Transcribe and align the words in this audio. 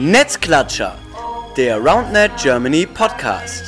Netzklatscher, 0.00 0.96
der 1.56 1.78
RoundNet 1.78 2.30
Germany 2.40 2.86
Podcast. 2.86 3.64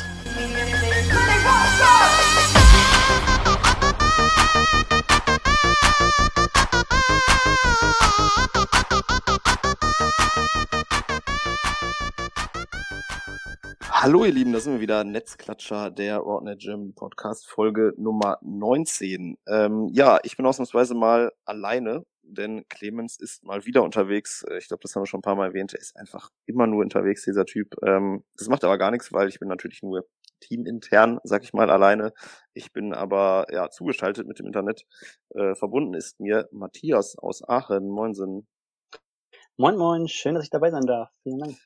Hallo 13.91 14.25
ihr 14.25 14.31
Lieben, 14.31 14.53
da 14.53 14.61
sind 14.61 14.75
wir 14.75 14.81
wieder, 14.81 15.03
Netzklatscher, 15.03 15.91
der 15.91 16.19
RoundNet 16.19 16.61
Germany 16.61 16.93
Podcast, 16.93 17.49
Folge 17.49 17.93
Nummer 17.97 18.39
19. 18.43 19.37
Ähm, 19.49 19.89
ja, 19.93 20.21
ich 20.23 20.37
bin 20.37 20.47
ausnahmsweise 20.47 20.95
mal 20.95 21.33
alleine 21.45 22.05
denn 22.35 22.65
Clemens 22.69 23.19
ist 23.19 23.45
mal 23.45 23.65
wieder 23.67 23.83
unterwegs. 23.83 24.45
Äh, 24.49 24.59
ich 24.59 24.69
glaube, 24.69 24.83
das 24.83 24.95
haben 24.95 25.03
wir 25.03 25.07
schon 25.07 25.19
ein 25.21 25.23
paar 25.23 25.37
Mal 25.37 25.49
erwähnt. 25.49 25.75
Er 25.75 25.80
ist 25.80 25.97
einfach 25.97 26.30
immer 26.47 26.67
nur 26.67 26.80
unterwegs, 26.80 27.25
dieser 27.25 27.45
Typ. 27.45 27.77
Ähm, 27.84 28.25
das 28.37 28.48
macht 28.48 28.65
aber 28.65 28.79
gar 28.79 28.91
nichts, 28.91 29.12
weil 29.12 29.29
ich 29.29 29.38
bin 29.38 29.48
natürlich 29.48 29.83
nur 29.83 30.07
teamintern, 30.41 31.19
sag 31.24 31.43
ich 31.45 31.52
mal, 31.52 31.71
alleine. 31.71 32.12
Ich 32.55 32.73
bin 32.73 32.95
aber 32.95 33.47
ja 33.52 33.71
zugeschaltet 33.71 34.27
mit 34.27 34.38
dem 34.38 34.47
Internet. 34.47 34.87
Äh, 35.35 35.55
verbunden 35.55 35.95
ist 35.95 36.19
mir 36.21 36.48
Matthias 36.51 37.16
aus 37.19 37.47
Aachen. 37.47 37.88
Moinsen. 37.88 38.47
Moin, 39.57 39.77
moin. 39.77 40.09
Schön, 40.09 40.35
dass 40.35 40.45
ich 40.45 40.51
dabei 40.51 40.71
sein 40.71 40.87
darf. 40.87 41.10
Vielen 41.23 41.38
Dank. 41.38 41.57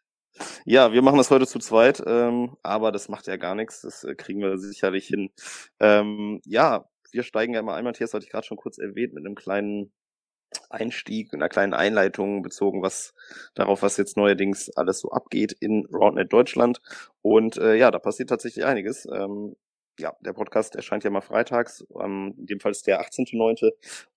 Ja, 0.65 0.93
wir 0.93 1.03
machen 1.03 1.19
das 1.19 1.31
heute 1.31 1.47
zu 1.47 1.61
zweit, 1.61 2.03
ähm, 2.07 2.57
aber 2.63 2.91
das 2.91 3.09
macht 3.09 3.29
ja 3.29 3.37
gar 3.37 3.55
nichts. 3.55 3.83
Das 3.83 4.03
äh, 4.03 4.17
kriegen 4.17 4.41
wir 4.41 4.59
sicherlich 4.59 5.07
hin. 5.07 5.31
Ähm, 5.79 6.41
ja, 6.45 6.89
wir 7.13 7.23
steigen 7.23 7.55
ja 7.55 7.61
immer 7.61 7.75
ein, 7.75 7.85
Matthias 7.85 8.13
hatte 8.13 8.25
ich 8.25 8.33
gerade 8.33 8.47
schon 8.47 8.57
kurz 8.57 8.79
erwähnt, 8.79 9.15
mit 9.15 9.25
einem 9.25 9.37
kleinen 9.37 9.93
Einstieg, 10.71 11.33
in 11.33 11.41
einer 11.41 11.49
kleinen 11.49 11.75
Einleitung 11.75 12.43
bezogen, 12.43 12.83
was 12.83 13.15
darauf, 13.55 13.83
was 13.83 13.97
jetzt 13.97 14.17
neuerdings 14.17 14.71
alles 14.71 15.01
so 15.01 15.11
abgeht 15.11 15.53
in 15.53 15.87
RoundNet 15.93 16.33
Deutschland. 16.33 16.81
Und 17.23 17.57
äh, 17.59 17.75
ja, 17.77 17.91
da 17.91 17.99
passiert 17.99 18.29
tatsächlich 18.29 18.65
einiges. 18.65 19.07
Ähm, 19.07 19.57
ja, 19.99 20.13
der 20.21 20.33
Podcast 20.33 20.75
erscheint 20.75 21.05
ja 21.05 21.11
mal 21.11 21.21
freitags. 21.21 21.87
Ähm, 22.01 22.35
in 22.39 22.47
dem 22.47 22.61
Fall 22.61 22.73
ist 22.73 22.87
der 22.87 23.01
18.9. 23.01 23.71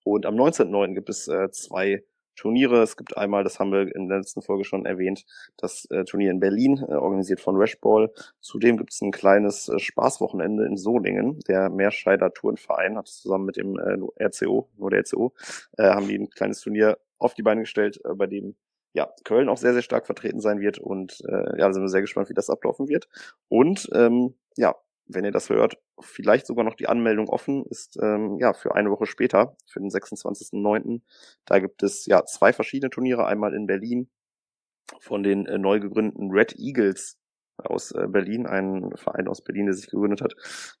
Und 0.04 0.26
am 0.26 0.34
19.9. 0.34 0.94
gibt 0.94 1.08
es 1.08 1.28
äh, 1.28 1.50
zwei 1.50 2.02
Turniere. 2.38 2.82
Es 2.82 2.96
gibt 2.96 3.16
einmal, 3.16 3.44
das 3.44 3.58
haben 3.58 3.72
wir 3.72 3.94
in 3.94 4.08
der 4.08 4.18
letzten 4.18 4.42
Folge 4.42 4.64
schon 4.64 4.86
erwähnt, 4.86 5.24
das 5.56 5.86
äh, 5.90 6.04
Turnier 6.04 6.30
in 6.30 6.40
Berlin, 6.40 6.78
äh, 6.88 6.94
organisiert 6.94 7.40
von 7.40 7.56
Rashball. 7.56 8.10
Zudem 8.40 8.76
gibt 8.76 8.92
es 8.92 9.00
ein 9.00 9.10
kleines 9.10 9.68
äh, 9.68 9.78
Spaßwochenende 9.78 10.64
in 10.66 10.76
Solingen. 10.76 11.40
Der 11.48 11.68
Meerscheider 11.68 12.32
Turnverein 12.32 12.96
hat 12.96 13.08
zusammen 13.08 13.44
mit 13.46 13.56
dem 13.56 13.78
äh, 13.78 14.24
RCO, 14.24 14.68
nur 14.76 14.90
der 14.90 15.00
RCO, 15.00 15.34
äh, 15.76 15.90
haben 15.90 16.08
die 16.08 16.18
ein 16.18 16.30
kleines 16.30 16.60
Turnier 16.60 16.98
auf 17.18 17.34
die 17.34 17.42
Beine 17.42 17.62
gestellt, 17.62 18.00
äh, 18.04 18.14
bei 18.14 18.26
dem 18.26 18.54
ja, 18.94 19.12
Köln 19.24 19.48
auch 19.48 19.58
sehr, 19.58 19.74
sehr 19.74 19.82
stark 19.82 20.06
vertreten 20.06 20.40
sein 20.40 20.60
wird 20.60 20.78
und 20.78 21.22
äh, 21.28 21.58
ja, 21.58 21.72
sind 21.72 21.82
wir 21.82 21.88
sehr 21.88 22.00
gespannt, 22.00 22.30
wie 22.30 22.34
das 22.34 22.50
ablaufen 22.50 22.88
wird. 22.88 23.08
Und 23.48 23.88
ähm, 23.92 24.34
ja, 24.56 24.74
wenn 25.08 25.24
ihr 25.24 25.32
das 25.32 25.48
hört, 25.50 25.78
vielleicht 26.00 26.46
sogar 26.46 26.64
noch 26.64 26.74
die 26.74 26.88
Anmeldung 26.88 27.28
offen 27.28 27.64
ist, 27.66 27.98
ähm, 28.02 28.38
ja, 28.38 28.52
für 28.52 28.74
eine 28.74 28.90
Woche 28.90 29.06
später, 29.06 29.56
für 29.66 29.80
den 29.80 29.90
26.09. 29.90 31.00
Da 31.44 31.58
gibt 31.58 31.82
es 31.82 32.06
ja 32.06 32.24
zwei 32.24 32.52
verschiedene 32.52 32.90
Turniere, 32.90 33.26
einmal 33.26 33.54
in 33.54 33.66
Berlin 33.66 34.08
von 35.00 35.22
den 35.22 35.46
äh, 35.46 35.58
neu 35.58 35.80
gegründeten 35.80 36.30
Red 36.30 36.56
Eagles 36.58 37.18
aus 37.58 37.92
äh, 37.92 38.06
Berlin, 38.08 38.46
ein 38.46 38.92
Verein 38.96 39.28
aus 39.28 39.42
Berlin, 39.42 39.66
der 39.66 39.74
sich 39.74 39.88
gegründet 39.88 40.20
hat. 40.20 40.34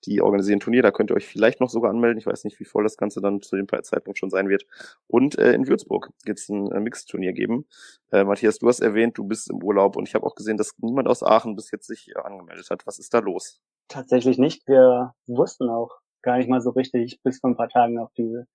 Die 0.04 0.20
organisieren 0.20 0.60
Turnier, 0.60 0.82
da 0.82 0.90
könnt 0.90 1.10
ihr 1.10 1.16
euch 1.16 1.26
vielleicht 1.26 1.60
noch 1.60 1.70
sogar 1.70 1.90
anmelden. 1.90 2.18
Ich 2.18 2.26
weiß 2.26 2.44
nicht, 2.44 2.58
wie 2.60 2.64
voll 2.64 2.84
das 2.84 2.96
Ganze 2.96 3.20
dann 3.20 3.42
zu 3.42 3.56
dem 3.56 3.66
Zeitpunkt 3.82 4.18
schon 4.18 4.30
sein 4.30 4.48
wird. 4.48 4.64
Und 5.06 5.38
äh, 5.38 5.52
in 5.52 5.66
Würzburg 5.66 6.10
wird 6.24 6.38
es 6.38 6.48
ein 6.48 6.70
äh, 6.70 6.80
Mixturnier 6.80 7.32
geben. 7.32 7.66
Äh, 8.12 8.24
Matthias, 8.24 8.58
du 8.58 8.68
hast 8.68 8.80
erwähnt, 8.80 9.18
du 9.18 9.24
bist 9.24 9.50
im 9.50 9.62
Urlaub 9.62 9.96
und 9.96 10.08
ich 10.08 10.14
habe 10.14 10.26
auch 10.26 10.34
gesehen, 10.34 10.56
dass 10.56 10.72
niemand 10.78 11.08
aus 11.08 11.22
Aachen 11.22 11.56
bis 11.56 11.70
jetzt 11.70 11.86
sich 11.86 12.10
äh, 12.14 12.18
angemeldet 12.20 12.70
hat. 12.70 12.86
Was 12.86 12.98
ist 12.98 13.12
da 13.12 13.18
los? 13.18 13.60
Tatsächlich 13.88 14.38
nicht. 14.38 14.66
Wir 14.66 15.14
wussten 15.26 15.68
auch 15.68 15.90
gar 16.22 16.38
nicht 16.38 16.48
mal 16.48 16.60
so 16.60 16.70
richtig 16.70 17.20
bis 17.22 17.40
vor 17.40 17.50
ein 17.50 17.56
paar 17.56 17.68
Tagen 17.68 17.98
auf 17.98 18.10
diese, 18.16 18.46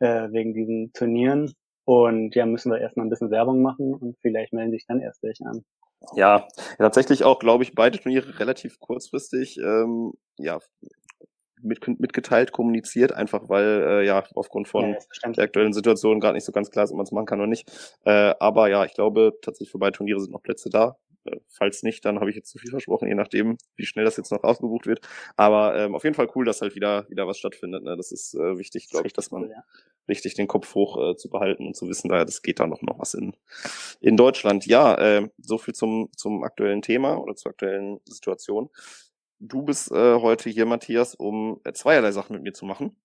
äh, 0.00 0.30
wegen 0.32 0.52
diesen 0.52 0.92
Turnieren. 0.92 1.52
Und 1.84 2.34
ja, 2.34 2.46
müssen 2.46 2.70
wir 2.70 2.80
erstmal 2.80 3.06
ein 3.06 3.10
bisschen 3.10 3.30
Werbung 3.30 3.62
machen 3.62 3.94
und 3.94 4.16
vielleicht 4.20 4.52
melden 4.52 4.72
sich 4.72 4.86
dann 4.86 5.00
erst 5.00 5.22
welche 5.22 5.46
an. 5.46 5.64
Ja, 6.14 6.46
tatsächlich 6.78 7.24
auch, 7.24 7.38
glaube 7.38 7.62
ich, 7.62 7.74
beide 7.74 7.98
Turniere 7.98 8.38
relativ 8.38 8.80
kurzfristig 8.80 9.58
ähm, 9.58 10.12
ja, 10.38 10.58
mit, 11.62 11.86
mitgeteilt, 12.00 12.52
kommuniziert, 12.52 13.12
einfach 13.12 13.48
weil 13.48 13.64
äh, 13.64 14.06
ja 14.06 14.24
aufgrund 14.34 14.68
von 14.68 14.96
ja, 15.22 15.30
der 15.30 15.44
aktuellen 15.44 15.72
Situation 15.72 16.20
gerade 16.20 16.34
nicht 16.34 16.44
so 16.44 16.52
ganz 16.52 16.70
klar 16.70 16.84
ist, 16.84 16.90
ob 16.90 16.96
man 16.96 17.04
es 17.04 17.12
machen 17.12 17.26
kann 17.26 17.40
oder 17.40 17.48
nicht. 17.48 17.70
Äh, 18.04 18.34
aber 18.40 18.68
ja, 18.68 18.84
ich 18.84 18.94
glaube 18.94 19.34
tatsächlich 19.42 19.70
für 19.70 19.78
beide 19.78 19.96
Turniere 19.96 20.20
sind 20.20 20.32
noch 20.32 20.42
Plätze 20.42 20.70
da. 20.70 20.96
Äh, 21.24 21.36
falls 21.48 21.82
nicht, 21.82 22.04
dann 22.04 22.20
habe 22.20 22.30
ich 22.30 22.36
jetzt 22.36 22.50
zu 22.50 22.58
viel 22.58 22.70
versprochen, 22.70 23.08
je 23.08 23.14
nachdem, 23.14 23.58
wie 23.76 23.86
schnell 23.86 24.04
das 24.04 24.16
jetzt 24.16 24.32
noch 24.32 24.42
ausgebucht 24.42 24.86
wird. 24.86 25.00
Aber 25.36 25.76
ähm, 25.76 25.94
auf 25.94 26.04
jeden 26.04 26.14
Fall 26.14 26.28
cool, 26.34 26.44
dass 26.44 26.62
halt 26.62 26.74
wieder 26.74 27.08
wieder 27.10 27.26
was 27.26 27.38
stattfindet. 27.38 27.84
Ne? 27.84 27.96
Das 27.96 28.12
ist 28.12 28.34
äh, 28.34 28.58
wichtig, 28.58 28.88
glaube 28.88 29.06
ich, 29.06 29.12
dass 29.12 29.30
man 29.30 29.44
cool, 29.44 29.50
ja. 29.50 29.64
richtig 30.08 30.34
den 30.34 30.48
Kopf 30.48 30.74
hoch 30.74 31.12
äh, 31.12 31.16
zu 31.16 31.30
behalten 31.30 31.66
und 31.66 31.76
zu 31.76 31.88
wissen, 31.88 32.08
da 32.08 32.24
das 32.24 32.42
geht 32.42 32.60
da 32.60 32.66
noch 32.66 32.82
noch 32.82 32.98
was 32.98 33.14
in 33.14 33.34
in 34.00 34.16
Deutschland. 34.16 34.66
Ja, 34.66 34.94
äh, 34.96 35.28
so 35.38 35.58
viel 35.58 35.74
zum 35.74 36.10
zum 36.16 36.44
aktuellen 36.44 36.82
Thema 36.82 37.16
oder 37.18 37.36
zur 37.36 37.50
aktuellen 37.50 38.00
Situation. 38.04 38.70
Du 39.42 39.62
bist 39.62 39.90
äh, 39.90 40.16
heute 40.16 40.50
hier, 40.50 40.66
Matthias, 40.66 41.14
um 41.14 41.60
äh, 41.64 41.72
zweierlei 41.72 42.12
Sachen 42.12 42.34
mit 42.34 42.42
mir 42.42 42.52
zu 42.52 42.66
machen. 42.66 42.96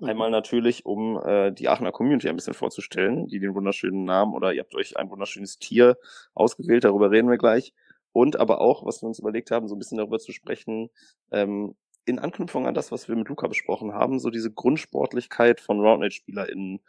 Einmal 0.00 0.30
natürlich, 0.30 0.86
um 0.86 1.20
äh, 1.24 1.52
die 1.52 1.68
Aachener 1.68 1.92
Community 1.92 2.28
ein 2.28 2.36
bisschen 2.36 2.54
vorzustellen, 2.54 3.26
die 3.26 3.40
den 3.40 3.54
wunderschönen 3.54 4.04
Namen 4.04 4.34
oder 4.34 4.52
ihr 4.52 4.60
habt 4.60 4.74
euch 4.74 4.96
ein 4.96 5.10
wunderschönes 5.10 5.58
Tier 5.58 5.96
ausgewählt, 6.34 6.84
darüber 6.84 7.10
reden 7.10 7.30
wir 7.30 7.38
gleich. 7.38 7.74
Und 8.12 8.38
aber 8.38 8.60
auch, 8.60 8.84
was 8.84 9.02
wir 9.02 9.08
uns 9.08 9.18
überlegt 9.18 9.50
haben, 9.50 9.68
so 9.68 9.74
ein 9.74 9.78
bisschen 9.78 9.98
darüber 9.98 10.18
zu 10.18 10.32
sprechen, 10.32 10.90
ähm, 11.30 11.74
in 12.04 12.18
Anknüpfung 12.18 12.66
an 12.66 12.74
das, 12.74 12.90
was 12.90 13.08
wir 13.08 13.16
mit 13.16 13.28
Luca 13.28 13.46
besprochen 13.46 13.92
haben, 13.92 14.18
so 14.18 14.30
diese 14.30 14.50
Grundsportlichkeit 14.50 15.60
von 15.60 15.80
Roundnet-SpielerInnen. 15.80 16.80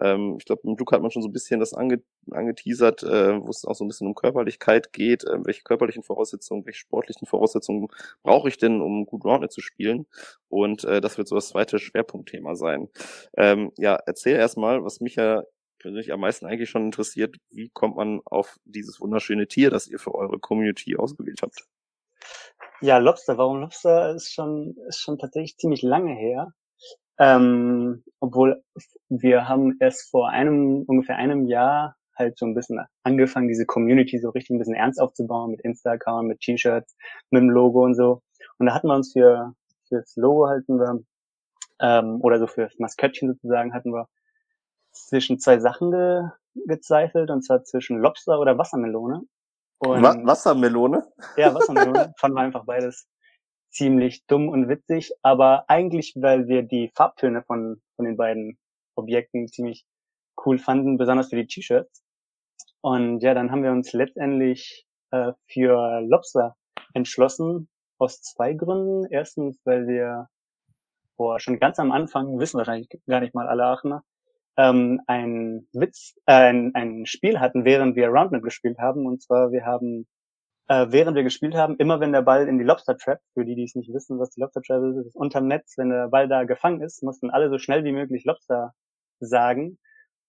Ähm, 0.00 0.36
ich 0.38 0.44
glaube, 0.46 0.62
mit 0.68 0.78
Luca 0.78 0.96
hat 0.96 1.02
man 1.02 1.10
schon 1.10 1.22
so 1.22 1.28
ein 1.28 1.32
bisschen 1.32 1.60
das 1.60 1.74
ange 1.74 2.02
angeteasert, 2.30 3.02
äh, 3.02 3.40
wo 3.40 3.50
es 3.50 3.64
auch 3.64 3.74
so 3.74 3.84
ein 3.84 3.88
bisschen 3.88 4.06
um 4.06 4.14
Körperlichkeit 4.14 4.92
geht. 4.92 5.24
Äh, 5.24 5.44
welche 5.44 5.62
körperlichen 5.62 6.02
Voraussetzungen, 6.02 6.64
welche 6.64 6.78
sportlichen 6.80 7.26
Voraussetzungen 7.26 7.88
brauche 8.22 8.48
ich 8.48 8.58
denn, 8.58 8.80
um 8.80 9.06
gut 9.06 9.24
Roundnet 9.24 9.52
zu 9.52 9.60
spielen? 9.60 10.06
Und 10.48 10.84
äh, 10.84 11.00
das 11.00 11.18
wird 11.18 11.28
so 11.28 11.34
das 11.34 11.48
zweite 11.48 11.78
Schwerpunktthema 11.78 12.54
sein. 12.54 12.88
Ähm, 13.36 13.72
ja, 13.76 13.96
erzähl 14.06 14.36
erstmal, 14.36 14.84
was 14.84 15.00
mich 15.00 15.16
ja 15.16 15.44
persönlich 15.78 16.12
am 16.12 16.20
meisten 16.20 16.46
eigentlich 16.46 16.70
schon 16.70 16.84
interessiert, 16.86 17.36
wie 17.50 17.68
kommt 17.70 17.96
man 17.96 18.20
auf 18.24 18.58
dieses 18.64 19.00
wunderschöne 19.00 19.48
Tier, 19.48 19.70
das 19.70 19.88
ihr 19.88 19.98
für 19.98 20.14
eure 20.14 20.38
Community 20.38 20.96
ausgewählt 20.96 21.42
habt? 21.42 21.66
Ja, 22.82 22.98
Lobster. 22.98 23.38
Warum 23.38 23.60
Lobster 23.60 24.16
ist 24.16 24.32
schon, 24.32 24.74
ist 24.88 24.98
schon 25.00 25.16
tatsächlich 25.16 25.56
ziemlich 25.56 25.82
lange 25.82 26.14
her. 26.14 26.52
Ähm, 27.16 28.02
obwohl 28.18 28.64
wir 29.08 29.48
haben 29.48 29.76
erst 29.78 30.10
vor 30.10 30.30
einem, 30.30 30.82
ungefähr 30.88 31.14
einem 31.16 31.46
Jahr 31.46 31.94
halt 32.16 32.36
so 32.36 32.44
ein 32.44 32.54
bisschen 32.56 32.80
angefangen, 33.04 33.46
diese 33.46 33.66
Community 33.66 34.18
so 34.18 34.30
richtig 34.30 34.50
ein 34.50 34.58
bisschen 34.58 34.74
ernst 34.74 35.00
aufzubauen 35.00 35.52
mit 35.52 35.60
Instagram, 35.60 36.26
mit 36.26 36.40
T-Shirts, 36.40 36.96
mit 37.30 37.42
dem 37.42 37.50
Logo 37.50 37.84
und 37.84 37.94
so. 37.94 38.20
Und 38.58 38.66
da 38.66 38.74
hatten 38.74 38.88
wir 38.88 38.96
uns 38.96 39.12
für, 39.12 39.54
fürs 39.86 40.16
Logo 40.16 40.48
halten 40.48 40.78
wir, 40.80 41.04
ähm, 41.80 42.20
oder 42.20 42.40
so 42.40 42.48
fürs 42.48 42.76
Maskottchen 42.80 43.28
sozusagen 43.28 43.74
hatten 43.74 43.92
wir 43.92 44.08
zwischen 44.90 45.38
zwei 45.38 45.60
Sachen 45.60 45.92
ge, 45.92 46.22
gezweifelt, 46.66 47.30
und 47.30 47.42
zwar 47.42 47.62
zwischen 47.62 48.00
Lobster 48.00 48.40
oder 48.40 48.58
Wassermelone. 48.58 49.22
Und, 49.82 50.02
Wa 50.02 50.14
Wassermelone? 50.22 51.04
Ja, 51.36 51.52
Wassermelone. 51.52 52.14
Fanden 52.16 52.36
wir 52.36 52.42
einfach 52.42 52.64
beides 52.64 53.08
ziemlich 53.70 54.24
dumm 54.26 54.48
und 54.48 54.68
witzig, 54.68 55.12
aber 55.22 55.64
eigentlich, 55.68 56.14
weil 56.14 56.46
wir 56.46 56.62
die 56.62 56.92
Farbtöne 56.94 57.42
von, 57.42 57.82
von 57.96 58.04
den 58.04 58.16
beiden 58.16 58.58
Objekten 58.94 59.48
ziemlich 59.48 59.84
cool 60.44 60.58
fanden, 60.58 60.98
besonders 60.98 61.30
für 61.30 61.36
die 61.36 61.46
T-Shirts. 61.46 62.04
Und 62.80 63.20
ja, 63.24 63.34
dann 63.34 63.50
haben 63.50 63.64
wir 63.64 63.72
uns 63.72 63.92
letztendlich 63.92 64.86
äh, 65.10 65.32
für 65.46 66.00
Lobster 66.02 66.54
entschlossen, 66.94 67.68
aus 67.98 68.22
zwei 68.22 68.52
Gründen. 68.52 69.06
Erstens, 69.10 69.60
weil 69.64 69.88
wir 69.88 70.28
boah, 71.16 71.40
schon 71.40 71.58
ganz 71.58 71.80
am 71.80 71.90
Anfang, 71.90 72.38
wissen 72.38 72.58
wahrscheinlich 72.58 72.88
gar 73.08 73.20
nicht 73.20 73.34
mal 73.34 73.48
alle 73.48 73.64
Aachener, 73.64 74.04
ähm, 74.56 75.00
ein 75.06 75.66
Witz, 75.72 76.14
äh, 76.26 76.32
ein, 76.32 76.74
ein 76.74 77.06
Spiel 77.06 77.40
hatten, 77.40 77.64
während 77.64 77.96
wir 77.96 78.08
Roundnet 78.08 78.42
gespielt 78.42 78.78
haben. 78.78 79.06
Und 79.06 79.22
zwar, 79.22 79.52
wir 79.52 79.64
haben, 79.64 80.06
äh, 80.68 80.86
während 80.90 81.16
wir 81.16 81.22
gespielt 81.22 81.54
haben, 81.54 81.76
immer 81.76 82.00
wenn 82.00 82.12
der 82.12 82.22
Ball 82.22 82.48
in 82.48 82.58
die 82.58 82.64
Lobster 82.64 82.96
Trap, 82.96 83.20
für 83.34 83.44
die, 83.44 83.54
die 83.54 83.64
es 83.64 83.74
nicht 83.74 83.92
wissen, 83.92 84.18
was 84.18 84.30
die 84.30 84.40
Lobster 84.40 84.62
Trap 84.62 84.82
ist, 84.84 85.06
ist 85.06 85.16
unterm 85.16 85.48
Netz, 85.48 85.74
wenn 85.78 85.90
der 85.90 86.08
Ball 86.08 86.28
da 86.28 86.44
gefangen 86.44 86.82
ist, 86.82 87.02
mussten 87.02 87.30
alle 87.30 87.50
so 87.50 87.58
schnell 87.58 87.84
wie 87.84 87.92
möglich 87.92 88.24
Lobster 88.24 88.72
sagen. 89.20 89.78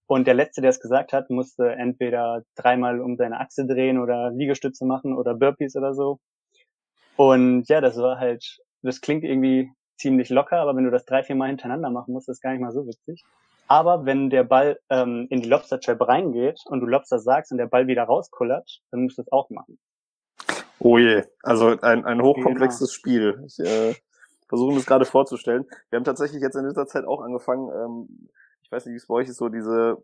Und 0.06 0.28
der 0.28 0.34
Letzte, 0.34 0.62
der 0.62 0.70
es 0.70 0.80
gesagt 0.80 1.14
hat, 1.14 1.30
musste 1.30 1.72
entweder 1.72 2.44
dreimal 2.56 3.00
um 3.00 3.16
seine 3.16 3.40
Achse 3.40 3.66
drehen 3.66 4.00
oder 4.00 4.31
Liegestütze 4.31 4.86
machen 4.86 5.16
oder 5.16 5.34
Burpees 5.34 5.75
oder 5.75 5.94
so. 5.94 6.20
Und 7.16 7.68
ja, 7.70 7.80
das 7.81 7.98
war 7.98 8.20
halt, 8.20 8.60
das 8.81 9.02
klingt 9.02 9.24
irgendwie 9.24 9.72
ziemlich 9.98 10.30
locker, 10.30 10.58
aber 10.58 10.75
wenn 10.75 10.84
du 10.84 10.92
das 10.92 11.06
drei, 11.06 11.24
vier 11.24 11.36
Mal 11.36 11.48
hintereinander 11.48 11.90
machen 11.90 12.14
musst, 12.14 12.28
ist 12.30 12.42
gar 12.42 12.52
nicht 12.52 12.62
mal 12.62 12.72
so 12.72 12.86
witzig. 12.86 13.24
Aber 13.68 14.06
wenn 14.06 14.30
der 14.30 14.44
Ball 14.44 14.80
ähm, 14.89 15.27
in 15.30 15.42
die 15.42 15.50
Lobster 15.50 15.80
Trap 15.80 16.07
reingeht 16.07 16.60
und 16.65 16.81
du 16.81 16.86
Lobster 16.86 17.19
sagst 17.19 17.51
und 17.51 17.57
der 17.57 17.68
Ball 17.68 17.88
wieder 17.88 18.04
rauskullert, 18.04 18.81
dann 18.92 19.04
musst 19.04 19.18
du 19.18 19.21
es 19.21 19.31
auch 19.31 19.50
machen. 19.50 19.80
Oh 20.80 20.98
je, 20.98 21.24
also 21.42 21.80
ein, 21.81 22.06
ein 22.06 22.21
hochkomplexes 22.21 22.80
genau. 22.80 22.92
Spiel. 22.92 23.44
Ich 23.48 23.60
äh, 23.60 23.95
versuche 24.50 24.71
mir 24.71 24.77
das 24.77 24.86
gerade 24.86 25.06
vorzustellen. 25.06 25.65
Wir 25.89 25.98
haben 25.98 26.04
tatsächlich 26.04 26.42
jetzt 26.42 26.56
in 26.56 26.68
dieser 26.68 26.88
Zeit 26.88 27.06
auch 27.06 27.21
angefangen, 27.21 27.69
ähm, 27.69 28.30
ich 28.63 28.71
weiß 28.71 28.86
nicht, 28.86 28.94
wie 28.94 28.98
es 28.98 29.07
bei 29.07 29.15
euch 29.15 29.30
ist, 29.30 29.38
so 29.38 29.50
diese 29.50 29.98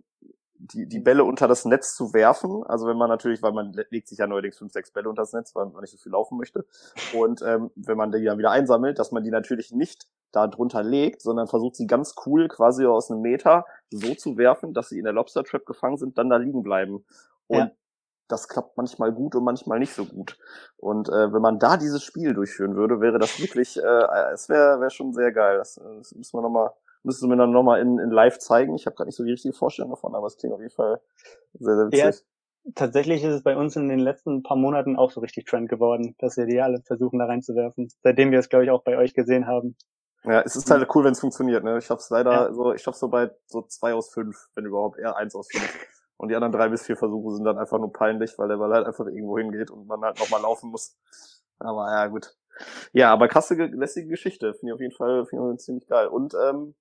die, 0.60 0.88
die 0.88 1.00
Bälle 1.00 1.24
unter 1.24 1.48
das 1.48 1.66
Netz 1.66 1.96
zu 1.96 2.14
werfen. 2.14 2.64
Also 2.66 2.88
wenn 2.88 2.98
man 2.98 3.10
natürlich, 3.10 3.42
weil 3.42 3.54
man 3.54 3.74
legt 3.90 4.08
sich 4.08 4.18
ja 4.20 4.28
neuerdings 4.28 4.58
fünf, 4.58 4.74
sechs 4.74 4.92
Bälle 4.92 5.10
unter 5.10 5.22
das 5.22 5.34
Netz, 5.34 5.56
weil 5.56 5.68
man 5.68 5.82
nicht 5.82 5.92
so 5.92 5.98
viel 5.98 6.12
laufen 6.12 6.38
möchte. 6.38 6.66
Und 7.14 7.42
ähm, 7.42 7.72
wenn 7.76 7.98
man 7.98 8.12
die 8.12 8.24
dann 8.24 8.38
wieder 8.38 8.52
einsammelt, 8.52 9.00
dass 9.00 9.12
man 9.12 9.24
die 9.24 9.32
natürlich 9.32 9.72
nicht 9.72 10.08
da 10.32 10.48
drunter 10.48 10.84
legt, 10.84 11.22
sondern 11.22 11.48
versucht 11.48 11.76
sie 11.76 11.88
ganz 11.88 12.16
cool 12.26 12.48
quasi 12.48 12.86
aus 12.86 13.10
einem 13.10 13.22
Meter 13.22 13.66
so 13.90 14.14
zu 14.16 14.38
werfen, 14.38 14.74
dass 14.74 14.90
sie 14.90 15.00
in 15.00 15.06
der 15.06 15.14
Lobster 15.14 15.44
Trap 15.44 15.66
gefangen 15.66 15.98
sind, 15.98 16.18
dann 16.18 16.30
da 16.30 16.38
liegen 16.38 16.64
bleiben. 16.64 17.06
Und 17.48 17.58
ja. 17.58 17.72
das 18.28 18.48
klappt 18.48 18.78
manchmal 18.78 19.12
gut 19.12 19.36
und 19.36 19.44
manchmal 19.44 19.80
nicht 19.80 19.94
so 19.94 20.06
gut. 20.06 20.38
Und 20.78 21.10
äh, 21.10 21.34
wenn 21.34 21.42
man 21.42 21.60
da 21.60 21.78
dieses 21.78 22.04
Spiel 22.04 22.34
durchführen 22.34 22.76
würde, 22.76 23.02
wäre 23.02 23.20
das 23.20 23.40
wirklich, 23.40 23.78
äh, 23.78 24.32
es 24.34 24.50
wäre 24.50 24.80
wär 24.80 24.90
schon 24.90 25.14
sehr 25.14 25.32
geil. 25.32 25.58
Das, 25.58 25.76
das 25.76 26.14
müssen 26.14 26.38
wir 26.38 26.42
nochmal 26.42 26.72
müsstest 27.04 27.24
du 27.24 27.28
mir 27.28 27.38
dann 27.38 27.52
nochmal 27.52 27.82
in, 27.82 28.00
in 28.00 28.10
live 28.10 28.40
zeigen. 28.40 28.76
Ich 28.76 28.86
habe 28.86 28.96
gerade 28.96 29.08
nicht 29.08 29.16
so 29.16 29.24
die 29.24 29.32
richtige 29.32 29.54
Vorstellung 29.54 29.92
davon, 29.92 30.16
aber 30.16 30.28
es 30.28 30.38
klingt 30.38 30.54
auf 30.54 30.60
jeden 30.60 30.74
Fall 30.74 31.00
sehr, 31.54 31.76
sehr 31.76 31.88
witzig. 31.88 32.24
Ja, 32.66 32.72
tatsächlich 32.76 33.24
ist 33.24 33.34
es 33.34 33.44
bei 33.44 33.56
uns 33.56 33.76
in 33.76 33.88
den 33.88 34.00
letzten 34.00 34.44
paar 34.44 34.58
Monaten 34.58 34.96
auch 34.96 35.12
so 35.12 35.22
richtig 35.22 35.46
Trend 35.46 35.70
geworden, 35.70 36.16
dass 36.20 36.38
wir 36.38 36.46
die 36.46 36.62
alle 36.62 36.82
versuchen 36.82 37.20
da 37.20 37.26
reinzuwerfen. 37.26 37.90
Seitdem 38.04 38.32
wir 38.32 38.40
es, 38.40 38.50
glaube 38.50 38.66
ich, 38.66 38.72
auch 38.72 38.84
bei 38.84 38.98
euch 38.98 39.14
gesehen 39.14 39.48
haben. 39.48 39.76
Ja, 40.24 40.42
es 40.42 40.56
ist 40.56 40.70
halt 40.70 40.88
cool, 40.94 41.06
wenn 41.06 41.14
es 41.14 41.20
funktioniert. 41.20 41.64
Ne? 41.64 41.78
Ich 41.78 41.86
schaff's 41.86 42.10
leider 42.10 42.32
ja. 42.32 42.54
so, 42.54 42.74
ich 42.74 42.82
schaff's 42.82 43.00
so 43.00 43.08
bei 43.08 43.32
so 43.48 43.62
zwei 43.64 43.94
aus 43.94 44.12
fünf, 44.12 44.50
wenn 44.56 44.66
überhaupt 44.66 45.00
eher 45.00 45.16
eins 45.16 45.36
aus 45.36 45.48
fünf. 45.50 45.74
Und 46.18 46.30
die 46.30 46.36
anderen 46.36 46.52
drei 46.52 46.68
bis 46.68 46.84
vier 46.84 46.98
Versuche 46.98 47.36
sind 47.36 47.46
dann 47.46 47.58
einfach 47.58 47.80
nur 47.80 47.94
peinlich, 47.94 48.38
weil 48.38 48.50
der 48.50 48.58
Ball 48.58 48.74
halt 48.74 48.86
einfach 48.86 49.06
irgendwo 49.06 49.38
hingeht 49.38 49.72
und 49.72 49.88
man 49.88 50.02
halt 50.02 50.20
nochmal 50.20 50.42
laufen 50.42 50.70
muss. 50.70 50.98
Aber 51.60 51.90
ja, 51.90 52.08
gut. 52.08 52.36
Ja, 52.92 53.14
aber 53.14 53.30
krasse, 53.30 53.56
lässige 53.56 54.10
Geschichte. 54.10 54.54
Finde 54.54 54.72
ich 54.72 54.74
auf 54.74 54.82
jeden 54.82 54.96
Fall, 54.96 55.26
ich 55.32 55.60
ziemlich 55.60 55.88
geil. 55.88 56.08
Und 56.08 56.34
ähm, 56.34 56.76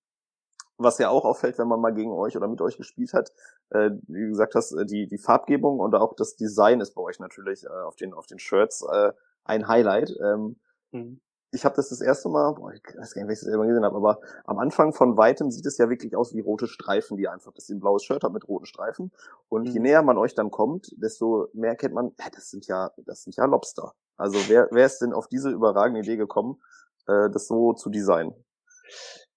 was 0.77 0.99
ja 0.99 1.09
auch 1.11 1.25
auffällt, 1.25 1.59
wenn 1.59 1.69
man 1.69 1.81
mal 1.81 1.95
gegen 1.95 2.13
euch 2.13 2.37
oder 2.37 2.49
mit 2.49 2.61
euch 2.61 2.77
gespielt 2.77 3.13
hat, 3.13 3.33
äh, 3.71 3.91
wie 4.07 4.23
du 4.23 4.29
gesagt 4.29 4.55
hast, 4.57 4.73
äh, 4.73 4.87
die, 4.87 5.07
die 5.07 5.19
Farbgebung 5.19 5.81
und 5.81 5.95
auch 5.95 6.15
das 6.15 6.37
Design 6.37 6.81
ist 6.81 6.95
bei 6.95 7.03
euch 7.03 7.21
natürlich 7.21 7.65
äh, 7.65 7.69
auf, 7.69 7.97
den, 7.97 8.15
auf 8.15 8.27
den 8.27 8.39
Shirts 8.39 8.85
äh, 8.91 9.13
ein 9.45 9.69
Highlight. 9.69 10.11
Ähm, 10.21 10.57
mhm. 10.93 11.21
Ich 11.51 11.65
habe 11.65 11.77
das 11.77 11.89
das 11.89 12.03
erste 12.03 12.29
Mal, 12.29 12.53
boah, 12.53 12.73
ich 12.73 12.83
weiß 12.85 13.15
gar 13.15 13.23
nicht, 13.23 13.29
welches 13.29 13.49
ich 13.49 13.55
das 13.55 13.67
gesehen 13.67 13.85
habe, 13.85 13.97
aber 13.97 14.21
am 14.45 14.59
Anfang 14.59 14.93
von 14.93 15.17
weitem 15.17 15.51
sieht 15.51 15.65
es 15.65 15.79
ja 15.79 15.89
wirklich 15.89 16.15
aus 16.15 16.35
wie 16.35 16.41
rote 16.41 16.67
Streifen, 16.67 17.17
die 17.17 17.27
einfach, 17.27 17.53
das 17.55 17.65
ist 17.65 17.71
ein 17.71 17.81
blaues 17.81 18.05
Shirt 18.05 18.23
hat 18.23 18.33
mit 18.33 18.47
roten 18.47 18.67
Streifen. 18.67 19.13
Und 19.49 19.67
mhm. 19.67 19.73
je 19.73 19.81
näher 19.81 20.03
man 20.03 20.19
euch 20.19 20.35
dann 20.35 20.51
kommt, 20.51 20.93
desto 20.99 21.49
mehr 21.55 21.75
kennt 21.75 21.95
man, 21.95 22.13
ja, 22.19 22.27
das 22.35 22.51
sind 22.51 22.67
ja, 22.67 22.91
das 22.99 23.23
sind 23.23 23.37
ja 23.37 23.47
Lobster. 23.47 23.95
Also 24.19 24.39
wer, 24.49 24.69
wer 24.73 24.85
ist 24.85 24.99
denn 24.99 25.15
auf 25.15 25.29
diese 25.29 25.51
überragende 25.51 26.01
Idee 26.01 26.17
gekommen, 26.17 26.61
äh, 27.07 27.31
das 27.31 27.49
so 27.49 27.73
zu 27.73 27.89
designen? 27.89 28.35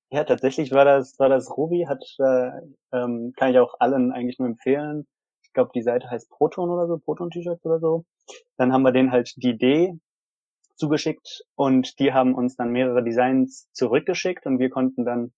Ja, 0.09 0.25
tatsächlich 0.25 0.73
war 0.73 0.83
das, 0.83 1.17
war 1.19 1.29
das 1.29 1.55
Ruby, 1.55 1.85
hat, 1.87 2.03
äh, 2.19 2.51
ähm, 2.91 3.31
kann 3.37 3.51
ich 3.51 3.59
auch 3.59 3.75
allen 3.79 4.11
eigentlich 4.11 4.39
nur 4.39 4.49
empfehlen. 4.49 5.07
Ich 5.43 5.53
glaube, 5.53 5.71
die 5.73 5.81
Seite 5.81 6.09
heißt 6.09 6.29
Proton 6.29 6.69
oder 6.69 6.87
so, 6.87 6.97
Proton-T-Shirts 6.97 7.63
oder 7.63 7.79
so. 7.79 8.03
Dann 8.57 8.73
haben 8.73 8.81
wir 8.81 8.91
denen 8.91 9.11
halt 9.11 9.33
die 9.37 9.51
Idee 9.51 9.97
zugeschickt 10.81 11.43
und 11.55 11.99
die 11.99 12.11
haben 12.11 12.33
uns 12.33 12.55
dann 12.55 12.71
mehrere 12.71 13.03
Designs 13.03 13.69
zurückgeschickt 13.71 14.47
und 14.47 14.57
wir 14.57 14.71
konnten 14.71 15.05
dann 15.05 15.31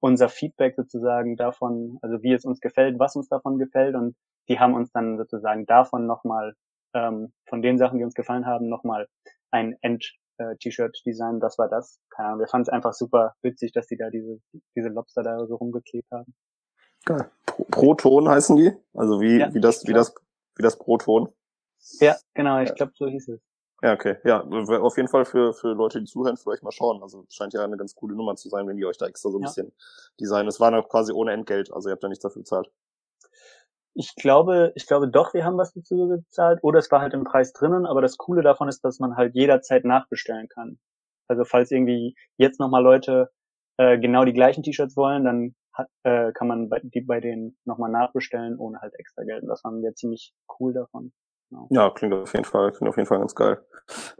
unser 0.00 0.28
Feedback 0.28 0.74
sozusagen 0.74 1.36
davon, 1.36 1.98
also 2.02 2.20
wie 2.22 2.32
es 2.32 2.44
uns 2.44 2.60
gefällt, 2.60 2.98
was 2.98 3.14
uns 3.14 3.28
davon 3.28 3.58
gefällt 3.58 3.94
und 3.94 4.16
die 4.48 4.58
haben 4.58 4.74
uns 4.74 4.90
dann 4.90 5.16
sozusagen 5.16 5.66
davon 5.66 6.06
nochmal, 6.06 6.54
ähm, 6.94 7.32
von 7.48 7.62
den 7.62 7.78
Sachen, 7.78 7.98
die 7.98 8.04
uns 8.04 8.14
gefallen 8.14 8.44
haben, 8.44 8.68
nochmal 8.68 9.06
ein 9.52 9.76
End, 9.82 10.04
äh, 10.38 10.56
T-Shirt-Design, 10.56 11.38
das 11.38 11.58
war 11.58 11.68
das. 11.68 12.00
Keine 12.10 12.28
Ahnung, 12.28 12.40
wir 12.40 12.48
fanden 12.48 12.62
es 12.62 12.68
einfach 12.68 12.92
super 12.92 13.34
witzig, 13.42 13.70
dass 13.72 13.86
die 13.86 13.96
da 13.96 14.10
diese, 14.10 14.40
diese 14.74 14.88
Lobster 14.88 15.22
da 15.22 15.46
so 15.46 15.54
rumgeklebt 15.54 16.10
haben. 16.10 16.34
Geil. 17.04 17.30
Proton 17.70 18.28
heißen 18.28 18.56
die? 18.56 18.72
Also 18.94 19.20
wie, 19.20 19.38
ja, 19.38 19.54
wie 19.54 19.60
das, 19.60 19.86
wie 19.86 19.92
das, 19.92 20.12
wie 20.56 20.62
das 20.62 20.76
Proton? 20.76 21.28
Ja, 22.00 22.16
genau, 22.34 22.60
ich 22.60 22.70
ja. 22.70 22.74
glaube, 22.74 22.92
so 22.96 23.06
hieß 23.06 23.28
es. 23.28 23.47
Ja, 23.80 23.92
okay. 23.92 24.16
Ja, 24.24 24.42
auf 24.42 24.96
jeden 24.96 25.08
Fall 25.08 25.24
für, 25.24 25.52
für 25.52 25.72
Leute, 25.72 26.00
die 26.00 26.06
zuhören, 26.06 26.36
vielleicht 26.36 26.64
mal 26.64 26.72
schauen. 26.72 27.00
Also 27.02 27.24
scheint 27.28 27.54
ja 27.54 27.62
eine 27.62 27.76
ganz 27.76 27.94
coole 27.94 28.16
Nummer 28.16 28.34
zu 28.34 28.48
sein, 28.48 28.66
wenn 28.66 28.76
die 28.76 28.84
euch 28.84 28.98
da 28.98 29.06
extra 29.06 29.30
so 29.30 29.38
ein 29.38 29.42
ja. 29.42 29.48
bisschen 29.48 29.72
designen. 30.20 30.48
Es 30.48 30.58
war 30.58 30.72
noch 30.72 30.88
quasi 30.88 31.12
ohne 31.12 31.32
Entgelt, 31.32 31.72
also 31.72 31.88
ihr 31.88 31.92
habt 31.92 32.02
da 32.02 32.08
nichts 32.08 32.22
dafür 32.22 32.42
bezahlt. 32.42 32.70
Ich 33.94 34.14
glaube, 34.16 34.72
ich 34.76 34.86
glaube 34.86 35.08
doch, 35.08 35.34
wir 35.34 35.44
haben 35.44 35.58
was 35.58 35.72
dazu 35.72 36.08
gezahlt. 36.08 36.60
Oder 36.62 36.78
es 36.78 36.90
war 36.90 37.00
halt 37.00 37.14
im 37.14 37.24
Preis 37.24 37.52
drinnen. 37.52 37.84
Aber 37.84 38.00
das 38.00 38.16
Coole 38.16 38.42
davon 38.42 38.68
ist, 38.68 38.84
dass 38.84 39.00
man 39.00 39.16
halt 39.16 39.34
jederzeit 39.34 39.84
nachbestellen 39.84 40.48
kann. 40.48 40.78
Also 41.26 41.44
falls 41.44 41.70
irgendwie 41.72 42.14
jetzt 42.36 42.60
nochmal 42.60 42.82
Leute 42.82 43.30
äh, 43.76 43.98
genau 43.98 44.24
die 44.24 44.32
gleichen 44.32 44.62
T-Shirts 44.62 44.96
wollen, 44.96 45.24
dann 45.24 45.54
hat, 45.72 45.88
äh, 46.04 46.32
kann 46.32 46.46
man 46.46 46.68
bei, 46.68 46.80
die 46.82 47.00
bei 47.00 47.20
denen 47.20 47.56
nochmal 47.64 47.90
nachbestellen, 47.90 48.56
ohne 48.58 48.80
halt 48.80 48.94
extra 48.98 49.24
Geld. 49.24 49.42
Und 49.42 49.48
das 49.48 49.62
fanden 49.62 49.82
wir 49.82 49.94
ziemlich 49.94 50.32
cool 50.60 50.72
davon. 50.72 51.12
Genau. 51.50 51.66
Ja, 51.70 51.90
klingt 51.90 52.12
auf 52.14 52.32
jeden 52.34 52.44
Fall, 52.44 52.72
klingt 52.72 52.88
auf 52.90 52.96
jeden 52.96 53.06
Fall 53.06 53.18
ganz 53.18 53.34
geil. 53.34 53.58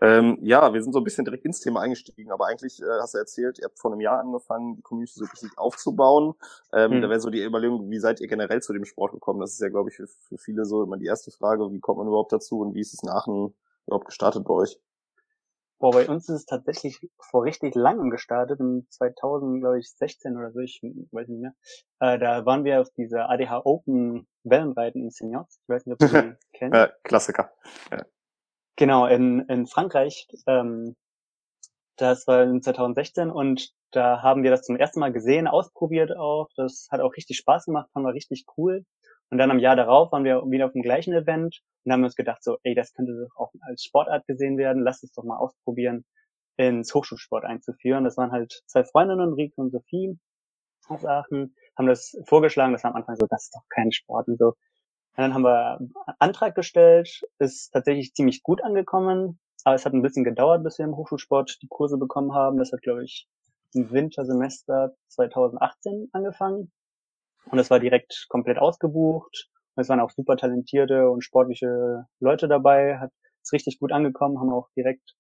Ähm, 0.01 0.39
ja, 0.41 0.73
wir 0.73 0.83
sind 0.83 0.95
so 0.95 0.99
ein 0.99 1.05
bisschen 1.05 1.27
direkt 1.27 1.45
ins 1.45 1.61
Thema 1.61 1.81
eingestiegen, 1.81 2.31
aber 2.31 2.47
eigentlich 2.47 2.81
äh, 2.81 2.87
hast 3.01 3.15
du 3.15 3.19
erzählt, 3.19 3.59
ihr 3.59 3.67
habt 3.67 3.79
vor 3.79 3.93
einem 3.93 4.01
Jahr 4.01 4.19
angefangen, 4.21 4.77
die 4.77 4.83
Community 4.83 5.19
so 5.19 5.27
richtig 5.27 5.59
aufzubauen. 5.59 6.35
Ähm, 6.73 6.97
mhm. 6.97 7.03
Da 7.03 7.11
wäre 7.11 7.21
so 7.21 7.29
die 7.29 7.45
Überlegung, 7.45 7.91
wie 7.91 7.99
seid 7.99 8.21
ihr 8.21 8.29
generell 8.29 8.63
zu 8.63 8.73
dem 8.73 8.87
Sport 8.87 9.13
gekommen? 9.13 9.41
Das 9.41 9.53
ist 9.53 9.61
ja, 9.61 9.69
glaube 9.69 9.91
ich, 9.91 9.97
für, 9.97 10.07
für 10.07 10.39
viele 10.39 10.65
so 10.65 10.83
immer 10.83 10.97
die 10.97 11.05
erste 11.05 11.31
Frage, 11.31 11.71
wie 11.71 11.81
kommt 11.81 11.99
man 11.99 12.09
überhaupt 12.09 12.33
dazu 12.33 12.61
und 12.61 12.75
wie 12.75 12.81
ist 12.81 12.95
es 12.95 13.03
nachher 13.03 13.51
überhaupt 13.87 14.07
gestartet 14.07 14.45
bei 14.45 14.55
euch? 14.55 14.81
Boah, 15.81 15.93
bei 15.93 16.09
uns 16.09 16.29
ist 16.29 16.35
es 16.35 16.47
tatsächlich 16.47 16.99
vor 17.21 17.45
richtig 17.45 17.75
langem 17.77 18.11
gestartet, 18.11 18.59
im 18.59 18.87
2000, 18.91 19.61
glaube 19.61 19.79
ich, 19.79 19.89
16 19.91 20.37
oder 20.37 20.51
so, 20.51 20.59
ich 20.59 20.81
weiß 20.83 21.29
nicht 21.29 21.41
mehr. 21.41 21.55
Äh, 22.01 22.19
da 22.19 22.45
waren 22.45 22.65
wir 22.65 22.81
auf 22.81 22.91
dieser 22.97 23.31
ADH 23.31 23.65
Open 23.65 24.27
Wellenreiten 24.43 25.03
in 25.03 25.11
Seniors. 25.11 25.61
Ich 25.63 25.69
weiß 25.69 25.87
nicht, 25.87 25.93
ob 25.95 25.99
du 26.01 26.23
die 26.23 26.35
kennst. 26.53 26.75
Ja, 26.75 26.91
Klassiker. 27.05 27.53
Ja. 27.93 28.05
Genau, 28.77 29.07
in, 29.07 29.41
in 29.49 29.67
Frankreich. 29.67 30.27
Ähm, 30.47 30.97
das 31.97 32.27
war 32.27 32.43
in 32.43 32.63
2016 32.63 33.31
und 33.31 33.73
da 33.91 34.23
haben 34.23 34.43
wir 34.43 34.51
das 34.51 34.63
zum 34.63 34.77
ersten 34.77 35.01
Mal 35.01 35.13
gesehen, 35.13 35.47
ausprobiert 35.47 36.17
auch. 36.17 36.49
Das 36.57 36.89
hat 36.91 37.01
auch 37.01 37.17
richtig 37.17 37.39
Spaß 37.39 37.67
gemacht, 37.67 37.89
fand 37.93 38.05
wir 38.05 38.15
richtig 38.15 38.47
cool. 38.57 38.85
Und 39.31 39.39
dann 39.39 39.51
am 39.51 39.59
Jahr 39.59 39.77
darauf 39.77 40.11
waren 40.13 40.25
wir 40.25 40.43
wieder 40.51 40.67
auf 40.67 40.73
dem 40.73 40.83
gleichen 40.83 41.13
Event 41.13 41.61
und 41.85 41.93
haben 41.93 42.05
uns 42.05 42.17
gedacht 42.17 42.43
so, 42.43 42.57
ey, 42.63 42.75
das 42.75 42.93
könnte 42.95 43.13
doch 43.13 43.37
auch 43.37 43.53
als 43.61 43.83
Sportart 43.85 44.27
gesehen 44.27 44.57
werden, 44.57 44.83
lass 44.83 45.03
es 45.03 45.13
doch 45.13 45.25
mal 45.25 45.37
ausprobieren, 45.37 46.05
ins 46.57 46.95
Hochschulsport 46.95 47.45
einzuführen. 47.45 48.05
Das 48.05 48.17
waren 48.17 48.33
halt 48.33 48.63
zwei 48.67 48.85
Freundinnen, 48.85 49.35
Rieke 49.35 49.61
und 49.61 49.71
Sophie 49.71 50.19
aus 50.89 51.05
Aachen, 51.05 51.55
haben 51.77 51.87
das 51.87 52.17
vorgeschlagen, 52.25 52.73
das 52.73 52.85
war 52.85 52.93
am 52.93 52.97
Anfang 52.97 53.17
so, 53.17 53.27
das 53.29 53.45
ist 53.45 53.55
doch 53.55 53.63
kein 53.69 53.93
Sport 53.93 54.29
und 54.29 54.39
so. 54.39 54.49
Und 54.49 54.57
dann 55.25 55.35
haben 55.35 55.43
wir 55.43 55.79
einen 55.79 55.93
Antrag 56.19 56.55
gestellt, 56.55 57.23
ist 57.39 57.71
tatsächlich 57.71 58.15
ziemlich 58.15 58.43
gut 58.43 58.63
angekommen, 58.63 59.39
aber 59.65 59.75
es 59.75 59.85
hat 59.85 59.93
ein 59.93 60.03
bisschen 60.03 60.25
gedauert, 60.25 60.63
bis 60.65 60.79
wir 60.79 60.87
im 60.87 60.97
Hochschulsport 60.97 61.59
die 61.61 61.69
Kurse 61.69 61.99
bekommen 61.99 62.33
haben. 62.35 62.59
Das 62.59 62.73
hat, 62.73 62.83
glaube 62.83 63.05
ich, 63.05 63.29
im 63.75 63.91
Wintersemester 63.91 64.95
2018 65.09 66.09
angefangen. 66.13 66.73
Und 67.47 67.59
es 67.59 67.71
war 67.71 67.81
direkt 67.81 68.27
komplett 68.29 68.59
ausgebucht. 68.59 69.49
Und 69.75 69.83
es 69.83 69.89
waren 69.89 70.01
auch 70.01 70.11
super 70.11 70.37
talentierte 70.37 71.09
und 71.11 71.23
sportliche 71.23 72.07
Leute 72.21 72.49
dabei. 72.49 72.99
Hat 72.99 73.13
es 73.43 73.53
richtig 73.53 73.79
gut 73.79 73.93
angekommen, 73.93 74.39
haben 74.39 74.53
auch 74.53 74.69
direkt 74.77 75.15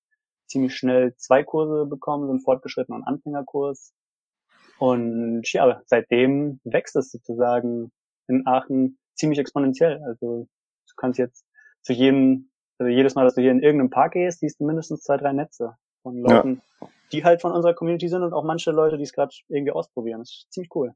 ziemlich 0.46 0.74
schnell 0.74 1.14
zwei 1.16 1.42
Kurse 1.44 1.86
bekommen, 1.86 2.26
so 2.26 2.30
einen 2.30 2.40
fortgeschrittenen 2.40 3.04
Anfängerkurs. 3.04 3.92
Und 4.78 5.52
ja, 5.52 5.82
seitdem 5.86 6.60
wächst 6.64 6.96
es 6.96 7.10
sozusagen 7.10 7.92
in 8.28 8.46
Aachen 8.46 8.98
ziemlich 9.14 9.38
exponentiell. 9.38 10.00
Also 10.04 10.46
du 10.46 10.94
kannst 10.96 11.18
jetzt 11.18 11.44
zu 11.82 11.92
jedem, 11.92 12.50
also 12.78 12.90
jedes 12.90 13.14
Mal, 13.14 13.24
dass 13.24 13.34
du 13.34 13.42
hier 13.42 13.50
in 13.50 13.62
irgendeinem 13.62 13.90
Park 13.90 14.12
gehst, 14.12 14.40
siehst 14.40 14.60
du 14.60 14.66
mindestens 14.66 15.02
zwei, 15.02 15.16
drei 15.16 15.32
Netze 15.32 15.76
von 16.02 16.18
Leuten, 16.18 16.62
ja. 16.80 16.88
die 17.12 17.24
halt 17.24 17.40
von 17.40 17.52
unserer 17.52 17.74
Community 17.74 18.08
sind 18.08 18.22
und 18.22 18.32
auch 18.32 18.44
manche 18.44 18.70
Leute, 18.70 18.96
die 18.96 19.02
es 19.02 19.12
gerade 19.12 19.34
irgendwie 19.48 19.72
ausprobieren. 19.72 20.20
Das 20.20 20.30
ist 20.30 20.52
ziemlich 20.52 20.74
cool. 20.74 20.94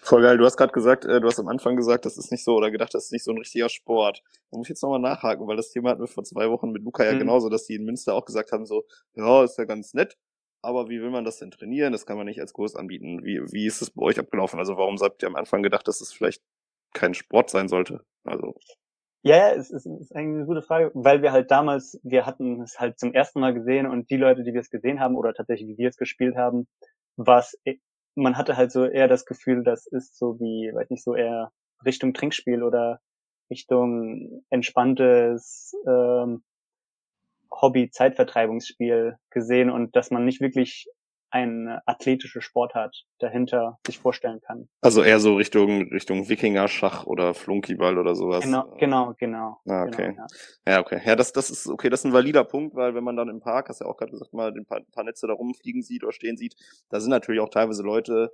Voll 0.00 0.22
geil. 0.22 0.38
Du 0.38 0.44
hast 0.44 0.56
gerade 0.56 0.72
gesagt, 0.72 1.04
äh, 1.04 1.20
du 1.20 1.28
hast 1.28 1.38
am 1.38 1.48
Anfang 1.48 1.76
gesagt, 1.76 2.04
das 2.04 2.18
ist 2.18 2.30
nicht 2.30 2.44
so 2.44 2.56
oder 2.56 2.70
gedacht, 2.70 2.94
das 2.94 3.06
ist 3.06 3.12
nicht 3.12 3.24
so 3.24 3.30
ein 3.30 3.38
richtiger 3.38 3.68
Sport. 3.68 4.22
Da 4.50 4.56
muss 4.56 4.66
ich 4.66 4.70
jetzt 4.70 4.82
nochmal 4.82 5.00
nachhaken, 5.00 5.46
weil 5.46 5.56
das 5.56 5.70
Thema 5.70 5.90
hatten 5.90 6.00
wir 6.00 6.08
vor 6.08 6.24
zwei 6.24 6.50
Wochen 6.50 6.70
mit 6.72 6.82
Luca 6.82 7.04
ja 7.04 7.14
mhm. 7.14 7.20
genauso, 7.20 7.48
dass 7.48 7.64
die 7.64 7.76
in 7.76 7.84
Münster 7.84 8.14
auch 8.14 8.24
gesagt 8.24 8.52
haben, 8.52 8.66
so, 8.66 8.84
ja, 9.14 9.44
ist 9.44 9.58
ja 9.58 9.64
ganz 9.64 9.94
nett, 9.94 10.16
aber 10.62 10.88
wie 10.88 11.00
will 11.00 11.10
man 11.10 11.24
das 11.24 11.38
denn 11.38 11.50
trainieren? 11.50 11.92
Das 11.92 12.06
kann 12.06 12.16
man 12.16 12.26
nicht 12.26 12.40
als 12.40 12.52
Kurs 12.52 12.74
anbieten. 12.74 13.24
Wie, 13.24 13.40
wie 13.52 13.66
ist 13.66 13.80
es 13.80 13.90
bei 13.90 14.02
euch 14.02 14.18
abgelaufen? 14.18 14.58
Also 14.58 14.76
warum 14.76 14.96
habt 14.98 15.22
ihr 15.22 15.28
am 15.28 15.36
Anfang 15.36 15.62
gedacht, 15.62 15.86
dass 15.86 16.00
es 16.00 16.12
vielleicht 16.12 16.42
kein 16.92 17.14
Sport 17.14 17.50
sein 17.50 17.68
sollte? 17.68 18.04
Also. 18.24 18.54
Ja, 19.22 19.36
ja, 19.36 19.54
es 19.54 19.70
ist, 19.70 19.86
ist 19.86 20.14
eigentlich 20.14 20.36
eine 20.36 20.46
gute 20.46 20.62
Frage, 20.62 20.90
weil 20.94 21.22
wir 21.22 21.32
halt 21.32 21.50
damals, 21.50 22.00
wir 22.02 22.24
hatten 22.24 22.62
es 22.62 22.78
halt 22.78 22.98
zum 22.98 23.12
ersten 23.12 23.40
Mal 23.40 23.52
gesehen 23.52 23.86
und 23.86 24.10
die 24.10 24.16
Leute, 24.16 24.42
die 24.42 24.52
wir 24.52 24.60
es 24.60 24.70
gesehen 24.70 25.00
haben 25.00 25.16
oder 25.16 25.34
tatsächlich, 25.34 25.68
wie 25.68 25.78
wir 25.78 25.88
es 25.88 25.96
gespielt 25.96 26.36
haben, 26.36 26.66
war 27.16 27.40
es 27.40 27.58
man 28.18 28.36
hatte 28.36 28.56
halt 28.56 28.72
so 28.72 28.84
eher 28.84 29.08
das 29.08 29.24
Gefühl, 29.24 29.62
das 29.64 29.86
ist 29.86 30.18
so 30.18 30.38
wie, 30.40 30.70
weiß 30.74 30.90
nicht, 30.90 31.04
so 31.04 31.14
eher 31.14 31.52
Richtung 31.84 32.12
Trinkspiel 32.14 32.62
oder 32.62 33.00
Richtung 33.50 34.44
entspanntes 34.50 35.74
ähm, 35.86 36.42
Hobby-Zeitvertreibungsspiel 37.50 39.16
gesehen 39.30 39.70
und 39.70 39.96
dass 39.96 40.10
man 40.10 40.24
nicht 40.24 40.40
wirklich 40.40 40.86
eine 41.30 41.86
athletische 41.86 42.40
Sportart 42.40 43.04
dahinter 43.18 43.78
sich 43.86 43.98
vorstellen 43.98 44.40
kann. 44.40 44.68
Also 44.80 45.02
eher 45.02 45.20
so 45.20 45.34
Richtung 45.34 45.88
Richtung 45.92 46.28
Wikinger-Schach 46.28 47.04
oder 47.06 47.34
Flunkyball 47.34 47.98
oder 47.98 48.14
sowas. 48.14 48.44
Genau, 48.44 48.74
genau, 48.78 49.14
genau. 49.18 49.60
Ah, 49.66 49.84
okay. 49.84 50.08
Genau, 50.12 50.26
ja. 50.66 50.72
ja. 50.74 50.80
okay. 50.80 51.00
Ja, 51.04 51.16
das, 51.16 51.32
das 51.32 51.50
ist 51.50 51.66
okay, 51.68 51.90
das 51.90 52.00
ist 52.00 52.04
ein 52.06 52.12
valider 52.12 52.44
Punkt, 52.44 52.74
weil 52.74 52.94
wenn 52.94 53.04
man 53.04 53.16
dann 53.16 53.28
im 53.28 53.40
Park, 53.40 53.68
hast 53.68 53.80
du 53.80 53.84
ja 53.84 53.90
auch 53.90 53.96
gerade 53.96 54.12
gesagt, 54.12 54.32
mal 54.32 54.52
ein 54.52 54.64
paar, 54.64 54.78
ein 54.78 54.90
paar 54.90 55.04
Netze 55.04 55.26
da 55.26 55.34
rumfliegen 55.34 55.82
sieht 55.82 56.02
oder 56.02 56.12
stehen 56.12 56.36
sieht, 56.36 56.56
da 56.88 57.00
sind 57.00 57.10
natürlich 57.10 57.40
auch 57.40 57.50
teilweise 57.50 57.82
Leute, 57.82 58.30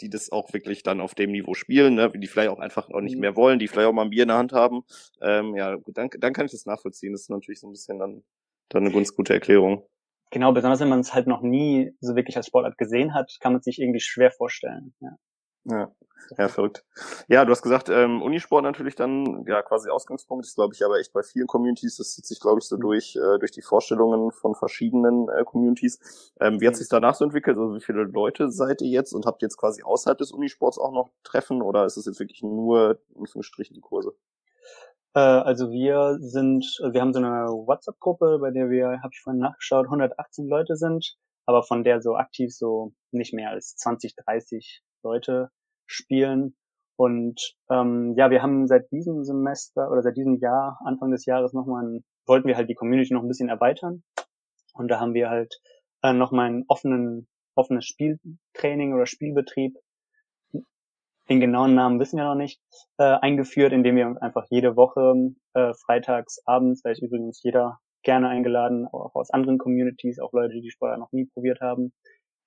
die 0.00 0.10
das 0.10 0.30
auch 0.30 0.52
wirklich 0.52 0.82
dann 0.82 1.00
auf 1.00 1.14
dem 1.14 1.32
Niveau 1.32 1.54
spielen, 1.54 1.94
ne? 1.94 2.10
die 2.14 2.26
vielleicht 2.28 2.50
auch 2.50 2.60
einfach 2.60 2.88
auch 2.90 3.00
nicht 3.00 3.14
Mhm. 3.16 3.20
mehr 3.20 3.36
wollen, 3.36 3.58
die 3.58 3.68
vielleicht 3.68 3.88
auch 3.88 3.92
mal 3.92 4.02
ein 4.02 4.10
Bier 4.10 4.22
in 4.22 4.28
der 4.28 4.38
Hand 4.38 4.52
haben. 4.52 4.82
Ähm, 5.20 5.56
ja, 5.56 5.74
gut, 5.74 5.96
dann, 5.96 6.08
dann 6.18 6.32
kann 6.32 6.46
ich 6.46 6.52
das 6.52 6.66
nachvollziehen. 6.66 7.12
Das 7.12 7.22
ist 7.22 7.30
natürlich 7.30 7.60
so 7.60 7.66
ein 7.68 7.72
bisschen 7.72 7.98
dann, 7.98 8.22
dann 8.68 8.84
eine 8.84 8.92
ganz 8.94 9.14
gute 9.14 9.34
Erklärung. 9.34 9.84
Genau, 10.30 10.52
besonders 10.52 10.80
wenn 10.80 10.88
man 10.88 11.00
es 11.00 11.12
halt 11.14 11.26
noch 11.26 11.42
nie 11.42 11.94
so 12.00 12.16
wirklich 12.16 12.36
als 12.36 12.46
Sportart 12.46 12.78
gesehen 12.78 13.14
hat, 13.14 13.36
kann 13.40 13.52
man 13.52 13.58
es 13.60 13.64
sich 13.64 13.78
irgendwie 13.78 14.00
schwer 14.00 14.30
vorstellen. 14.30 14.94
Ja. 15.00 15.16
Ja, 15.64 15.90
ja, 16.38 16.48
verrückt. 16.48 16.84
Ja, 17.28 17.44
du 17.44 17.50
hast 17.50 17.62
gesagt, 17.62 17.88
ähm, 17.90 18.22
Unisport 18.22 18.62
natürlich 18.62 18.94
dann, 18.94 19.44
ja, 19.46 19.60
quasi 19.62 19.90
Ausgangspunkt 19.90 20.46
ist, 20.46 20.54
glaube 20.54 20.72
ich, 20.74 20.84
aber 20.84 20.98
echt 20.98 21.12
bei 21.12 21.22
vielen 21.22 21.46
Communities, 21.46 21.96
das 21.96 22.14
zieht 22.14 22.24
sich, 22.26 22.40
glaube 22.40 22.60
ich, 22.60 22.64
so 22.66 22.76
durch, 22.78 23.16
äh, 23.16 23.38
durch 23.38 23.50
die 23.52 23.60
Vorstellungen 23.62 24.32
von 24.32 24.54
verschiedenen 24.54 25.28
äh, 25.28 25.44
Communities. 25.44 26.32
Ähm, 26.40 26.60
wie 26.60 26.66
hat 26.66 26.74
Mhm. 26.74 26.76
sich 26.76 26.88
danach 26.88 27.14
so 27.14 27.24
entwickelt? 27.24 27.58
Also 27.58 27.74
wie 27.74 27.80
viele 27.80 28.04
Leute 28.04 28.50
seid 28.50 28.80
ihr 28.80 28.88
jetzt 28.88 29.12
und 29.12 29.26
habt 29.26 29.42
ihr 29.42 29.46
jetzt 29.46 29.58
quasi 29.58 29.82
außerhalb 29.82 30.16
des 30.18 30.32
Unisports 30.32 30.78
auch 30.78 30.92
noch 30.92 31.10
Treffen 31.22 31.60
oder 31.60 31.84
ist 31.84 31.96
es 31.98 32.06
jetzt 32.06 32.20
wirklich 32.20 32.42
nur, 32.42 32.98
in 33.14 33.20
Anführungsstrichen, 33.20 33.74
die 33.74 33.80
Kurse? 33.82 34.14
Äh, 35.18 35.20
also 35.20 35.72
wir 35.72 36.18
sind, 36.20 36.64
wir 36.92 37.00
haben 37.00 37.12
so 37.12 37.18
eine 37.18 37.46
WhatsApp-Gruppe, 37.48 38.38
bei 38.40 38.52
der 38.52 38.70
wir, 38.70 39.00
habe 39.02 39.10
ich 39.12 39.20
vorhin 39.20 39.40
nachgeschaut, 39.40 39.86
118 39.86 40.46
Leute 40.46 40.76
sind, 40.76 41.16
aber 41.44 41.64
von 41.64 41.82
der 41.82 42.00
so 42.00 42.14
aktiv 42.14 42.54
so 42.54 42.92
nicht 43.10 43.34
mehr 43.34 43.50
als 43.50 43.74
20, 43.76 44.14
30 44.14 44.82
Leute 45.02 45.50
spielen. 45.86 46.56
Und 46.96 47.56
ähm, 47.68 48.14
ja, 48.16 48.30
wir 48.30 48.42
haben 48.42 48.68
seit 48.68 48.92
diesem 48.92 49.24
Semester 49.24 49.90
oder 49.90 50.02
seit 50.02 50.16
diesem 50.16 50.36
Jahr, 50.36 50.78
Anfang 50.84 51.10
des 51.10 51.26
Jahres 51.26 51.52
nochmal, 51.52 51.84
ein, 51.84 52.04
wollten 52.26 52.46
wir 52.46 52.56
halt 52.56 52.68
die 52.68 52.74
Community 52.74 53.12
noch 53.12 53.22
ein 53.22 53.28
bisschen 53.28 53.48
erweitern. 53.48 54.04
Und 54.74 54.88
da 54.88 55.00
haben 55.00 55.14
wir 55.14 55.30
halt 55.30 55.58
äh, 56.02 56.12
nochmal 56.12 56.50
ein 56.50 56.64
offenen, 56.68 57.26
offenes 57.56 57.86
Spieltraining 57.86 58.94
oder 58.94 59.06
Spielbetrieb 59.06 59.76
den 61.28 61.40
genauen 61.40 61.74
Namen 61.74 62.00
wissen 62.00 62.16
wir 62.16 62.24
noch 62.24 62.34
nicht, 62.34 62.60
äh, 62.98 63.04
eingeführt, 63.04 63.72
indem 63.72 63.96
wir 63.96 64.06
uns 64.06 64.18
einfach 64.18 64.46
jede 64.50 64.76
Woche 64.76 65.14
äh, 65.54 65.74
freitags 65.74 66.40
abends, 66.46 66.82
da 66.82 66.90
ist 66.90 67.02
übrigens 67.02 67.42
jeder 67.42 67.78
gerne 68.02 68.28
eingeladen, 68.28 68.86
auch 68.86 69.14
aus 69.14 69.30
anderen 69.30 69.58
Communities, 69.58 70.20
auch 70.20 70.32
Leute, 70.32 70.54
die 70.54 70.62
die 70.62 70.70
Sportart 70.70 71.00
noch 71.00 71.12
nie 71.12 71.26
probiert 71.26 71.60
haben, 71.60 71.92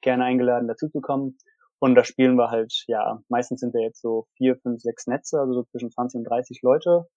gerne 0.02 0.24
eingeladen, 0.24 0.68
dazuzukommen. 0.68 1.38
Und 1.80 1.96
da 1.96 2.04
spielen 2.04 2.36
wir 2.36 2.52
halt, 2.52 2.84
ja, 2.88 3.22
meistens 3.28 3.60
sind 3.60 3.74
wir 3.74 3.82
jetzt 3.82 4.02
so 4.02 4.28
vier, 4.38 4.56
fünf, 4.58 4.82
sechs 4.82 5.08
Netze, 5.08 5.40
also 5.40 5.54
so 5.54 5.64
zwischen 5.64 5.92
20 5.92 6.20
und 6.20 6.24
30 6.26 6.62
Leute. 6.62 7.08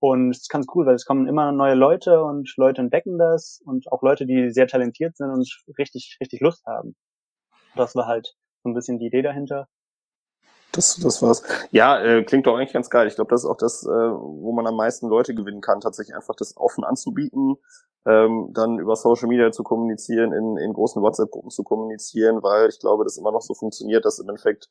Und 0.00 0.30
es 0.30 0.42
ist 0.42 0.50
ganz 0.50 0.66
cool, 0.74 0.86
weil 0.86 0.94
es 0.94 1.04
kommen 1.06 1.26
immer 1.26 1.52
neue 1.52 1.74
Leute 1.74 2.22
und 2.22 2.52
Leute 2.56 2.82
entdecken 2.82 3.18
das 3.18 3.60
und 3.64 3.90
auch 3.92 4.02
Leute, 4.02 4.26
die 4.26 4.50
sehr 4.50 4.66
talentiert 4.66 5.16
sind 5.16 5.30
und 5.30 5.48
richtig, 5.78 6.18
richtig 6.20 6.40
Lust 6.40 6.64
haben. 6.66 6.94
Das 7.76 7.94
war 7.94 8.06
halt 8.06 8.34
so 8.62 8.70
ein 8.70 8.74
bisschen 8.74 8.98
die 8.98 9.06
Idee 9.06 9.22
dahinter. 9.22 9.66
Das, 10.74 10.96
das 10.96 11.22
war's. 11.22 11.42
Ja, 11.70 12.02
äh, 12.02 12.24
klingt 12.24 12.46
doch 12.46 12.56
eigentlich 12.56 12.72
ganz 12.72 12.90
geil. 12.90 13.06
Ich 13.06 13.14
glaube, 13.14 13.30
das 13.30 13.44
ist 13.44 13.50
auch 13.50 13.56
das, 13.56 13.84
äh, 13.84 13.88
wo 13.88 14.52
man 14.52 14.66
am 14.66 14.76
meisten 14.76 15.08
Leute 15.08 15.34
gewinnen 15.34 15.60
kann, 15.60 15.80
tatsächlich 15.80 16.16
einfach 16.16 16.34
das 16.34 16.56
offen 16.56 16.84
anzubieten, 16.84 17.56
ähm, 18.06 18.50
dann 18.52 18.78
über 18.78 18.96
Social 18.96 19.28
Media 19.28 19.52
zu 19.52 19.62
kommunizieren, 19.62 20.32
in, 20.32 20.56
in 20.56 20.72
großen 20.72 21.00
WhatsApp-Gruppen 21.02 21.50
zu 21.50 21.62
kommunizieren, 21.62 22.42
weil 22.42 22.68
ich 22.68 22.80
glaube, 22.80 23.04
das 23.04 23.16
immer 23.18 23.32
noch 23.32 23.42
so 23.42 23.54
funktioniert, 23.54 24.04
dass 24.04 24.18
im 24.18 24.28
Endeffekt 24.28 24.68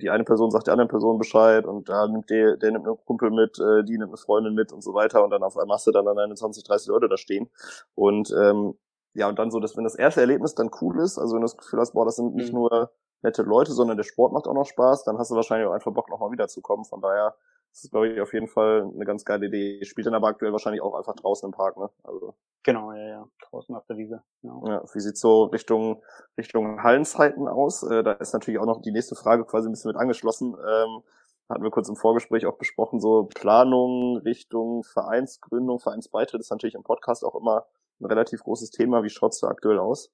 die 0.00 0.10
eine 0.10 0.24
Person 0.24 0.50
sagt 0.52 0.68
der 0.68 0.74
anderen 0.74 0.88
Person 0.90 1.18
Bescheid 1.18 1.66
und 1.66 1.88
da 1.88 2.06
nimmt 2.06 2.30
der, 2.30 2.56
der 2.56 2.70
nimmt 2.70 2.86
einen 2.86 2.96
Kumpel 3.04 3.30
mit, 3.30 3.58
äh, 3.58 3.82
die 3.84 3.98
nimmt 3.98 4.10
eine 4.10 4.16
Freundin 4.16 4.54
mit 4.54 4.72
und 4.72 4.82
so 4.82 4.94
weiter 4.94 5.24
und 5.24 5.30
dann 5.30 5.42
auf 5.42 5.56
einmal 5.58 5.76
hast 5.76 5.86
du 5.88 5.90
dann 5.92 6.06
alleine 6.06 6.34
20, 6.34 6.62
30 6.64 6.88
Leute 6.88 7.08
da 7.08 7.16
stehen 7.16 7.50
und 7.94 8.30
ähm, 8.38 8.74
ja, 9.14 9.28
und 9.28 9.38
dann 9.38 9.50
so, 9.50 9.60
dass 9.60 9.76
wenn 9.76 9.84
das 9.84 9.96
erste 9.96 10.20
Erlebnis 10.20 10.54
dann 10.54 10.70
cool 10.80 11.00
ist, 11.00 11.18
also 11.18 11.34
wenn 11.34 11.40
du 11.42 11.46
das 11.46 11.56
Gefühl 11.56 11.80
hast, 11.80 11.92
boah, 11.94 12.04
das 12.04 12.16
sind 12.16 12.34
nicht 12.34 12.52
Mhm. 12.52 12.60
nur 12.60 12.92
nette 13.22 13.42
Leute, 13.42 13.72
sondern 13.72 13.96
der 13.96 14.04
Sport 14.04 14.32
macht 14.32 14.46
auch 14.46 14.54
noch 14.54 14.66
Spaß, 14.66 15.04
dann 15.04 15.18
hast 15.18 15.30
du 15.30 15.36
wahrscheinlich 15.36 15.68
auch 15.68 15.72
einfach 15.72 15.92
Bock, 15.92 16.10
nochmal 16.10 16.32
wiederzukommen. 16.32 16.84
Von 16.84 17.00
daher 17.00 17.34
ist 17.72 17.84
es, 17.84 17.90
glaube 17.90 18.08
ich, 18.08 18.20
auf 18.20 18.34
jeden 18.34 18.48
Fall 18.48 18.90
eine 18.94 19.04
ganz 19.04 19.24
geile 19.24 19.46
Idee. 19.46 19.84
Spielt 19.84 20.06
dann 20.06 20.14
aber 20.14 20.28
aktuell 20.28 20.52
wahrscheinlich 20.52 20.82
auch 20.82 20.94
einfach 20.94 21.14
draußen 21.14 21.46
im 21.48 21.52
Park, 21.52 21.76
ne? 21.78 21.88
Also, 22.04 22.34
Genau, 22.64 22.92
ja, 22.92 23.08
ja, 23.08 23.28
draußen 23.48 23.74
auf 23.74 23.86
der 23.86 23.96
Wiese. 23.96 24.22
Genau. 24.40 24.64
ja, 24.68 24.84
wie 24.92 25.00
sieht's 25.00 25.20
so 25.20 25.44
Richtung, 25.44 26.00
Richtung 26.38 26.82
Hallenzeiten 26.82 27.48
aus? 27.48 27.82
Äh, 27.82 28.04
da 28.04 28.12
ist 28.12 28.32
natürlich 28.32 28.60
auch 28.60 28.66
noch 28.66 28.82
die 28.82 28.92
nächste 28.92 29.16
Frage 29.16 29.44
quasi 29.44 29.68
ein 29.68 29.72
bisschen 29.72 29.90
mit 29.90 29.96
angeschlossen. 29.96 30.54
Ähm, 30.54 31.02
hatten 31.48 31.64
wir 31.64 31.70
kurz 31.70 31.88
im 31.88 31.96
Vorgespräch 31.96 32.46
auch 32.46 32.56
besprochen, 32.56 33.00
so 33.00 33.24
Planung 33.24 34.18
Richtung 34.18 34.84
Vereinsgründung, 34.84 35.80
Vereinsbeitritt 35.80 36.40
ist 36.40 36.50
natürlich 36.50 36.74
im 36.74 36.84
Podcast 36.84 37.24
auch 37.24 37.34
immer 37.34 37.66
ein 38.00 38.06
relativ 38.06 38.44
großes 38.44 38.70
Thema. 38.70 39.02
Wie 39.02 39.10
schaut's 39.10 39.40
da 39.40 39.48
aktuell 39.48 39.78
aus? 39.78 40.10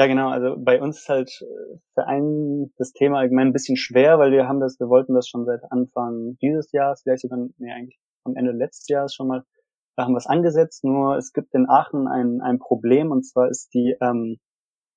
Ja, 0.00 0.06
genau. 0.06 0.30
Also 0.30 0.56
bei 0.56 0.80
uns 0.80 1.00
ist 1.00 1.08
halt 1.10 1.30
äh, 1.42 1.76
für 1.92 2.06
einen 2.06 2.72
das 2.78 2.94
Thema 2.94 3.18
allgemein 3.18 3.48
ein 3.48 3.52
bisschen 3.52 3.76
schwer, 3.76 4.18
weil 4.18 4.32
wir 4.32 4.48
haben 4.48 4.58
das, 4.58 4.80
wir 4.80 4.88
wollten 4.88 5.12
das 5.12 5.28
schon 5.28 5.44
seit 5.44 5.60
Anfang 5.70 6.38
dieses 6.40 6.72
Jahres, 6.72 7.02
vielleicht 7.02 7.20
sogar, 7.20 7.38
nee, 7.58 7.70
eigentlich 7.70 7.98
am 8.24 8.34
Ende 8.34 8.52
letztes 8.52 8.88
Jahres 8.88 9.14
schon 9.14 9.28
mal, 9.28 9.44
da 9.96 10.04
haben 10.04 10.14
wir 10.14 10.16
es 10.16 10.26
angesetzt. 10.26 10.84
Nur 10.84 11.18
es 11.18 11.34
gibt 11.34 11.54
in 11.54 11.68
Aachen 11.68 12.08
ein, 12.08 12.40
ein 12.40 12.58
Problem 12.58 13.10
und 13.10 13.24
zwar 13.24 13.50
ist 13.50 13.74
die, 13.74 13.94
ähm, 14.00 14.38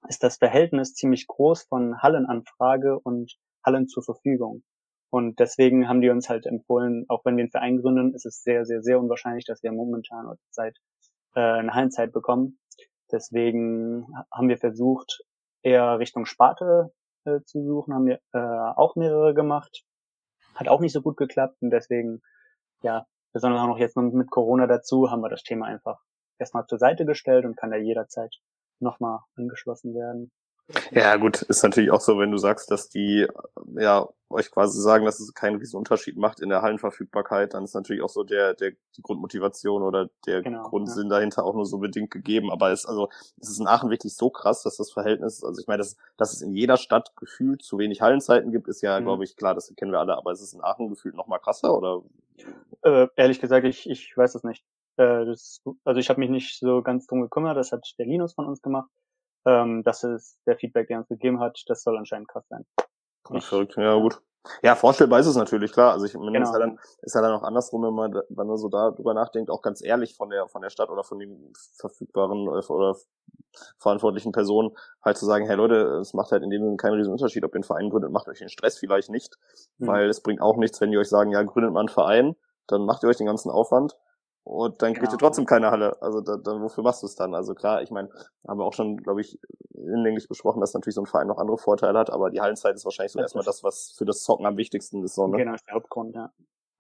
ist 0.07 0.23
das 0.23 0.37
Verhältnis 0.37 0.93
ziemlich 0.93 1.27
groß 1.27 1.63
von 1.63 2.01
Hallenanfrage 2.01 2.97
und 2.97 3.35
Hallen 3.65 3.89
zur 3.89 4.03
Verfügung. 4.03 4.63
Und 5.09 5.37
deswegen 5.37 5.89
haben 5.89 5.99
die 5.99 6.11
uns 6.11 6.29
halt 6.29 6.45
empfohlen, 6.45 7.03
auch 7.09 7.25
wenn 7.25 7.35
wir 7.35 7.41
einen 7.43 7.51
Verein 7.51 7.81
gründen, 7.81 8.13
ist 8.13 8.25
es 8.25 8.41
sehr, 8.41 8.63
sehr, 8.63 8.81
sehr 8.81 9.01
unwahrscheinlich, 9.01 9.43
dass 9.43 9.63
wir 9.63 9.73
momentan 9.73 10.33
Zeit 10.51 10.77
äh, 11.35 11.41
eine 11.41 11.73
Hallenzeit 11.73 12.13
bekommen. 12.13 12.57
Deswegen 13.11 14.07
haben 14.31 14.49
wir 14.49 14.57
versucht, 14.57 15.23
eher 15.61 15.99
Richtung 15.99 16.25
Sparte 16.25 16.91
äh, 17.25 17.41
zu 17.45 17.63
suchen, 17.63 17.93
haben 17.93 18.05
wir 18.05 18.19
äh, 18.33 18.73
auch 18.75 18.95
mehrere 18.95 19.33
gemacht. 19.33 19.83
Hat 20.55 20.67
auch 20.67 20.81
nicht 20.81 20.93
so 20.93 21.01
gut 21.01 21.17
geklappt 21.17 21.57
und 21.61 21.71
deswegen, 21.71 22.21
ja, 22.81 23.05
besonders 23.33 23.61
auch 23.61 23.67
noch 23.67 23.79
jetzt 23.79 23.97
mit 23.97 24.29
Corona 24.29 24.67
dazu, 24.67 25.09
haben 25.09 25.21
wir 25.21 25.29
das 25.29 25.43
Thema 25.43 25.65
einfach 25.65 25.99
erstmal 26.39 26.65
zur 26.67 26.77
Seite 26.77 27.05
gestellt 27.05 27.45
und 27.45 27.57
kann 27.57 27.71
da 27.71 27.77
jederzeit 27.77 28.35
nochmal 28.79 29.19
angeschlossen 29.35 29.95
werden. 29.95 30.31
Ja, 30.91 31.17
gut, 31.17 31.41
ist 31.43 31.61
natürlich 31.63 31.91
auch 31.91 31.99
so, 32.01 32.17
wenn 32.19 32.31
du 32.31 32.37
sagst, 32.37 32.71
dass 32.71 32.89
die 32.89 33.27
ja 33.77 34.07
euch 34.29 34.49
quasi 34.49 34.81
sagen, 34.81 35.05
dass 35.05 35.19
es 35.19 35.33
keinen 35.33 35.57
riesen 35.57 35.77
Unterschied 35.77 36.17
macht 36.17 36.39
in 36.39 36.49
der 36.49 36.61
Hallenverfügbarkeit, 36.61 37.53
dann 37.53 37.65
ist 37.65 37.75
natürlich 37.75 38.01
auch 38.01 38.09
so 38.09 38.23
der, 38.23 38.53
der 38.55 38.71
die 38.97 39.01
Grundmotivation 39.01 39.83
oder 39.83 40.09
der 40.25 40.41
Genau, 40.41 40.63
Grundsinn 40.63 41.09
dahinter 41.09 41.43
auch 41.45 41.53
nur 41.53 41.65
so 41.65 41.77
bedingt 41.79 42.11
gegeben. 42.11 42.49
Aber 42.51 42.71
es 42.71 42.85
also 42.85 43.09
es 43.39 43.49
ist 43.49 43.59
in 43.59 43.67
Aachen 43.67 43.89
wirklich 43.89 44.15
so 44.15 44.29
krass, 44.29 44.63
dass 44.63 44.77
das 44.77 44.91
Verhältnis, 44.91 45.43
also 45.43 45.59
ich 45.61 45.67
meine, 45.67 45.79
dass, 45.79 45.97
dass 46.17 46.33
es 46.33 46.41
in 46.41 46.53
jeder 46.53 46.77
Stadt 46.77 47.15
gefühlt 47.17 47.61
zu 47.61 47.77
wenig 47.77 48.01
Hallenzeiten 48.01 48.51
gibt, 48.51 48.67
ist 48.67 48.81
ja, 48.81 48.99
Mhm. 48.99 49.03
glaube 49.03 49.23
ich, 49.25 49.35
klar, 49.35 49.53
das 49.53 49.71
kennen 49.75 49.91
wir 49.91 49.99
alle, 49.99 50.17
aber 50.17 50.31
es 50.31 50.41
ist 50.41 50.53
in 50.53 50.61
Aachen 50.63 50.89
gefühlt 50.89 51.15
noch 51.15 51.27
mal 51.27 51.39
krasser 51.39 51.77
oder 51.77 52.01
Äh, 52.83 53.07
ehrlich 53.15 53.39
gesagt, 53.39 53.65
ich, 53.65 53.89
ich 53.89 54.15
weiß 54.17 54.35
es 54.35 54.43
nicht. 54.43 54.63
Äh, 54.97 55.25
das, 55.25 55.61
also 55.83 55.99
ich 55.99 56.09
habe 56.09 56.19
mich 56.19 56.29
nicht 56.29 56.59
so 56.59 56.81
ganz 56.81 57.07
drum 57.07 57.21
gekümmert, 57.21 57.57
das 57.57 57.71
hat 57.71 57.87
der 57.97 58.05
Linus 58.05 58.33
von 58.33 58.45
uns 58.45 58.61
gemacht. 58.61 58.89
Ähm, 59.45 59.83
das 59.83 60.03
ist 60.03 60.39
der 60.45 60.57
Feedback, 60.57 60.87
der 60.87 60.99
uns 60.99 61.07
gegeben 61.09 61.39
hat. 61.39 61.61
Das 61.67 61.83
soll 61.83 61.97
anscheinend 61.97 62.27
krass 62.29 62.45
sein. 62.49 62.65
Ich- 63.33 63.45
verrückt. 63.45 63.75
Ja, 63.77 63.95
gut. 63.95 64.21
Ja, 64.61 64.75
vorstellbar 64.75 65.19
ist 65.21 65.27
es 65.27 65.37
natürlich, 65.37 65.71
klar. 65.71 65.93
Also 65.93 66.05
ich 66.05 66.13
meine, 66.15 66.33
Genau. 66.33 66.43
ist 66.49 66.53
ja 66.53 66.59
dann, 66.59 66.79
ist 67.01 67.15
ja 67.15 67.21
dann 67.21 67.31
auch 67.31 67.43
andersrum, 67.43 67.83
wenn 67.83 67.93
man, 67.93 68.13
wenn 68.27 68.47
man 68.47 68.57
so 68.57 68.67
darüber 68.67 69.13
nachdenkt, 69.13 69.49
auch 69.49 69.61
ganz 69.61 69.81
ehrlich 69.81 70.17
von 70.17 70.29
der, 70.29 70.49
von 70.49 70.61
der 70.61 70.69
Stadt 70.69 70.89
oder 70.89 71.05
von 71.05 71.17
den 71.19 71.53
verfügbaren 71.77 72.47
äh, 72.47 72.65
oder 72.71 72.97
verantwortlichen 73.79 74.31
Personen 74.33 74.71
halt 75.03 75.17
zu 75.17 75.25
sagen, 75.25 75.45
hey 75.45 75.55
Leute, 75.55 75.75
es 76.01 76.13
macht 76.13 76.31
halt 76.31 76.43
in 76.43 76.49
dem 76.49 76.61
Sinne 76.63 76.77
keinen 76.77 76.95
riesen 76.95 77.11
Unterschied, 77.13 77.43
ob 77.45 77.51
ihr 77.53 77.57
einen 77.57 77.63
Verein 77.63 77.89
gründet, 77.89 78.11
macht 78.11 78.27
euch 78.27 78.39
den 78.39 78.49
Stress 78.49 78.77
vielleicht 78.77 79.09
nicht, 79.09 79.37
Mhm. 79.77 79.87
weil 79.87 80.09
es 80.09 80.21
bringt 80.21 80.41
auch 80.41 80.57
nichts, 80.57 80.81
wenn 80.81 80.91
die 80.91 80.97
euch 80.97 81.09
sagen, 81.09 81.31
ja, 81.31 81.41
gründet 81.43 81.71
mal 81.71 81.79
einen 81.81 81.89
Verein, 81.89 82.35
dann 82.67 82.85
macht 82.85 83.03
ihr 83.03 83.09
euch 83.09 83.17
den 83.17 83.27
ganzen 83.27 83.49
Aufwand 83.49 83.95
und 84.43 84.81
dann 84.81 84.93
kriegt 84.93 85.05
Genau, 85.05 85.13
ihr 85.13 85.17
trotzdem 85.19 85.45
keine 85.45 85.71
Halle. 85.71 86.01
Also 86.01 86.21
da, 86.21 86.37
dann 86.37 86.61
wofür 86.61 86.83
machst 86.83 87.01
du 87.01 87.07
es 87.07 87.15
dann? 87.15 87.33
Also 87.33 87.53
klar, 87.53 87.81
ich 87.81 87.91
meine, 87.91 88.09
haben 88.47 88.59
wir 88.59 88.65
auch 88.65 88.73
schon, 88.73 88.97
glaube 88.97 89.21
ich, 89.21 89.39
hinlänglich 89.73 90.27
besprochen, 90.27 90.59
dass 90.59 90.73
natürlich 90.73 90.95
so 90.95 91.01
ein 91.01 91.07
Verein 91.07 91.27
noch 91.27 91.37
andere 91.37 91.57
Vorteile 91.57 91.97
hat, 91.97 92.09
aber 92.09 92.29
die 92.29 92.41
Hallenzeit 92.41 92.75
ist 92.75 92.85
wahrscheinlich 92.85 93.13
so 93.13 93.19
Das 93.19 93.27
erstmal 93.27 93.45
das, 93.45 93.63
was 93.63 93.93
für 93.97 94.05
das 94.05 94.21
Zocken 94.21 94.45
am 94.45 94.57
wichtigsten 94.57 95.03
ist. 95.03 95.15
So, 95.15 95.27
ne? 95.27 95.37
Genau, 95.37 95.55
der 95.67 95.75
Hauptgrund, 95.75 96.15
ja. 96.15 96.31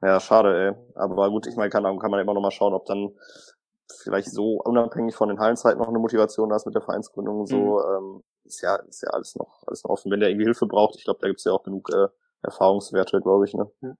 Ja, 0.01 0.19
schade, 0.19 0.67
ey. 0.67 0.75
Aber 0.95 1.29
gut, 1.29 1.47
ich 1.47 1.55
meine, 1.55 1.69
kann, 1.69 1.83
kann 1.99 2.11
man 2.11 2.19
immer 2.19 2.33
noch 2.33 2.41
mal 2.41 2.51
schauen, 2.51 2.73
ob 2.73 2.85
dann 2.85 3.11
vielleicht 4.01 4.31
so 4.31 4.57
unabhängig 4.61 5.15
von 5.15 5.29
den 5.29 5.39
Hallenzeiten 5.39 5.79
noch 5.79 5.87
eine 5.87 5.99
Motivation 5.99 6.49
da 6.49 6.57
ist 6.57 6.65
mit 6.65 6.75
der 6.75 6.81
Vereinsgründung. 6.81 7.45
So, 7.45 7.81
ähm, 7.81 8.23
ist 8.43 8.61
ja, 8.61 8.75
ist 8.75 9.01
ja 9.03 9.09
alles 9.11 9.35
noch, 9.35 9.63
alles 9.65 9.83
noch 9.85 9.91
offen. 9.91 10.11
Wenn 10.11 10.19
der 10.19 10.29
irgendwie 10.29 10.45
Hilfe 10.45 10.65
braucht, 10.65 10.97
ich 10.97 11.05
glaube, 11.05 11.19
da 11.21 11.27
gibt's 11.27 11.45
ja 11.45 11.53
auch 11.53 11.63
genug 11.63 11.89
äh, 11.93 12.07
Erfahrungswerte, 12.41 13.21
glaube 13.21 13.45
ich. 13.45 13.53
Ne? 13.53 13.71
Ja. 13.81 13.95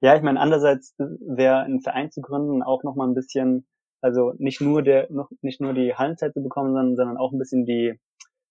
Ja, 0.00 0.16
ich 0.16 0.22
meine, 0.22 0.40
andererseits 0.40 0.94
wäre 0.98 1.60
ein 1.60 1.80
Verein 1.80 2.10
zu 2.10 2.20
gründen 2.20 2.62
auch 2.62 2.82
noch 2.82 2.96
mal 2.96 3.06
ein 3.06 3.14
bisschen, 3.14 3.66
also 4.00 4.32
nicht 4.38 4.60
nur 4.60 4.82
der, 4.82 5.10
noch 5.10 5.30
nicht 5.42 5.60
nur 5.60 5.74
die 5.74 5.94
Hallenzeit 5.94 6.34
zu 6.34 6.42
bekommen, 6.42 6.74
sondern, 6.74 6.96
sondern 6.96 7.16
auch 7.16 7.32
ein 7.32 7.38
bisschen 7.38 7.66
die 7.66 7.98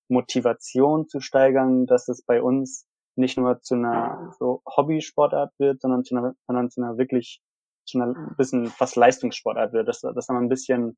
Motivation 0.09 1.07
zu 1.07 1.19
steigern, 1.19 1.85
dass 1.85 2.07
es 2.07 2.23
bei 2.23 2.41
uns 2.41 2.87
nicht 3.15 3.37
nur 3.37 3.61
zu 3.61 3.75
einer 3.75 4.33
so 4.39 4.61
Hobbysportart 4.65 5.53
wird, 5.59 5.81
sondern 5.81 6.03
zu 6.03 6.15
einer, 6.15 6.35
sondern 6.47 6.69
zu 6.69 6.81
einer 6.81 6.97
wirklich 6.97 7.41
zu 7.85 7.99
einer 7.99 8.13
bisschen 8.37 8.67
fast 8.67 8.95
Leistungssportart 8.95 9.73
wird, 9.73 9.87
dass, 9.87 10.01
dass 10.01 10.27
dann 10.27 10.37
ein 10.37 10.49
bisschen 10.49 10.97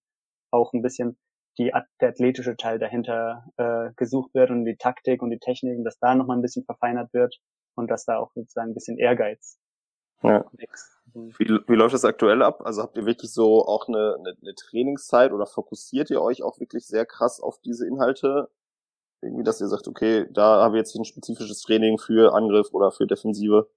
auch 0.52 0.74
ein 0.74 0.82
bisschen 0.82 1.18
die, 1.58 1.72
der 2.00 2.10
athletische 2.10 2.56
Teil 2.56 2.80
dahinter 2.80 3.46
äh, 3.58 3.92
gesucht 3.96 4.34
wird 4.34 4.52
und 4.52 4.66
die 4.66 4.78
Taktik 4.78 5.22
und 5.22 5.32
die 5.32 5.40
Technik, 5.40 5.84
dass 5.84 6.00
da 6.00 6.16
nochmal 6.16 6.38
ein 6.38 6.42
bisschen 6.42 6.66
verfeinert 6.66 7.14
wird 7.14 7.38
und 7.76 7.90
dass 7.90 8.06
da 8.06 8.18
auch 8.18 8.32
sozusagen 8.34 8.72
ein 8.72 8.74
bisschen 8.74 8.98
Ehrgeiz 8.98 9.58
ja. 10.24 10.46
wächst. 10.54 10.98
Wie, 11.14 11.60
wie 11.68 11.76
läuft 11.76 11.94
das 11.94 12.06
aktuell 12.06 12.42
ab? 12.42 12.62
Also 12.66 12.82
habt 12.82 12.98
ihr 12.98 13.06
wirklich 13.06 13.34
so 13.34 13.66
auch 13.66 13.88
eine, 13.88 14.16
eine, 14.18 14.36
eine 14.42 14.56
Trainingszeit 14.56 15.34
oder 15.34 15.46
fokussiert 15.46 16.10
ihr 16.10 16.22
euch 16.22 16.42
auch 16.42 16.60
wirklich 16.60 16.86
sehr 16.86 17.06
krass 17.06 17.42
auf 17.42 17.60
diese 17.60 17.86
Inhalte? 17.86 18.50
Irgendwie, 19.22 19.44
dass 19.44 19.60
ihr 19.62 19.68
sagt, 19.68 19.88
okay, 19.88 20.28
da 20.32 20.64
habe 20.64 20.78
ich 20.78 20.80
jetzt 20.80 20.96
ein 20.96 21.06
spezifisches 21.06 21.62
Training 21.62 21.98
für 21.98 22.34
Angriff 22.34 22.74
oder 22.74 22.92
für 22.92 23.08
Defensive. 23.08 23.70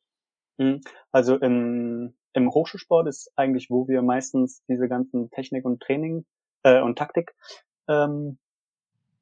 Hm, 0.59 0.81
also 1.11 1.37
im, 1.37 2.15
im 2.33 2.51
Hochschulsport 2.51 3.09
ist 3.09 3.33
eigentlich, 3.37 3.69
wo 3.69 3.89
wir 3.89 4.03
meistens 4.03 4.63
diese 4.69 4.89
ganzen 4.89 5.31
Technik 5.31 5.65
und 5.65 5.83
Training 5.83 6.25
äh, 6.63 6.81
und 6.81 6.97
Taktik 6.97 7.35
ähm, 7.89 8.39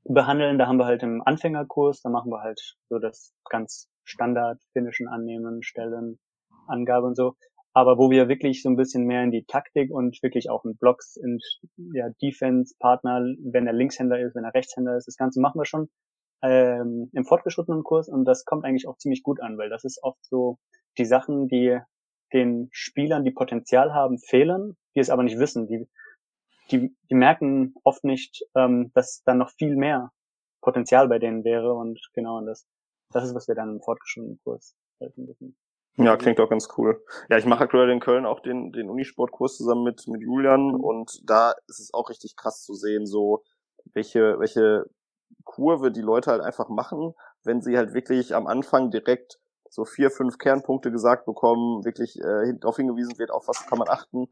behandeln. 0.04 0.58
Da 0.58 0.66
haben 0.66 0.78
wir 0.78 0.86
halt 0.86 1.02
im 1.02 1.22
Anfängerkurs, 1.22 2.02
da 2.02 2.10
machen 2.10 2.30
wir 2.30 2.42
halt 2.42 2.76
so 2.88 2.98
das 2.98 3.34
ganz 3.48 3.88
Standard 4.04 4.60
Finnischen 4.72 5.08
annehmen, 5.08 5.62
Stellen, 5.62 6.18
Angabe 6.66 7.06
und 7.06 7.16
so. 7.16 7.34
Aber 7.74 7.96
wo 7.96 8.10
wir 8.10 8.28
wirklich 8.28 8.62
so 8.62 8.68
ein 8.68 8.76
bisschen 8.76 9.04
mehr 9.04 9.22
in 9.22 9.30
die 9.30 9.44
Taktik 9.44 9.90
und 9.90 10.22
wirklich 10.22 10.50
auch 10.50 10.64
in 10.64 10.76
Blocks 10.76 11.16
und 11.16 11.42
ja, 11.94 12.10
Defense-Partner, 12.20 13.24
wenn 13.44 13.66
er 13.66 13.72
Linkshänder 13.72 14.20
ist, 14.20 14.34
wenn 14.34 14.44
er 14.44 14.54
Rechtshänder 14.54 14.96
ist, 14.96 15.08
das 15.08 15.16
Ganze 15.16 15.40
machen 15.40 15.58
wir 15.58 15.64
schon 15.64 15.88
ähm, 16.42 17.08
im 17.12 17.24
fortgeschrittenen 17.24 17.82
Kurs 17.82 18.08
und 18.08 18.26
das 18.26 18.44
kommt 18.44 18.64
eigentlich 18.64 18.86
auch 18.88 18.98
ziemlich 18.98 19.22
gut 19.22 19.40
an, 19.40 19.56
weil 19.56 19.70
das 19.70 19.84
ist 19.84 20.02
oft 20.02 20.22
so 20.26 20.58
die 20.98 21.06
Sachen, 21.06 21.48
die 21.48 21.78
den 22.32 22.68
Spielern, 22.72 23.24
die 23.24 23.30
Potenzial 23.30 23.94
haben, 23.94 24.18
fehlen, 24.18 24.76
die 24.94 25.00
es 25.00 25.10
aber 25.10 25.22
nicht 25.22 25.38
wissen. 25.38 25.66
Die, 25.66 25.88
die, 26.70 26.94
die 27.10 27.14
merken 27.14 27.74
oft 27.84 28.04
nicht, 28.04 28.44
ähm, 28.54 28.90
dass 28.94 29.22
da 29.24 29.34
noch 29.34 29.50
viel 29.50 29.76
mehr 29.76 30.10
Potenzial 30.60 31.08
bei 31.08 31.18
denen 31.18 31.44
wäre 31.44 31.72
und 31.74 32.00
genau 32.12 32.38
und 32.38 32.46
das, 32.46 32.66
das 33.10 33.24
ist, 33.24 33.34
was 33.34 33.48
wir 33.48 33.54
dann 33.54 33.70
im 33.70 33.80
fortgeschrittenen 33.80 34.40
Kurs 34.44 34.74
halt 35.00 35.14
bisschen 35.16 35.56
ja, 35.96 36.16
klingt 36.16 36.38
doch 36.38 36.48
ganz 36.48 36.68
cool. 36.76 37.02
Ja, 37.28 37.36
ich 37.36 37.44
mache 37.44 37.64
aktuell 37.64 37.90
in 37.90 38.00
Köln 38.00 38.26
auch 38.26 38.40
den, 38.40 38.72
den 38.72 38.88
Unisportkurs 38.88 39.56
zusammen 39.56 39.84
mit, 39.84 40.06
mit 40.08 40.22
Julian 40.22 40.68
mhm. 40.68 40.80
und 40.80 41.20
da 41.28 41.54
ist 41.68 41.80
es 41.80 41.92
auch 41.92 42.08
richtig 42.08 42.36
krass 42.36 42.62
zu 42.62 42.74
sehen, 42.74 43.06
so 43.06 43.42
welche, 43.92 44.38
welche 44.38 44.86
Kurve 45.44 45.90
die 45.90 46.02
Leute 46.02 46.30
halt 46.30 46.42
einfach 46.42 46.68
machen, 46.68 47.14
wenn 47.44 47.60
sie 47.60 47.76
halt 47.76 47.94
wirklich 47.94 48.34
am 48.34 48.46
Anfang 48.46 48.90
direkt 48.90 49.38
so 49.68 49.84
vier, 49.84 50.10
fünf 50.10 50.38
Kernpunkte 50.38 50.90
gesagt 50.92 51.26
bekommen, 51.26 51.84
wirklich 51.84 52.20
äh, 52.20 52.54
darauf 52.58 52.76
hingewiesen 52.76 53.18
wird, 53.18 53.30
auf 53.30 53.48
was 53.48 53.66
kann 53.66 53.78
man 53.78 53.88
achten, 53.88 54.28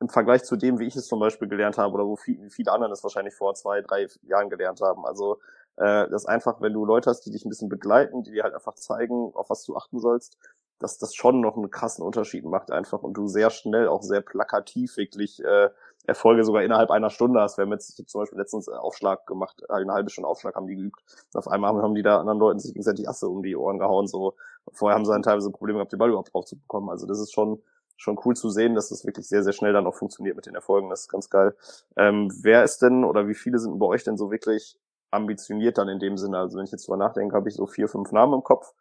im 0.00 0.08
Vergleich 0.08 0.44
zu 0.44 0.56
dem, 0.56 0.78
wie 0.78 0.86
ich 0.86 0.96
es 0.96 1.06
zum 1.06 1.20
Beispiel 1.20 1.48
gelernt 1.48 1.78
habe 1.78 1.94
oder 1.94 2.06
wo 2.06 2.16
viel, 2.16 2.50
viele 2.50 2.72
anderen 2.72 2.92
es 2.92 3.02
wahrscheinlich 3.02 3.34
vor 3.34 3.54
zwei, 3.54 3.80
drei 3.80 4.06
Jahren 4.22 4.50
gelernt 4.50 4.80
haben. 4.80 5.04
Also 5.04 5.40
äh, 5.76 6.08
das 6.08 6.26
einfach, 6.26 6.60
wenn 6.60 6.72
du 6.72 6.84
Leute 6.84 7.10
hast, 7.10 7.22
die 7.22 7.30
dich 7.30 7.44
ein 7.44 7.48
bisschen 7.48 7.68
begleiten, 7.68 8.22
die 8.22 8.32
dir 8.32 8.44
halt 8.44 8.54
einfach 8.54 8.74
zeigen, 8.74 9.32
auf 9.34 9.50
was 9.50 9.64
du 9.64 9.76
achten 9.76 9.98
sollst, 9.98 10.38
dass 10.78 10.98
das 10.98 11.14
schon 11.14 11.40
noch 11.40 11.56
einen 11.56 11.70
krassen 11.70 12.04
Unterschied 12.04 12.44
macht 12.44 12.70
einfach 12.70 13.02
und 13.02 13.14
du 13.14 13.28
sehr 13.28 13.50
schnell 13.50 13.88
auch 13.88 14.02
sehr 14.02 14.20
plakativ 14.20 14.96
wirklich 14.96 15.42
äh, 15.42 15.70
Erfolge 16.06 16.44
sogar 16.44 16.62
innerhalb 16.62 16.90
einer 16.90 17.10
Stunde 17.10 17.40
hast. 17.40 17.56
Wir 17.56 17.62
haben 17.62 17.72
jetzt 17.72 17.96
zum 18.08 18.20
Beispiel 18.20 18.38
letztens 18.38 18.68
Aufschlag 18.68 19.26
gemacht, 19.26 19.62
äh, 19.68 19.72
eine 19.72 19.92
halbe 19.92 20.10
Stunde 20.10 20.28
Aufschlag 20.28 20.54
haben 20.54 20.66
die 20.66 20.76
geübt. 20.76 21.02
Und 21.32 21.38
auf 21.38 21.48
einmal 21.48 21.74
haben 21.82 21.94
die 21.94 22.02
da 22.02 22.18
anderen 22.18 22.38
Leuten 22.38 22.58
sich 22.58 22.72
gegenseitig 22.72 23.08
Asse 23.08 23.28
um 23.28 23.42
die 23.42 23.56
Ohren 23.56 23.78
gehauen. 23.78 24.06
So 24.06 24.34
vorher 24.72 24.96
haben 24.96 25.04
sie 25.04 25.12
dann 25.12 25.22
teilweise 25.22 25.50
Probleme 25.50 25.78
gehabt, 25.78 25.92
den 25.92 25.98
Ball 25.98 26.10
überhaupt 26.10 26.34
drauf 26.34 26.44
zu 26.44 26.58
bekommen. 26.58 26.90
Also 26.90 27.06
das 27.06 27.20
ist 27.20 27.32
schon 27.32 27.62
schon 27.96 28.18
cool 28.24 28.34
zu 28.34 28.50
sehen, 28.50 28.74
dass 28.74 28.88
das 28.88 29.04
wirklich 29.04 29.28
sehr, 29.28 29.42
sehr 29.42 29.52
schnell 29.52 29.72
dann 29.72 29.86
auch 29.86 29.94
funktioniert 29.94 30.36
mit 30.36 30.46
den 30.46 30.54
Erfolgen. 30.54 30.90
Das 30.90 31.02
ist 31.02 31.08
ganz 31.08 31.30
geil. 31.30 31.54
Ähm, 31.96 32.28
wer 32.42 32.64
ist 32.64 32.82
denn 32.82 33.04
oder 33.04 33.28
wie 33.28 33.34
viele 33.34 33.58
sind 33.58 33.78
bei 33.78 33.86
euch 33.86 34.04
denn 34.04 34.16
so 34.16 34.30
wirklich 34.30 34.78
ambitioniert 35.10 35.78
dann 35.78 35.88
in 35.88 36.00
dem 36.00 36.18
Sinne? 36.18 36.38
Also 36.38 36.58
wenn 36.58 36.64
ich 36.64 36.72
jetzt 36.72 36.86
drüber 36.86 36.96
nachdenke, 36.96 37.36
habe 37.36 37.48
ich 37.48 37.54
so 37.54 37.66
vier, 37.66 37.88
fünf 37.88 38.12
Namen 38.12 38.34
im 38.34 38.42
Kopf. 38.42 38.74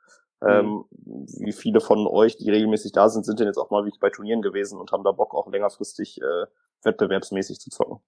Ähm, 0.47 0.85
mhm. 0.89 1.25
wie 1.45 1.53
viele 1.53 1.79
von 1.79 2.07
euch, 2.07 2.37
die 2.37 2.49
regelmäßig 2.49 2.91
da 2.91 3.09
sind, 3.09 3.25
sind 3.25 3.39
denn 3.39 3.47
jetzt 3.47 3.57
auch 3.57 3.69
mal 3.71 3.85
wie 3.85 3.91
bei 3.99 4.09
Turnieren 4.09 4.41
gewesen 4.41 4.79
und 4.79 4.91
haben 4.91 5.03
da 5.03 5.11
Bock 5.11 5.33
auch 5.33 5.47
längerfristig 5.51 6.21
äh, 6.21 6.45
wettbewerbsmäßig 6.83 7.59
zu 7.59 7.69
zocken? 7.69 7.99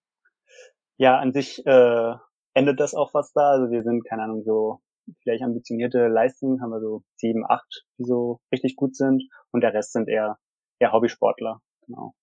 Ja, 0.98 1.18
an 1.20 1.34
sich 1.34 1.66
äh, 1.66 2.14
endet 2.54 2.80
das 2.80 2.94
auch 2.94 3.14
was 3.14 3.34
da. 3.34 3.52
Also 3.52 3.72
wir 3.72 3.84
sind, 3.84 4.06
keine 4.06 4.24
Ahnung, 4.24 4.44
so 4.44 4.82
vielleicht 5.22 5.44
ambitionierte 5.44 6.08
Leistungen, 6.08 6.62
haben 6.62 6.72
wir 6.72 6.80
so 6.80 7.04
sieben, 7.16 7.46
acht, 7.48 7.86
die 7.98 8.06
so 8.06 8.40
richtig 8.52 8.76
gut 8.76 8.96
sind 8.96 9.24
und 9.52 9.62
der 9.62 9.74
Rest 9.74 9.94
sind 9.94 10.10
eher, 10.10 10.38
eher 10.80 10.92
Hobbysportler, 10.92 11.62
genau. 11.86 12.14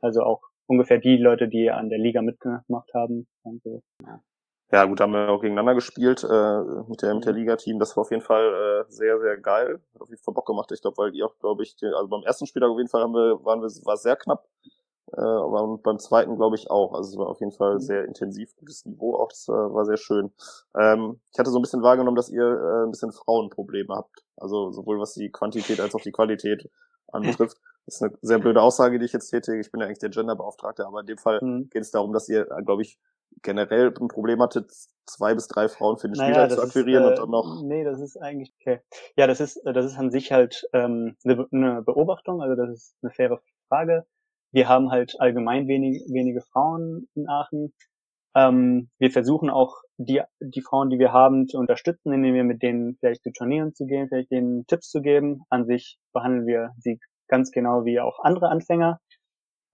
Also 0.00 0.22
auch 0.22 0.42
ungefähr 0.66 0.98
die 0.98 1.16
Leute, 1.16 1.48
die 1.48 1.70
an 1.70 1.88
der 1.88 1.98
Liga 1.98 2.22
mitgemacht 2.22 2.92
haben. 2.94 3.26
Und 3.42 3.62
so, 3.62 3.82
ja. 4.02 4.20
Ja, 4.72 4.84
gut, 4.84 5.00
haben 5.00 5.12
wir 5.12 5.28
auch 5.28 5.40
gegeneinander 5.40 5.74
gespielt 5.74 6.24
äh, 6.24 6.60
mit 6.88 7.00
der 7.02 7.14
mit 7.14 7.24
der 7.24 7.32
mhm. 7.32 7.38
Liga-Team. 7.38 7.78
Das 7.78 7.96
war 7.96 8.02
auf 8.02 8.10
jeden 8.10 8.22
Fall 8.22 8.84
äh, 8.88 8.90
sehr, 8.90 9.20
sehr 9.20 9.36
geil. 9.38 9.80
Hat 9.94 10.02
auf 10.02 10.08
jeden 10.08 10.22
Fall 10.22 10.34
Bock 10.34 10.46
gemacht. 10.46 10.72
Ich 10.72 10.80
glaube, 10.82 10.98
weil 10.98 11.12
die 11.12 11.22
auch, 11.22 11.38
glaube 11.38 11.62
ich, 11.62 11.76
den, 11.76 11.94
also 11.94 12.08
beim 12.08 12.22
ersten 12.24 12.46
Spieltag 12.46 12.70
auf 12.70 12.78
jeden 12.78 12.88
Fall 12.88 13.02
haben 13.02 13.14
wir, 13.14 13.44
waren 13.44 13.62
wir, 13.62 13.68
war 13.84 13.96
sehr 13.96 14.16
knapp. 14.16 14.48
Äh, 15.12 15.20
aber 15.20 15.78
beim 15.78 15.98
zweiten 16.00 16.36
glaube 16.36 16.56
ich 16.56 16.68
auch. 16.70 16.94
Also 16.94 17.10
es 17.10 17.16
war 17.16 17.28
auf 17.28 17.38
jeden 17.38 17.52
Fall 17.52 17.74
mhm. 17.74 17.80
sehr 17.80 18.04
intensiv, 18.04 18.56
gutes 18.56 18.84
Niveau 18.86 19.14
auch. 19.14 19.28
Das 19.28 19.48
äh, 19.48 19.52
war 19.52 19.84
sehr 19.84 19.96
schön. 19.98 20.32
Ähm, 20.76 21.20
ich 21.32 21.38
hatte 21.38 21.50
so 21.50 21.58
ein 21.58 21.62
bisschen 21.62 21.82
wahrgenommen, 21.82 22.16
dass 22.16 22.28
ihr 22.28 22.44
äh, 22.44 22.84
ein 22.84 22.90
bisschen 22.90 23.12
Frauenprobleme 23.12 23.94
habt. 23.94 24.24
Also 24.36 24.72
sowohl 24.72 24.98
was 24.98 25.14
die 25.14 25.30
Quantität 25.30 25.80
als 25.80 25.94
auch 25.94 26.00
die 26.00 26.12
Qualität 26.12 26.68
anbetrifft. 27.12 27.58
Das 27.86 27.96
ist 27.96 28.02
eine 28.02 28.18
sehr 28.20 28.40
blöde 28.40 28.60
Aussage, 28.60 28.98
die 28.98 29.04
ich 29.04 29.12
jetzt 29.12 29.30
tätige. 29.30 29.60
Ich 29.60 29.70
bin 29.70 29.80
ja 29.80 29.86
eigentlich 29.86 30.00
der 30.00 30.10
Genderbeauftragte, 30.10 30.84
aber 30.84 31.00
in 31.00 31.06
dem 31.06 31.18
Fall 31.18 31.38
mhm. 31.40 31.70
geht 31.70 31.82
es 31.82 31.92
darum, 31.92 32.12
dass 32.12 32.28
ihr, 32.28 32.50
äh, 32.50 32.62
glaube 32.64 32.82
ich, 32.82 32.98
generell 33.42 33.92
ein 34.00 34.08
Problem 34.08 34.42
hattet, 34.42 34.72
zwei 35.06 35.34
bis 35.34 35.48
drei 35.48 35.68
Frauen 35.68 35.98
für 35.98 36.08
den 36.08 36.16
naja, 36.16 36.34
Spieler 36.34 36.48
zu 36.48 36.62
akquirieren 36.62 37.04
ist, 37.04 37.08
äh, 37.08 37.12
und 37.12 37.18
dann 37.20 37.30
noch. 37.30 37.62
Nee, 37.62 37.84
das 37.84 38.00
ist 38.00 38.16
eigentlich 38.16 38.52
okay. 38.60 38.80
Ja, 39.16 39.26
das 39.26 39.40
ist, 39.40 39.60
das 39.64 39.86
ist 39.86 39.98
an 39.98 40.10
sich 40.10 40.32
halt 40.32 40.68
ähm, 40.72 41.16
eine, 41.24 41.46
eine 41.52 41.82
Beobachtung, 41.82 42.42
also 42.42 42.54
das 42.54 42.70
ist 42.70 42.96
eine 43.02 43.12
faire 43.12 43.40
Frage. 43.68 44.06
Wir 44.52 44.68
haben 44.68 44.90
halt 44.90 45.16
allgemein 45.18 45.68
wenig, 45.68 46.02
wenige 46.08 46.40
Frauen 46.40 47.08
in 47.14 47.28
Aachen. 47.28 47.72
Ähm, 48.34 48.90
wir 48.98 49.10
versuchen 49.10 49.50
auch 49.50 49.76
die, 49.98 50.22
die 50.40 50.62
Frauen, 50.62 50.90
die 50.90 50.98
wir 50.98 51.12
haben, 51.12 51.46
zu 51.46 51.58
unterstützen, 51.58 52.12
indem 52.12 52.34
wir 52.34 52.44
mit 52.44 52.62
denen 52.62 52.96
vielleicht 52.98 53.22
zu 53.22 53.32
Turnieren 53.32 53.74
zu 53.74 53.86
gehen, 53.86 54.08
vielleicht 54.08 54.30
denen 54.30 54.66
Tipps 54.66 54.90
zu 54.90 55.00
geben. 55.00 55.42
An 55.50 55.66
sich 55.66 55.98
behandeln 56.12 56.46
wir 56.46 56.72
sie 56.78 57.00
ganz 57.28 57.50
genau 57.50 57.84
wie 57.84 58.00
auch 58.00 58.18
andere 58.22 58.48
Anfänger. 58.48 59.00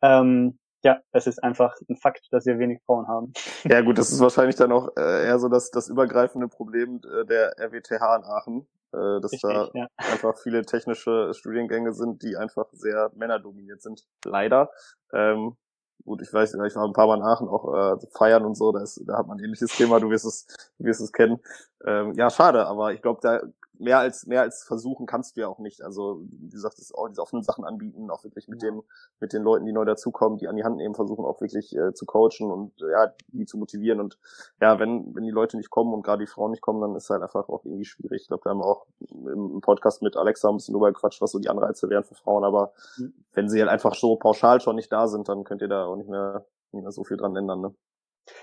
Ähm, 0.03 0.59
ja, 0.83 1.01
es 1.13 1.27
ist 1.27 1.43
einfach 1.43 1.75
ein 1.89 1.97
Fakt, 1.97 2.29
dass 2.33 2.47
wir 2.47 2.59
wenig 2.59 2.81
Frauen 2.85 3.07
haben. 3.09 3.33
Ja 3.65 3.81
gut, 3.81 3.99
das 3.99 4.11
ist 4.11 4.21
wahrscheinlich 4.21 4.57
dann 4.57 4.73
auch 4.73 4.89
äh, 4.97 5.27
eher 5.27 5.39
so 5.39 5.49
das, 5.49 5.71
das 5.71 5.89
übergreifende 5.89 6.49
Problem 6.49 7.01
äh, 7.05 7.25
der 7.25 7.59
RWTH 7.59 8.17
in 8.17 8.25
Aachen, 8.25 8.67
äh, 8.93 9.21
dass 9.21 9.33
Richtig, 9.33 9.43
da 9.43 9.71
ja. 9.75 9.87
einfach 9.97 10.37
viele 10.39 10.63
technische 10.63 11.33
Studiengänge 11.35 11.93
sind, 11.93 12.23
die 12.23 12.37
einfach 12.37 12.67
sehr 12.73 13.11
männerdominiert 13.15 13.83
sind. 13.83 14.05
Leider. 14.25 14.71
Ähm, 15.13 15.57
gut, 16.05 16.23
ich 16.23 16.33
weiß, 16.33 16.55
ich 16.55 16.77
war 16.77 16.85
ein 16.85 16.93
paar 16.93 17.07
Mal 17.07 17.19
in 17.19 17.23
Aachen 17.23 17.49
auch 17.49 17.73
äh, 17.73 18.07
feiern 18.17 18.45
und 18.45 18.57
so, 18.57 18.73
da, 18.73 18.83
ist, 18.83 19.01
da 19.07 19.19
hat 19.19 19.29
man 19.29 19.39
ein 19.39 19.45
ähnliches 19.45 19.77
Thema, 19.77 20.01
du 20.01 20.11
wirst 20.11 20.25
es, 20.25 20.47
du 20.79 20.85
wirst 20.85 21.01
es 21.01 21.13
kennen. 21.13 21.39
Ähm, 21.85 22.13
ja, 22.15 22.31
schade, 22.31 22.67
aber 22.67 22.93
ich 22.93 23.03
glaube, 23.03 23.21
da 23.23 23.41
mehr 23.79 23.99
als 23.99 24.27
mehr 24.27 24.43
als 24.43 24.65
versuchen 24.65 25.07
kannst 25.07 25.37
du 25.37 25.41
ja 25.43 25.49
auch 25.49 25.59
nicht. 25.59 25.83
Also 25.83 26.23
wie 26.31 26.51
gesagt, 26.51 26.79
das 26.79 26.93
auch 26.93 27.09
diese 27.09 27.23
offenen 27.23 27.43
Sachen 27.43 27.65
anbieten, 27.65 28.11
auch 28.11 28.25
wirklich 28.25 28.49
mit 28.49 28.63
dem 28.63 28.83
mit 29.21 29.33
den 29.33 29.43
Leuten, 29.43 29.67
die 29.67 29.73
neu 29.73 29.85
dazukommen, 29.85 30.39
die 30.39 30.49
an 30.49 30.57
die 30.57 30.65
Hand 30.65 30.77
nehmen, 30.77 30.95
versuchen 30.95 31.25
auch 31.25 31.41
wirklich 31.41 31.75
äh, 31.77 31.93
zu 31.95 32.07
coachen 32.07 32.51
und 32.51 32.73
ja 32.81 33.13
die 33.29 33.47
zu 33.47 33.59
motivieren. 33.59 34.01
Und 34.01 34.19
ja, 34.61 34.79
wenn 34.79 35.15
wenn 35.15 35.25
die 35.25 35.31
Leute 35.31 35.57
nicht 35.57 35.71
kommen 35.71 35.93
und 35.93 36.03
gerade 36.03 36.25
die 36.25 36.31
Frauen 36.31 36.51
nicht 36.51 36.63
kommen, 36.63 36.81
dann 36.81 36.95
ist 36.95 37.11
halt 37.11 37.23
einfach 37.23 37.49
auch 37.49 37.65
irgendwie 37.65 37.85
schwierig. 37.85 38.23
Ich 38.23 38.29
glaube, 38.29 38.45
wir 38.45 38.51
haben 38.51 38.63
auch 38.63 38.87
im, 39.11 39.61
Podcast 39.61 40.03
mit 40.03 40.17
Alexa 40.17 40.49
ein 40.49 40.57
bisschen 40.57 40.75
drüber 40.75 40.93
gequatscht, 40.93 41.21
was 41.21 41.33
so 41.33 41.39
die 41.39 41.49
Anreize 41.49 41.89
wären 41.89 42.05
für 42.05 42.15
Frauen. 42.15 42.45
Aber 42.45 42.73
mhm. 42.97 43.15
wenn 43.33 43.49
sie 43.49 43.61
halt 43.61 43.71
einfach 43.71 43.95
so 43.95 44.17
pauschal 44.17 44.61
schon 44.61 44.77
nicht 44.77 44.93
da 44.93 45.09
sind, 45.09 45.29
dann 45.29 45.45
könnt 45.45 45.63
ihr 45.63 45.69
da 45.69 45.87
auch 45.87 45.97
nicht 45.97 46.09
mehr, 46.09 46.47
nicht 46.73 46.83
mehr 46.83 46.93
so 46.93 47.05
viel 47.05 47.17
dran 47.17 47.37
ändern. 47.37 47.61
Ne? 47.61 47.75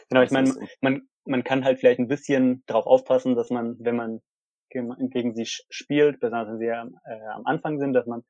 Genau, 0.10 0.22
ich 0.22 0.32
meine, 0.32 0.54
man, 0.82 1.08
man 1.26 1.44
kann 1.44 1.64
halt 1.64 1.80
vielleicht 1.80 2.00
ein 2.00 2.08
bisschen 2.08 2.64
darauf 2.66 2.86
aufpassen, 2.86 3.36
dass 3.36 3.50
man, 3.50 3.78
wenn 3.80 3.96
man 3.96 4.22
gegen 4.70 5.34
sie 5.34 5.46
spielt, 5.46 6.20
besonders 6.20 6.50
wenn 6.50 6.60
sie 6.60 6.68
äh, 6.68 7.28
am 7.34 7.46
Anfang 7.46 7.80
sind, 7.80 7.94
dass 7.94 8.06
man 8.06 8.24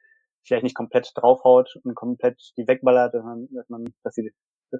vielleicht 0.43 0.63
nicht 0.63 0.75
komplett 0.75 1.11
draufhaut 1.15 1.75
und 1.83 1.95
komplett 1.95 2.39
die 2.57 2.67
wegballert, 2.67 3.13
dass 3.13 3.23
man, 3.23 3.47
dass 3.51 3.69
man, 3.69 3.85
dass 4.03 4.15
sie 4.15 4.31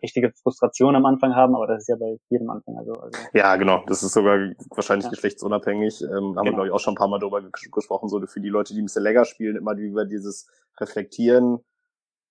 richtige 0.03 0.31
Frustration 0.43 0.95
am 0.95 1.05
Anfang 1.05 1.35
haben, 1.35 1.55
aber 1.55 1.67
das 1.67 1.83
ist 1.83 1.87
ja 1.87 1.95
bei 1.95 2.19
jedem 2.29 2.49
Anfänger 2.49 2.85
so. 2.85 2.93
Also. 2.93 3.19
Ja, 3.33 3.55
genau. 3.55 3.83
Das 3.87 4.03
ist 4.03 4.13
sogar 4.13 4.37
wahrscheinlich 4.69 5.05
ja. 5.05 5.09
geschlechtsunabhängig. 5.09 6.01
Ähm, 6.01 6.09
haben 6.09 6.33
genau. 6.33 6.43
wir, 6.43 6.51
glaube 6.51 6.67
ich, 6.67 6.73
auch 6.73 6.79
schon 6.79 6.93
ein 6.93 6.97
paar 6.97 7.07
Mal 7.07 7.19
darüber 7.19 7.41
gesprochen, 7.41 8.07
so 8.07 8.23
für 8.27 8.41
die 8.41 8.49
Leute, 8.49 8.73
die 8.73 8.81
ein 8.81 8.85
bisschen 8.85 9.03
länger 9.03 9.25
spielen, 9.25 9.55
immer 9.55 9.75
über 9.75 10.05
dieses 10.05 10.47
Reflektieren. 10.79 11.59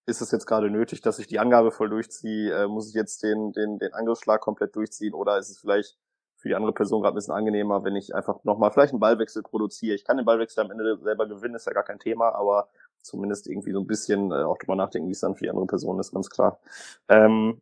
Ist 0.06 0.22
es 0.22 0.30
jetzt 0.30 0.46
gerade 0.46 0.70
nötig, 0.70 1.02
dass 1.02 1.18
ich 1.18 1.26
die 1.26 1.38
Angabe 1.38 1.70
voll 1.70 1.90
durchziehe? 1.90 2.52
Äh, 2.52 2.68
muss 2.68 2.88
ich 2.88 2.94
jetzt 2.94 3.22
den, 3.22 3.52
den, 3.52 3.78
den 3.78 3.92
Angriffsschlag 3.92 4.40
komplett 4.40 4.74
durchziehen? 4.74 5.12
Oder 5.12 5.38
ist 5.38 5.50
es 5.50 5.58
vielleicht 5.58 5.98
für 6.38 6.48
die 6.48 6.54
andere 6.54 6.72
Person 6.72 7.02
gerade 7.02 7.14
ein 7.14 7.16
bisschen 7.16 7.34
angenehmer, 7.34 7.84
wenn 7.84 7.96
ich 7.96 8.14
einfach 8.14 8.42
nochmal 8.44 8.70
vielleicht 8.70 8.92
einen 8.92 9.00
Ballwechsel 9.00 9.42
produziere. 9.42 9.94
Ich 9.94 10.04
kann 10.04 10.16
den 10.16 10.24
Ballwechsel 10.24 10.64
am 10.64 10.70
Ende 10.70 10.96
selber 10.98 11.26
gewinnen, 11.26 11.56
ist 11.56 11.66
ja 11.66 11.72
gar 11.72 11.82
kein 11.82 11.98
Thema, 11.98 12.34
aber 12.34 12.68
zumindest 13.02 13.48
irgendwie 13.48 13.72
so 13.72 13.80
ein 13.80 13.86
bisschen 13.86 14.30
äh, 14.30 14.44
auch 14.44 14.56
drüber 14.58 14.76
nachdenken, 14.76 15.08
wie 15.08 15.12
es 15.12 15.20
dann 15.20 15.34
für 15.34 15.44
die 15.44 15.50
andere 15.50 15.66
Person 15.66 15.98
ist, 15.98 16.12
ganz 16.12 16.30
klar. 16.30 16.60
Ähm, 17.08 17.60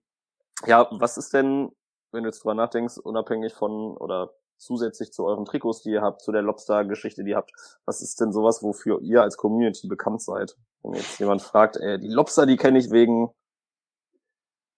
ja, 0.66 0.88
was 0.90 1.16
ist 1.16 1.32
denn, 1.32 1.70
wenn 2.12 2.22
du 2.22 2.28
jetzt 2.28 2.44
drüber 2.44 2.54
nachdenkst, 2.54 2.98
unabhängig 2.98 3.54
von 3.54 3.96
oder 3.96 4.30
zusätzlich 4.58 5.12
zu 5.12 5.24
euren 5.24 5.44
Trikots, 5.44 5.82
die 5.82 5.90
ihr 5.90 6.02
habt, 6.02 6.22
zu 6.22 6.32
der 6.32 6.42
Lobster-Geschichte, 6.42 7.24
die 7.24 7.30
ihr 7.30 7.36
habt, 7.36 7.52
was 7.84 8.02
ist 8.02 8.20
denn 8.20 8.32
sowas, 8.32 8.62
wofür 8.62 9.00
ihr 9.00 9.22
als 9.22 9.36
Community 9.36 9.86
bekannt 9.86 10.22
seid? 10.22 10.56
Wenn 10.82 10.94
jetzt 10.94 11.18
jemand 11.18 11.42
fragt, 11.42 11.76
ey, 11.76 11.98
die 11.98 12.08
Lobster, 12.08 12.46
die 12.46 12.56
kenne 12.56 12.78
ich 12.78 12.90
wegen 12.90 13.30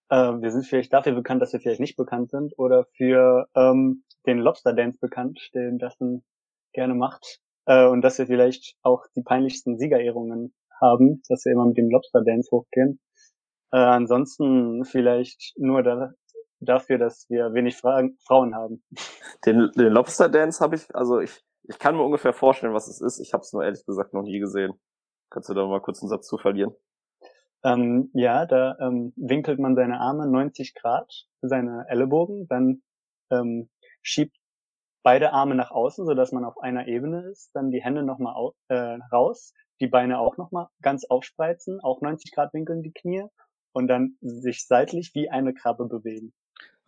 äh, 0.09 0.15
wir 0.41 0.51
sind 0.51 0.65
vielleicht 0.65 0.93
dafür 0.93 1.13
bekannt, 1.13 1.41
dass 1.41 1.53
wir 1.53 1.59
vielleicht 1.59 1.79
nicht 1.79 1.97
bekannt 1.97 2.31
sind 2.31 2.53
oder 2.57 2.85
für 2.95 3.47
ähm, 3.55 4.03
den 4.25 4.39
Lobster 4.39 4.73
Dance 4.73 4.97
bekannt, 4.99 5.39
den 5.53 5.77
Dustin 5.77 6.23
gerne 6.73 6.95
macht 6.95 7.39
äh, 7.65 7.85
und 7.85 8.01
dass 8.01 8.17
wir 8.17 8.27
vielleicht 8.27 8.75
auch 8.81 9.05
die 9.15 9.23
peinlichsten 9.23 9.77
Siegerehrungen 9.77 10.53
haben, 10.81 11.21
dass 11.29 11.45
wir 11.45 11.53
immer 11.53 11.65
mit 11.65 11.77
dem 11.77 11.89
Lobster 11.89 12.23
Dance 12.23 12.49
hochgehen. 12.51 12.99
Äh, 13.71 13.77
ansonsten 13.77 14.83
vielleicht 14.85 15.53
nur 15.57 15.83
da, 15.83 16.11
dafür, 16.59 16.97
dass 16.97 17.29
wir 17.29 17.53
wenig 17.53 17.77
Fra 17.77 18.03
Frauen 18.25 18.55
haben. 18.55 18.83
Den, 19.45 19.69
den 19.75 19.93
Lobster 19.93 20.27
Dance 20.27 20.59
habe 20.59 20.75
ich, 20.75 20.93
also 20.95 21.19
ich, 21.19 21.43
ich 21.63 21.79
kann 21.79 21.95
mir 21.95 22.03
ungefähr 22.03 22.33
vorstellen, 22.33 22.73
was 22.73 22.87
es 22.87 22.99
ist. 22.99 23.19
Ich 23.19 23.33
habe 23.33 23.41
es 23.41 23.53
nur 23.53 23.63
ehrlich 23.63 23.85
gesagt 23.85 24.13
noch 24.13 24.23
nie 24.23 24.39
gesehen. 24.39 24.73
Kannst 25.29 25.49
du 25.49 25.53
da 25.53 25.65
mal 25.67 25.81
kurz 25.81 26.01
einen 26.01 26.09
Satz 26.09 26.27
zu 26.27 26.37
verlieren? 26.37 26.75
Ähm, 27.63 28.09
ja, 28.13 28.45
da 28.45 28.77
ähm, 28.79 29.13
winkelt 29.15 29.59
man 29.59 29.75
seine 29.75 29.99
Arme 29.99 30.27
90 30.27 30.75
Grad, 30.75 31.27
seine 31.41 31.85
Ellenbogen, 31.89 32.47
dann 32.47 32.81
ähm, 33.31 33.69
schiebt 34.01 34.37
beide 35.03 35.33
Arme 35.33 35.55
nach 35.55 35.71
außen, 35.71 36.05
so 36.05 36.13
dass 36.13 36.31
man 36.31 36.45
auf 36.45 36.57
einer 36.59 36.87
Ebene 36.87 37.29
ist, 37.29 37.51
dann 37.53 37.71
die 37.71 37.83
Hände 37.83 38.03
nochmal 38.03 38.51
äh, 38.69 38.97
raus, 39.11 39.53
die 39.81 39.87
Beine 39.87 40.19
auch 40.19 40.37
nochmal 40.37 40.67
ganz 40.81 41.05
aufspreizen, 41.05 41.79
auch 41.81 42.01
90 42.01 42.33
Grad 42.33 42.53
winkeln 42.53 42.81
die 42.81 42.93
Knie 42.93 43.25
und 43.73 43.87
dann 43.87 44.17
sich 44.21 44.65
seitlich 44.65 45.11
wie 45.13 45.29
eine 45.29 45.53
Krabbe 45.53 45.85
bewegen. 45.85 46.33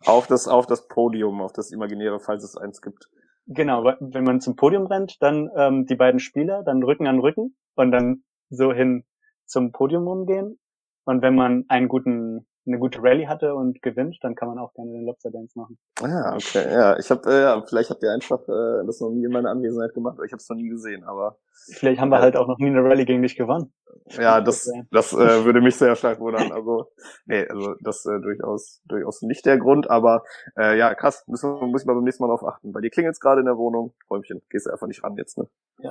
Auf 0.04 0.26
das, 0.26 0.48
auf 0.48 0.66
das 0.66 0.88
Podium, 0.88 1.40
auf 1.40 1.52
das 1.52 1.70
imaginäre, 1.70 2.18
falls 2.18 2.44
es 2.44 2.56
eins 2.56 2.80
gibt. 2.80 3.08
Genau, 3.46 3.84
wenn 3.84 4.24
man 4.24 4.40
zum 4.40 4.56
Podium 4.56 4.86
rennt, 4.86 5.20
dann 5.20 5.50
ähm, 5.56 5.86
die 5.86 5.96
beiden 5.96 6.20
Spieler, 6.20 6.62
dann 6.62 6.82
Rücken 6.82 7.06
an 7.06 7.18
Rücken 7.18 7.56
und 7.74 7.92
dann 7.92 8.24
so 8.50 8.72
hin 8.72 9.04
zum 9.46 9.72
Podium 9.72 10.06
umgehen 10.06 10.58
und 11.04 11.22
wenn 11.22 11.34
man 11.34 11.64
einen 11.68 11.88
guten, 11.88 12.46
eine 12.66 12.78
gute 12.78 13.02
Rallye 13.02 13.26
hatte 13.26 13.54
und 13.54 13.82
gewinnt, 13.82 14.18
dann 14.22 14.34
kann 14.34 14.48
man 14.48 14.58
auch 14.58 14.72
gerne 14.74 14.92
den 14.92 15.04
Lobster 15.04 15.30
Dance 15.30 15.58
machen. 15.58 15.78
Ah, 16.00 16.34
okay. 16.36 16.64
Ja, 16.72 16.96
ich 16.98 17.10
habe, 17.10 17.28
äh, 17.28 17.40
ja, 17.42 17.62
vielleicht 17.66 17.90
habt 17.90 18.02
ihr 18.02 18.12
einfach 18.12 18.40
äh, 18.48 18.86
das 18.86 19.00
noch 19.00 19.10
nie 19.10 19.24
in 19.24 19.32
meiner 19.32 19.50
Anwesenheit 19.50 19.94
gemacht, 19.94 20.14
aber 20.16 20.24
ich 20.24 20.32
habe 20.32 20.40
es 20.40 20.48
noch 20.48 20.56
nie 20.56 20.68
gesehen, 20.68 21.02
aber. 21.04 21.38
Vielleicht 21.70 22.00
haben 22.00 22.10
wir 22.10 22.20
halt 22.20 22.36
auch 22.36 22.46
noch 22.46 22.58
nie 22.58 22.66
eine 22.66 22.82
Rallye 22.82 23.04
gegen 23.04 23.22
dich 23.22 23.36
gewonnen. 23.36 23.72
Ja, 24.10 24.40
das, 24.40 24.70
das 24.90 25.12
äh, 25.12 25.44
würde 25.44 25.60
mich 25.60 25.76
sehr 25.76 25.94
stark 25.96 26.20
wundern. 26.20 26.50
Also, 26.52 26.86
nee, 27.26 27.46
also 27.46 27.74
das 27.80 28.06
äh, 28.06 28.20
durchaus, 28.20 28.80
durchaus 28.86 29.22
nicht 29.22 29.44
der 29.44 29.58
Grund, 29.58 29.90
aber 29.90 30.22
äh, 30.56 30.78
ja, 30.78 30.94
krass, 30.94 31.24
müssen 31.26 31.50
muss 31.70 31.82
ich 31.82 31.86
mal 31.86 31.94
beim 31.94 32.04
nächsten 32.04 32.22
Mal 32.22 32.28
drauf 32.28 32.44
achten. 32.44 32.72
Bei 32.72 32.80
dir 32.80 32.90
klingelt's 32.90 33.20
gerade 33.20 33.40
in 33.40 33.46
der 33.46 33.58
Wohnung, 33.58 33.92
Räumchen, 34.10 34.40
gehst 34.50 34.66
du 34.66 34.70
einfach 34.70 34.86
nicht 34.86 35.04
ran 35.04 35.16
jetzt, 35.16 35.38
ne? 35.38 35.48
Ja 35.78 35.90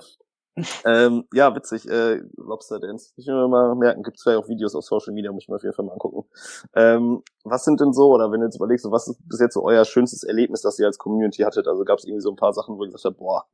ähm, 0.86 1.26
ja, 1.34 1.56
witzig. 1.56 1.88
Äh, 1.90 2.22
Lobster 2.36 2.80
Dance. 2.80 3.14
Ich 3.16 3.28
will 3.28 3.48
mal 3.48 3.76
merken, 3.76 4.04
gibt 4.04 4.18
es 4.18 4.24
vielleicht 4.24 4.44
auch 4.44 4.50
Videos 4.50 4.76
auf 4.76 4.84
Social 4.84 5.14
Media, 5.14 5.32
muss 5.32 5.44
ich 5.44 5.50
mir 5.50 5.56
auf 5.56 5.64
jeden 5.64 5.74
Fall 5.74 5.86
mal 5.86 5.94
angucken. 5.94 6.30
Ähm, 6.76 7.24
was 7.44 7.64
sind 7.64 7.80
denn 7.80 7.94
so, 7.94 8.12
oder 8.12 8.32
wenn 8.32 8.42
du 8.42 8.48
jetzt 8.48 8.58
überlegst, 8.58 8.86
was 8.90 9.08
ist 9.08 9.28
bis 9.28 9.40
jetzt 9.40 9.54
so 9.54 9.64
euer 9.64 9.86
schönstes 9.86 10.24
Erlebnis, 10.24 10.62
das 10.62 10.78
ihr 10.80 10.88
als 10.88 10.98
Community 10.98 11.44
hattet? 11.44 11.68
Also 11.68 11.84
gab 11.86 12.00
es 12.00 12.06
irgendwie 12.06 12.22
so 12.22 12.32
ein 12.32 12.36
paar 12.36 12.54
Sachen, 12.54 12.78
wo 12.78 12.84
ihr 12.84 12.92
gesagt 12.92 13.06
habt, 13.06 13.18
boah, 13.18 13.46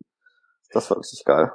das 0.71 0.89
war 0.89 0.97
richtig 0.97 1.23
geil. 1.23 1.51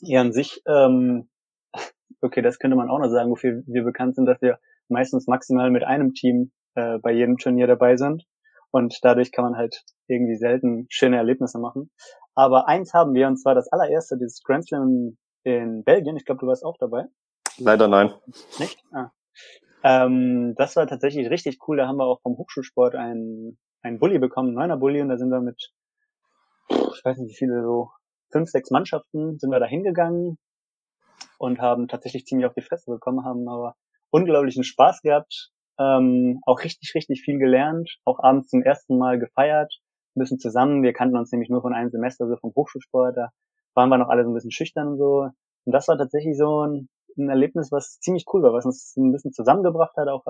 Ja, 0.00 0.20
an 0.20 0.32
sich, 0.32 0.62
ähm, 0.66 1.28
okay, 2.20 2.42
das 2.42 2.58
könnte 2.58 2.76
man 2.76 2.90
auch 2.90 2.98
noch 2.98 3.10
sagen, 3.10 3.30
wofür 3.30 3.62
wir 3.66 3.84
bekannt 3.84 4.16
sind, 4.16 4.26
dass 4.26 4.40
wir 4.42 4.58
meistens 4.88 5.26
maximal 5.26 5.70
mit 5.70 5.84
einem 5.84 6.14
Team 6.14 6.52
äh, 6.74 6.98
bei 6.98 7.12
jedem 7.12 7.38
Turnier 7.38 7.66
dabei 7.66 7.96
sind. 7.96 8.26
Und 8.70 8.98
dadurch 9.02 9.32
kann 9.32 9.44
man 9.44 9.56
halt 9.56 9.84
irgendwie 10.06 10.36
selten 10.36 10.86
schöne 10.90 11.16
Erlebnisse 11.16 11.58
machen. 11.58 11.90
Aber 12.34 12.68
eins 12.68 12.94
haben 12.94 13.14
wir, 13.14 13.26
und 13.26 13.36
zwar 13.38 13.54
das 13.54 13.72
allererste, 13.72 14.16
dieses 14.18 14.42
Grand 14.42 14.66
Slam 14.66 15.16
in 15.42 15.84
Belgien. 15.84 16.16
Ich 16.16 16.24
glaube, 16.24 16.40
du 16.40 16.46
warst 16.46 16.64
auch 16.64 16.76
dabei. 16.78 17.06
Leider 17.58 17.88
nein. 17.88 18.12
Nicht? 18.58 18.82
Ah. 18.92 19.10
Ähm, 19.82 20.54
das 20.56 20.76
war 20.76 20.86
tatsächlich 20.86 21.30
richtig 21.30 21.58
cool. 21.66 21.76
Da 21.76 21.86
haben 21.86 21.96
wir 21.96 22.04
auch 22.04 22.20
vom 22.20 22.36
Hochschulsport 22.36 22.94
einen, 22.94 23.58
einen 23.82 23.98
Bulli 23.98 24.18
bekommen, 24.18 24.48
einen 24.48 24.56
neuner 24.56 24.76
Bulli, 24.76 25.00
und 25.00 25.08
da 25.08 25.16
sind 25.16 25.30
wir 25.30 25.40
mit, 25.40 25.72
ich 26.68 27.04
weiß 27.04 27.18
nicht 27.18 27.30
wie 27.30 27.36
viele, 27.36 27.62
so 27.62 27.90
fünf, 28.30 28.50
sechs 28.50 28.70
Mannschaften 28.70 29.38
sind 29.38 29.50
wir 29.50 29.60
da 29.60 29.66
hingegangen 29.66 30.38
und 31.38 31.60
haben 31.60 31.88
tatsächlich 31.88 32.26
ziemlich 32.26 32.46
auf 32.46 32.54
die 32.54 32.62
Fresse 32.62 32.90
bekommen, 32.90 33.24
haben 33.24 33.48
aber 33.48 33.76
unglaublichen 34.10 34.64
Spaß 34.64 35.02
gehabt, 35.02 35.50
ähm, 35.78 36.40
auch 36.46 36.60
richtig, 36.60 36.94
richtig 36.94 37.22
viel 37.22 37.38
gelernt, 37.38 37.98
auch 38.04 38.18
abends 38.20 38.48
zum 38.48 38.62
ersten 38.62 38.98
Mal 38.98 39.18
gefeiert, 39.18 39.72
ein 40.16 40.20
bisschen 40.20 40.38
zusammen. 40.38 40.82
Wir 40.82 40.92
kannten 40.92 41.16
uns 41.16 41.30
nämlich 41.32 41.50
nur 41.50 41.62
von 41.62 41.74
einem 41.74 41.90
Semester, 41.90 42.26
so 42.28 42.36
vom 42.36 42.52
Hochschulsport. 42.54 43.16
Da 43.16 43.30
waren 43.74 43.88
wir 43.88 43.98
noch 43.98 44.08
alle 44.08 44.24
so 44.24 44.30
ein 44.30 44.34
bisschen 44.34 44.50
schüchtern 44.50 44.88
und 44.88 44.98
so. 44.98 45.28
Und 45.64 45.72
das 45.72 45.88
war 45.88 45.96
tatsächlich 45.98 46.36
so 46.36 46.66
ein, 46.66 46.88
ein 47.16 47.28
Erlebnis, 47.28 47.70
was 47.70 47.98
ziemlich 48.00 48.24
cool 48.32 48.42
war, 48.42 48.52
was 48.52 48.64
uns 48.64 48.96
ein 48.96 49.12
bisschen 49.12 49.32
zusammengebracht 49.32 49.96
hat, 49.96 50.08
auch, 50.08 50.24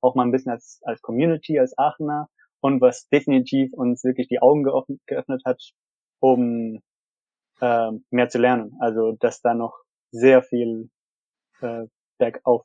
auch 0.00 0.14
mal 0.14 0.24
ein 0.24 0.32
bisschen 0.32 0.52
als, 0.52 0.80
als 0.84 1.00
Community, 1.00 1.58
als 1.58 1.76
Aachener 1.78 2.28
und 2.60 2.80
was 2.80 3.08
definitiv 3.08 3.72
uns 3.72 4.04
wirklich 4.04 4.28
die 4.28 4.40
Augen 4.42 4.64
geöffnet, 4.64 5.00
geöffnet 5.06 5.42
hat, 5.46 5.62
um 6.20 6.80
äh, 7.60 7.90
mehr 8.10 8.28
zu 8.28 8.38
lernen. 8.38 8.76
Also, 8.80 9.12
dass 9.20 9.40
da 9.40 9.54
noch 9.54 9.78
sehr 10.10 10.42
viel 10.42 10.90
äh, 11.60 11.86
bergauf 12.18 12.64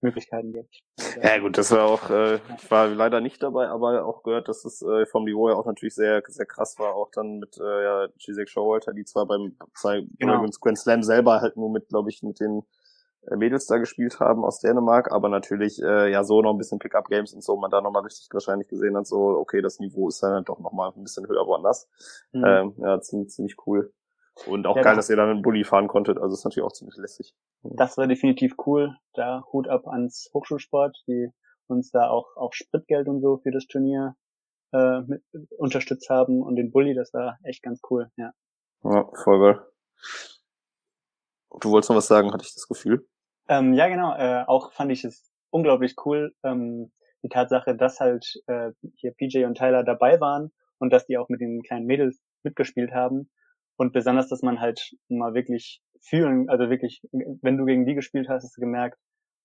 Möglichkeiten 0.00 0.52
gibt. 0.52 0.80
Ja 1.22 1.38
gut, 1.38 1.58
das 1.58 1.70
war 1.72 1.84
auch, 1.84 2.10
äh, 2.10 2.36
ich 2.56 2.70
war 2.70 2.88
leider 2.88 3.20
nicht 3.20 3.42
dabei, 3.42 3.68
aber 3.68 4.04
auch 4.04 4.22
gehört, 4.22 4.48
dass 4.48 4.64
es 4.64 4.82
äh, 4.82 5.06
vom 5.06 5.24
Niveau 5.24 5.48
ja 5.48 5.56
auch 5.56 5.66
natürlich 5.66 5.94
sehr, 5.94 6.22
sehr 6.26 6.46
krass 6.46 6.78
war, 6.78 6.94
auch 6.94 7.10
dann 7.10 7.38
mit 7.38 7.58
äh, 7.58 7.84
ja, 7.84 8.08
Gisek 8.18 8.48
Showalter, 8.48 8.92
die 8.92 9.04
zwar 9.04 9.26
beim 9.26 9.56
zwei 9.74 10.06
genau. 10.18 10.44
Grand 10.60 10.78
Slam 10.78 11.02
selber 11.02 11.40
halt 11.40 11.56
nur 11.56 11.70
mit, 11.70 11.88
glaube 11.88 12.10
ich, 12.10 12.22
mit 12.22 12.40
den 12.40 12.62
äh, 13.26 13.36
Mädels 13.36 13.66
da 13.66 13.78
gespielt 13.78 14.20
haben 14.20 14.44
aus 14.44 14.60
Dänemark, 14.60 15.12
aber 15.12 15.28
natürlich 15.28 15.82
äh, 15.82 16.10
ja 16.10 16.24
so 16.24 16.40
noch 16.40 16.52
ein 16.52 16.58
bisschen 16.58 16.78
Pickup-Games 16.78 17.34
und 17.34 17.44
so, 17.44 17.56
man 17.56 17.70
da 17.70 17.80
nochmal 17.80 18.02
richtig 18.02 18.28
wahrscheinlich 18.32 18.68
gesehen 18.68 18.96
hat, 18.96 19.06
so, 19.06 19.16
okay, 19.38 19.60
das 19.60 19.78
Niveau 19.78 20.08
ist 20.08 20.22
dann 20.22 20.32
halt 20.32 20.48
doch 20.48 20.60
nochmal 20.60 20.92
ein 20.96 21.02
bisschen 21.02 21.26
höher 21.26 21.46
woanders. 21.46 21.88
Mhm. 22.32 22.44
Ähm, 22.44 22.74
ja, 22.78 23.00
ziemlich, 23.00 23.30
ziemlich 23.30 23.56
cool. 23.66 23.92
Und 24.46 24.66
auch 24.66 24.76
ja, 24.76 24.82
geil, 24.82 24.96
dass 24.96 25.10
ihr 25.10 25.16
dann 25.16 25.28
einen 25.28 25.42
Bulli 25.42 25.64
fahren 25.64 25.88
konntet. 25.88 26.18
Also 26.18 26.34
ist 26.34 26.44
natürlich 26.44 26.64
auch 26.64 26.72
ziemlich 26.72 26.96
lässig. 26.96 27.34
Das 27.62 27.96
war 27.98 28.06
definitiv 28.06 28.54
cool. 28.66 28.96
Da 29.14 29.44
Hut 29.52 29.68
ab 29.68 29.86
ans 29.86 30.30
Hochschulsport, 30.32 30.96
die 31.06 31.30
uns 31.66 31.90
da 31.90 32.08
auch 32.08 32.36
auch 32.36 32.52
Spritgeld 32.52 33.08
und 33.08 33.20
so 33.20 33.38
für 33.38 33.50
das 33.50 33.66
Turnier 33.66 34.16
äh, 34.72 35.00
mit, 35.00 35.22
unterstützt 35.58 36.08
haben 36.10 36.42
und 36.42 36.56
den 36.56 36.70
Bulli, 36.70 36.94
das 36.94 37.12
war 37.12 37.38
echt 37.44 37.62
ganz 37.62 37.80
cool, 37.90 38.10
ja. 38.16 38.32
Ja, 38.82 39.10
voll 39.24 39.40
geil. 39.40 39.66
Du 41.60 41.70
wolltest 41.70 41.90
noch 41.90 41.96
was 41.96 42.06
sagen, 42.06 42.32
hatte 42.32 42.44
ich 42.44 42.54
das 42.54 42.68
Gefühl? 42.68 43.06
Ähm, 43.48 43.74
ja, 43.74 43.88
genau. 43.88 44.14
Äh, 44.16 44.44
auch 44.46 44.72
fand 44.72 44.92
ich 44.92 45.04
es 45.04 45.30
unglaublich 45.50 45.96
cool, 46.04 46.34
ähm, 46.44 46.92
die 47.22 47.28
Tatsache, 47.28 47.76
dass 47.76 48.00
halt 48.00 48.40
äh, 48.46 48.70
hier 48.94 49.12
PJ 49.12 49.44
und 49.44 49.56
Tyler 49.56 49.84
dabei 49.84 50.20
waren 50.20 50.52
und 50.78 50.92
dass 50.92 51.06
die 51.06 51.18
auch 51.18 51.28
mit 51.28 51.40
den 51.40 51.62
kleinen 51.62 51.86
Mädels 51.86 52.22
mitgespielt 52.42 52.92
haben 52.92 53.30
und 53.80 53.94
besonders, 53.94 54.28
dass 54.28 54.42
man 54.42 54.60
halt 54.60 54.94
mal 55.08 55.32
wirklich 55.32 55.80
fühlen, 56.02 56.50
also 56.50 56.68
wirklich, 56.68 57.00
wenn 57.12 57.56
du 57.56 57.64
gegen 57.64 57.86
die 57.86 57.94
gespielt 57.94 58.28
hast, 58.28 58.44
hast 58.44 58.58
du 58.58 58.60
gemerkt, 58.60 58.98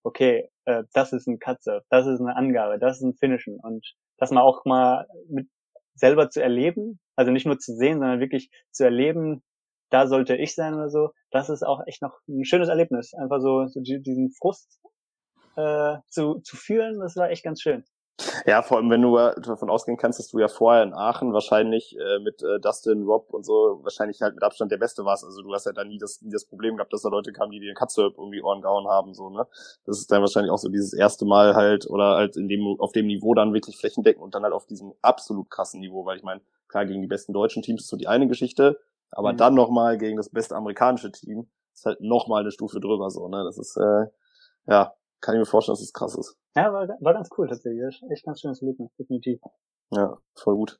okay, 0.03 0.49
äh, 0.65 0.83
das 0.91 1.13
ist 1.13 1.25
ein 1.25 1.39
Katze, 1.39 1.83
das 1.89 2.05
ist 2.05 2.19
eine 2.19 2.35
Angabe, 2.35 2.77
das 2.77 2.97
ist 2.97 3.03
ein 3.03 3.13
Finishen. 3.13 3.61
Und 3.61 3.95
das 4.17 4.31
mal 4.31 4.41
auch 4.41 4.65
mal 4.65 5.07
mit 5.29 5.47
selber 5.93 6.29
zu 6.29 6.43
erleben, 6.43 6.99
also 7.15 7.31
nicht 7.31 7.45
nur 7.45 7.59
zu 7.59 7.73
sehen, 7.77 7.99
sondern 7.99 8.19
wirklich 8.19 8.49
zu 8.71 8.83
erleben, 8.83 9.41
da 9.89 10.05
sollte 10.05 10.35
ich 10.35 10.53
sein 10.53 10.73
oder 10.73 10.89
so, 10.89 11.11
das 11.31 11.49
ist 11.49 11.63
auch 11.63 11.79
echt 11.87 12.01
noch 12.01 12.19
ein 12.27 12.43
schönes 12.43 12.67
Erlebnis. 12.67 13.13
Einfach 13.13 13.39
so, 13.39 13.67
so 13.67 13.79
diesen 13.79 14.31
Frust 14.31 14.81
äh, 15.55 15.95
zu, 16.09 16.41
zu 16.41 16.57
fühlen, 16.57 16.99
das 16.99 17.15
war 17.15 17.29
echt 17.29 17.45
ganz 17.45 17.61
schön. 17.61 17.85
Ja, 18.45 18.61
vor 18.61 18.77
allem, 18.77 18.89
wenn 18.89 19.01
du 19.01 19.17
davon 19.41 19.69
ausgehen 19.69 19.97
kannst, 19.97 20.19
dass 20.19 20.29
du 20.29 20.39
ja 20.39 20.47
vorher 20.47 20.83
in 20.83 20.93
Aachen 20.93 21.33
wahrscheinlich 21.33 21.97
äh, 21.99 22.19
mit 22.19 22.41
äh, 22.43 22.59
Dustin, 22.61 23.03
Rob 23.03 23.33
und 23.33 23.45
so 23.45 23.79
wahrscheinlich 23.83 24.21
halt 24.21 24.35
mit 24.35 24.43
Abstand 24.43 24.71
der 24.71 24.77
Beste 24.77 25.03
warst. 25.03 25.25
Also 25.25 25.41
du 25.41 25.53
hast 25.53 25.65
ja 25.65 25.73
da 25.73 25.83
nie 25.83 25.97
das, 25.97 26.21
nie 26.21 26.31
das 26.31 26.45
Problem 26.45 26.77
gehabt, 26.77 26.93
dass 26.93 27.01
da 27.01 27.09
Leute 27.09 27.33
kamen, 27.33 27.51
die 27.51 27.59
dir 27.59 27.73
Katze 27.73 28.13
irgendwie 28.17 28.41
Ohren 28.41 28.61
gehauen 28.61 28.87
haben, 28.87 29.13
so, 29.13 29.29
ne? 29.29 29.45
Das 29.85 29.97
ist 29.97 30.09
dann 30.11 30.21
wahrscheinlich 30.21 30.51
auch 30.51 30.57
so 30.57 30.69
dieses 30.69 30.93
erste 30.93 31.25
Mal 31.25 31.55
halt, 31.55 31.89
oder 31.89 32.15
halt 32.15 32.37
in 32.37 32.47
dem, 32.47 32.79
auf 32.79 32.93
dem 32.93 33.07
Niveau 33.07 33.33
dann 33.33 33.53
wirklich 33.53 33.77
flächendeckend 33.77 34.23
und 34.23 34.33
dann 34.33 34.43
halt 34.43 34.53
auf 34.53 34.65
diesem 34.65 34.93
absolut 35.01 35.49
krassen 35.49 35.81
Niveau, 35.81 36.05
weil 36.05 36.17
ich 36.17 36.23
meine, 36.23 36.41
klar, 36.69 36.85
gegen 36.85 37.01
die 37.01 37.07
besten 37.07 37.33
deutschen 37.33 37.63
Teams 37.63 37.81
ist 37.81 37.89
so 37.89 37.97
die 37.97 38.07
eine 38.07 38.27
Geschichte, 38.27 38.79
aber 39.11 39.33
mhm. 39.33 39.37
dann 39.37 39.55
nochmal 39.55 39.97
gegen 39.97 40.15
das 40.15 40.29
beste 40.29 40.55
amerikanische 40.55 41.11
Team 41.11 41.49
ist 41.73 41.85
halt 41.85 41.99
nochmal 41.99 42.41
eine 42.41 42.51
Stufe 42.51 42.79
drüber, 42.79 43.09
so, 43.09 43.27
ne? 43.27 43.43
Das 43.43 43.57
ist, 43.57 43.75
äh, 43.75 44.05
ja, 44.67 44.93
kann 45.19 45.35
ich 45.35 45.39
mir 45.39 45.45
vorstellen, 45.45 45.73
dass 45.73 45.81
es 45.81 45.91
das 45.91 45.93
krass 45.93 46.15
ist. 46.15 46.37
Ja, 46.55 46.71
war, 46.71 46.87
war 46.87 47.13
ganz 47.13 47.29
cool 47.37 47.47
tatsächlich. 47.47 48.01
Echt 48.09 48.25
ganz 48.25 48.41
schönes 48.41 48.61
Erlebnis, 48.61 48.89
definitiv. 48.97 49.41
Ja, 49.91 50.17
voll 50.33 50.55
gut. 50.55 50.79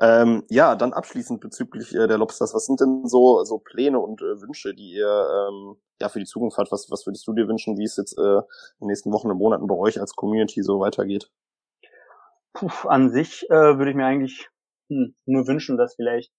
Ähm, 0.00 0.44
ja, 0.48 0.76
dann 0.76 0.92
abschließend 0.92 1.40
bezüglich 1.40 1.94
äh, 1.94 2.06
der 2.06 2.16
Lobsters, 2.18 2.54
was 2.54 2.64
sind 2.66 2.80
denn 2.80 3.06
so 3.06 3.44
so 3.44 3.58
Pläne 3.58 4.00
und 4.00 4.22
äh, 4.22 4.40
Wünsche, 4.40 4.74
die 4.74 4.92
ihr 4.92 5.48
ähm, 5.48 5.76
ja 6.00 6.08
für 6.08 6.20
die 6.20 6.24
Zukunft 6.24 6.56
habt? 6.56 6.72
Was 6.72 6.90
was 6.90 7.06
würdest 7.06 7.26
du 7.26 7.34
dir 7.34 7.48
wünschen, 7.48 7.76
wie 7.76 7.84
es 7.84 7.96
jetzt 7.96 8.18
äh, 8.18 8.22
in 8.22 8.42
den 8.80 8.88
nächsten 8.88 9.12
Wochen 9.12 9.30
und 9.30 9.38
Monaten 9.38 9.66
bei 9.66 9.74
euch 9.74 10.00
als 10.00 10.14
Community 10.16 10.62
so 10.62 10.80
weitergeht? 10.80 11.30
Puh, 12.54 12.88
an 12.88 13.10
sich 13.10 13.44
äh, 13.50 13.78
würde 13.78 13.90
ich 13.90 13.96
mir 13.96 14.06
eigentlich 14.06 14.48
hm, 14.88 15.14
nur 15.26 15.46
wünschen, 15.46 15.76
dass 15.76 15.96
vielleicht 15.96 16.32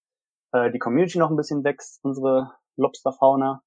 äh, 0.53 0.71
die 0.71 0.79
Community 0.79 1.19
noch 1.19 1.29
ein 1.29 1.37
bisschen 1.37 1.63
wächst, 1.63 1.99
unsere 2.03 2.51
Lobsterfauna, 2.77 3.61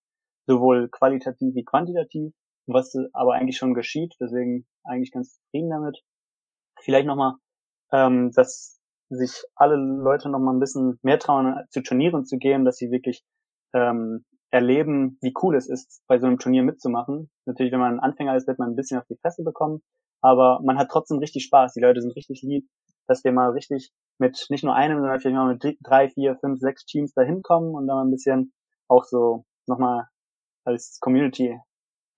sowohl 0.46 0.88
qualitativ 0.88 1.54
wie 1.54 1.64
quantitativ 1.64 2.33
was 2.66 2.94
aber 3.12 3.35
eigentlich 3.35 3.57
schon 3.57 3.75
geschieht, 3.75 4.14
deswegen 4.20 4.66
eigentlich 4.85 5.12
ganz 5.12 5.35
zufrieden 5.35 5.70
damit. 5.70 6.03
Vielleicht 6.81 7.07
nochmal, 7.07 7.35
ähm, 7.92 8.33
dass 8.33 8.81
sich 9.11 9.42
alle 9.57 9.77
Leute 9.77 10.29
nochmal 10.29 10.55
ein 10.55 10.61
bisschen 10.61 10.99
mehr 11.03 11.18
trauen, 11.18 11.57
zu 11.70 11.83
Turnieren 11.83 12.25
zu 12.25 12.38
gehen, 12.38 12.64
dass 12.64 12.77
sie 12.77 12.90
wirklich 12.90 13.25
ähm, 13.75 14.25
erleben, 14.51 15.18
wie 15.20 15.35
cool 15.42 15.57
es 15.57 15.68
ist, 15.68 16.03
bei 16.07 16.18
so 16.18 16.27
einem 16.27 16.38
Turnier 16.38 16.62
mitzumachen. 16.62 17.31
Natürlich, 17.46 17.73
wenn 17.73 17.81
man 17.81 17.94
ein 17.94 18.01
Anfänger 18.01 18.37
ist, 18.37 18.46
wird 18.46 18.59
man 18.59 18.70
ein 18.70 18.77
bisschen 18.77 18.99
auf 18.99 19.07
die 19.07 19.16
Fresse 19.20 19.42
bekommen, 19.42 19.83
aber 20.20 20.61
man 20.62 20.79
hat 20.79 20.88
trotzdem 20.90 21.18
richtig 21.18 21.44
Spaß. 21.44 21.73
Die 21.75 21.81
Leute 21.81 22.01
sind 22.01 22.16
richtig 22.16 22.42
lieb, 22.42 22.68
dass 23.07 23.25
wir 23.25 23.33
mal 23.33 23.51
richtig 23.51 23.92
mit 24.18 24.46
nicht 24.51 24.64
nur 24.64 24.75
einem, 24.75 24.99
sondern 24.99 25.20
vielleicht 25.20 25.37
mal 25.37 25.53
mit 25.53 25.79
drei, 25.83 26.09
vier, 26.09 26.37
fünf, 26.37 26.61
sechs 26.61 26.85
Teams 26.85 27.12
dahin 27.14 27.42
kommen 27.42 27.75
und 27.75 27.87
dann 27.87 27.96
mal 27.96 28.05
ein 28.05 28.11
bisschen 28.11 28.53
auch 28.88 29.05
so 29.05 29.44
nochmal 29.66 30.09
als 30.64 30.99
Community 31.01 31.59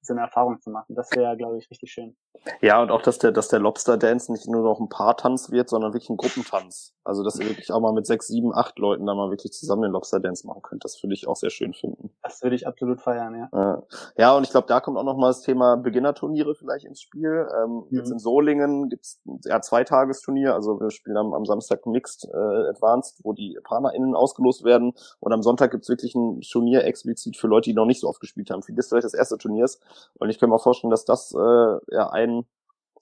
so 0.03 0.13
eine 0.13 0.23
Erfahrung 0.23 0.61
zu 0.61 0.71
machen. 0.71 0.95
Das 0.95 1.11
wäre, 1.13 1.37
glaube 1.37 1.59
ich, 1.59 1.71
richtig 1.71 1.93
schön. 1.93 2.17
Ja, 2.61 2.83
und 2.83 2.91
auch, 2.91 3.03
dass 3.03 3.19
der, 3.19 3.33
dass 3.33 3.49
der 3.49 3.61
Lobster 3.61 3.97
Dance 3.97 4.33
nicht 4.33 4.49
nur 4.49 4.63
noch 4.63 4.81
ein 4.81 4.89
Paar-Tanz 4.89 5.51
wird, 5.51 5.69
sondern 5.69 5.93
wirklich 5.93 6.11
ein 6.11 6.17
Gruppentanz. 6.17 6.95
Also, 7.05 7.25
dass 7.25 7.39
ihr 7.39 7.49
wirklich 7.49 7.73
auch 7.73 7.81
mal 7.81 7.93
mit 7.93 8.07
sechs, 8.07 8.29
sieben, 8.29 8.55
acht 8.55 8.79
Leuten 8.79 9.07
da 9.07 9.15
mal 9.15 9.31
wirklich 9.31 9.53
zusammen 9.53 9.83
den 9.83 9.93
Lobster 9.93 10.21
Dance 10.21 10.47
machen 10.47 10.63
könnt. 10.63 10.85
Das 10.85 11.03
würde 11.03 11.15
ich 11.15 11.27
auch 11.27 11.35
sehr 11.35 11.51
schön 11.51 11.75
finden. 11.75 12.11
Das 12.23 12.43
würde 12.43 12.55
ich 12.55 12.67
absolut 12.67 13.01
feiern, 13.01 13.49
ja. 13.53 13.83
Ja, 14.17 14.37
und 14.37 14.45
ich 14.45 14.51
glaube, 14.51 14.69
da 14.69 14.81
kommt 14.81 14.97
auch 14.99 15.05
noch 15.05 15.17
mal 15.17 15.29
das 15.29 15.43
Thema 15.43 15.77
Beginnerturniere 15.77 16.55
vielleicht 16.55 16.85
ins 16.85 17.01
Spiel. 17.01 17.49
Ähm, 17.57 17.85
mhm. 17.91 17.97
Jetzt 17.97 18.11
in 18.11 18.21
Solingen 18.21 18.89
gibt's 18.89 19.21
ja 19.45 19.61
zwei 19.61 19.83
Tagesturnier. 19.83 20.55
Also, 20.55 20.81
wir 20.81 20.91
spielen 20.91 21.17
am, 21.17 21.35
am 21.35 21.45
Samstag 21.45 21.87
Mixed 21.87 22.29
äh, 22.33 22.69
Advanced, 22.71 23.21
wo 23.25 23.33
die 23.33 23.59
PartnerInnen 23.65 24.15
ausgelost 24.15 24.63
werden. 24.63 24.93
Und 25.19 25.33
am 25.33 25.43
Sonntag 25.43 25.73
gibt's 25.73 25.89
wirklich 25.89 26.15
ein 26.15 26.41
Turnier 26.41 26.85
explizit 26.85 27.37
für 27.37 27.49
Leute, 27.49 27.71
die 27.71 27.75
noch 27.75 27.87
nicht 27.87 28.01
so 28.01 28.09
oft 28.09 28.21
gespielt 28.21 28.51
haben. 28.51 28.63
Für 28.63 28.73
das 28.75 28.89
vielleicht 28.89 29.05
das 29.05 29.15
erste 29.15 29.39
Turnier 29.39 29.65
ist. 29.65 29.81
Und 30.19 30.31
ich 30.31 30.39
kann 30.39 30.51
mir 30.51 30.55
auch 30.55 30.63
vorstellen, 30.63 30.93
dass 30.93 31.05
das 31.05 31.35
äh, 31.35 31.95
ja 31.95 32.11
ein 32.23 32.47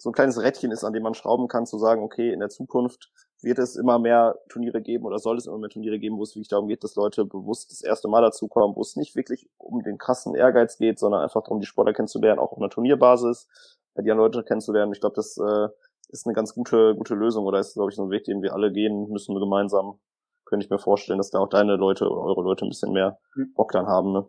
so 0.01 0.09
ein 0.09 0.15
kleines 0.15 0.41
Rädchen 0.41 0.73
ist, 0.73 0.83
an 0.83 0.95
dem 0.95 1.03
man 1.03 1.13
schrauben 1.13 1.47
kann, 1.47 1.67
zu 1.67 1.79
sagen, 1.79 2.03
okay, 2.03 2.33
in 2.33 2.41
der 2.41 2.49
Zukunft 2.49 3.11
wird 3.43 3.59
es 3.59 3.77
immer 3.77 3.99
mehr 3.99 4.39
Turniere 4.49 4.81
geben 4.81 5.05
oder 5.05 5.19
soll 5.19 5.37
es 5.37 5.47
immer 5.47 5.59
mehr 5.59 5.69
Turniere 5.69 5.99
geben, 5.99 6.17
wo 6.17 6.23
es 6.23 6.35
wirklich 6.35 6.49
darum 6.49 6.69
geht, 6.69 6.83
dass 6.85 6.95
Leute 6.95 7.27
bewusst 7.27 7.71
das 7.71 7.83
erste 7.83 8.09
Mal 8.09 8.23
dazukommen, 8.23 8.77
wo 8.77 8.81
es 8.81 8.97
nicht 8.97 9.15
wirklich 9.15 9.47
um 9.59 9.83
den 9.83 9.99
krassen 9.99 10.35
Ehrgeiz 10.35 10.79
geht, 10.79 10.99
sondern 10.99 11.21
einfach 11.21 11.43
darum, 11.43 11.61
die 11.61 11.67
Sportler 11.67 11.93
kennenzulernen, 11.93 12.39
auch 12.39 12.53
auf 12.53 12.59
einer 12.59 12.71
Turnierbasis, 12.71 13.49
die 13.97 14.11
anderen 14.11 14.33
Leute 14.33 14.43
kennenzulernen. 14.43 14.93
Ich 14.95 15.01
glaube, 15.01 15.17
das 15.17 15.37
äh, 15.37 15.69
ist 16.09 16.27
eine 16.27 16.35
ganz 16.35 16.55
gute, 16.55 16.95
gute 16.97 17.15
Lösung 17.15 17.45
oder 17.45 17.61
ist, 17.61 17.75
glaube 17.75 17.91
ich, 17.91 17.97
so 17.97 18.05
ein 18.05 18.11
Weg, 18.11 18.25
den 18.25 18.43
wir 18.43 18.55
alle 18.55 18.73
gehen 18.73 19.09
müssen 19.11 19.39
gemeinsam. 19.39 20.01
Könnte 20.47 20.65
ich 20.65 20.71
mir 20.71 20.79
vorstellen, 20.79 21.19
dass 21.19 21.31
da 21.31 21.41
auch 21.41 21.49
deine 21.49 21.77
Leute 21.77 22.09
oder 22.09 22.23
eure 22.23 22.43
Leute 22.43 22.65
ein 22.65 22.71
bisschen 22.71 22.93
mehr 22.93 23.19
hm. 23.35 23.53
Bock 23.55 23.73
dann 23.73 23.87
haben. 23.87 24.13
Ne? 24.13 24.27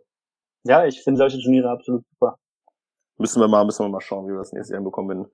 Ja, 0.63 0.85
ich 0.85 1.01
finde 1.01 1.17
solche 1.17 1.39
Turniere 1.39 1.69
absolut 1.69 2.03
super. 2.11 2.37
Müssen 3.21 3.39
wir 3.39 3.47
mal, 3.47 3.63
müssen 3.65 3.85
wir 3.85 3.89
mal 3.89 4.01
schauen, 4.01 4.25
wie 4.25 4.31
wir 4.31 4.39
das 4.39 4.51
nächste 4.51 4.73
Jahr 4.73 4.79
hinbekommen, 4.79 5.09
wenn 5.09 5.31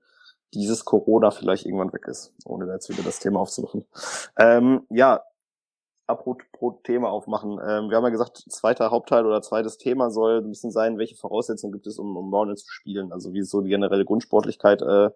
dieses 0.52 0.84
Corona 0.84 1.30
vielleicht 1.30 1.64
irgendwann 1.64 1.92
weg 1.92 2.06
ist, 2.06 2.34
ohne 2.44 2.70
jetzt 2.70 2.90
wieder 2.90 3.02
das 3.02 3.18
Thema 3.18 3.40
aufzumachen. 3.40 3.86
Ähm, 4.38 4.86
ja, 4.90 5.22
apropos 6.06 6.74
Thema 6.84 7.10
aufmachen. 7.10 7.52
Ähm, 7.52 7.88
wir 7.88 7.96
haben 7.96 8.04
ja 8.04 8.10
gesagt, 8.10 8.44
zweiter 8.48 8.90
Hauptteil 8.90 9.24
oder 9.24 9.40
zweites 9.40 9.78
Thema 9.78 10.10
soll 10.10 10.38
ein 10.38 10.50
bisschen 10.50 10.70
sein, 10.70 10.98
welche 10.98 11.16
Voraussetzungen 11.16 11.72
gibt 11.72 11.86
es, 11.86 11.98
um, 11.98 12.14
um 12.16 12.32
Roundnet 12.32 12.58
zu 12.58 12.70
spielen? 12.70 13.10
Also 13.12 13.32
wie 13.32 13.40
ist 13.40 13.50
so 13.50 13.62
die 13.62 13.70
generelle 13.70 14.04
Grundsportlichkeit 14.04 14.82
äh, 14.82 15.10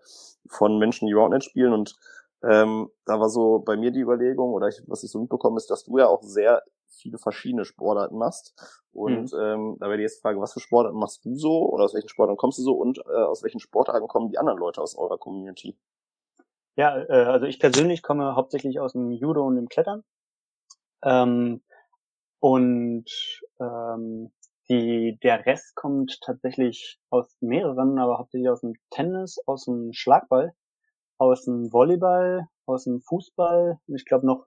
von 0.48 0.78
Menschen, 0.78 1.08
die 1.08 1.14
Roundnet 1.14 1.44
spielen 1.44 1.74
und 1.74 1.94
ähm, 2.42 2.90
da 3.04 3.20
war 3.20 3.28
so 3.28 3.61
bei 3.61 3.76
mir 3.76 3.92
die 3.92 4.00
Überlegung, 4.00 4.52
oder 4.52 4.68
ich, 4.68 4.82
was 4.87 5.04
ich 5.04 5.11
so 5.11 5.20
mitbekommen 5.20 5.56
ist, 5.58 5.70
dass 5.70 5.85
du 5.85 5.98
ja 5.98 6.08
auch 6.08 6.22
sehr 6.22 6.62
viele 7.02 7.18
verschiedene 7.18 7.64
Sportarten 7.64 8.16
machst. 8.16 8.54
Und 8.92 9.32
mhm. 9.32 9.38
ähm, 9.38 9.76
da 9.80 9.86
wäre 9.86 9.96
die 9.98 10.04
erste 10.04 10.20
Frage, 10.20 10.40
was 10.40 10.52
für 10.52 10.60
Sportarten 10.60 10.98
machst 10.98 11.24
du 11.24 11.34
so 11.34 11.68
oder 11.70 11.84
aus 11.84 11.94
welchen 11.94 12.08
Sportarten 12.08 12.38
kommst 12.38 12.58
du 12.58 12.62
so 12.62 12.74
und 12.74 12.98
äh, 12.98 13.22
aus 13.22 13.42
welchen 13.42 13.60
Sportarten 13.60 14.08
kommen 14.08 14.30
die 14.30 14.38
anderen 14.38 14.58
Leute 14.58 14.80
aus 14.80 14.96
eurer 14.96 15.18
Community? 15.18 15.76
Ja, 16.76 16.96
äh, 16.96 17.24
also 17.24 17.46
ich 17.46 17.58
persönlich 17.58 18.02
komme 18.02 18.34
hauptsächlich 18.36 18.80
aus 18.80 18.92
dem 18.92 19.10
Judo 19.10 19.46
und 19.46 19.56
dem 19.56 19.68
Klettern. 19.68 20.04
Ähm, 21.02 21.62
und 22.40 23.04
ähm, 23.60 24.32
die, 24.68 25.18
der 25.22 25.44
Rest 25.44 25.74
kommt 25.74 26.20
tatsächlich 26.22 26.98
aus 27.10 27.36
mehreren, 27.40 27.98
aber 27.98 28.18
hauptsächlich 28.18 28.48
aus 28.48 28.60
dem 28.60 28.74
Tennis, 28.90 29.38
aus 29.46 29.64
dem 29.64 29.92
Schlagball, 29.92 30.54
aus 31.18 31.44
dem 31.44 31.72
Volleyball, 31.72 32.48
aus 32.66 32.84
dem 32.84 33.00
Fußball, 33.00 33.78
ich 33.86 34.04
glaube 34.04 34.26
noch 34.26 34.46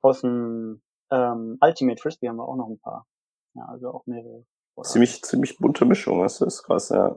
aus 0.00 0.22
dem 0.22 0.82
ähm, 1.12 1.58
Ultimate 1.60 2.00
Frisbee 2.00 2.28
haben 2.28 2.36
wir 2.36 2.48
auch 2.48 2.56
noch 2.56 2.68
ein 2.68 2.78
paar. 2.78 3.06
Ja, 3.54 3.66
also 3.66 3.90
auch 3.90 4.06
mehrere. 4.06 4.44
Ziemlich, 4.82 5.22
ziemlich 5.22 5.58
bunte 5.58 5.84
Mischung, 5.84 6.22
das 6.22 6.40
ist 6.40 6.62
krass, 6.62 6.88
ja. 6.88 7.16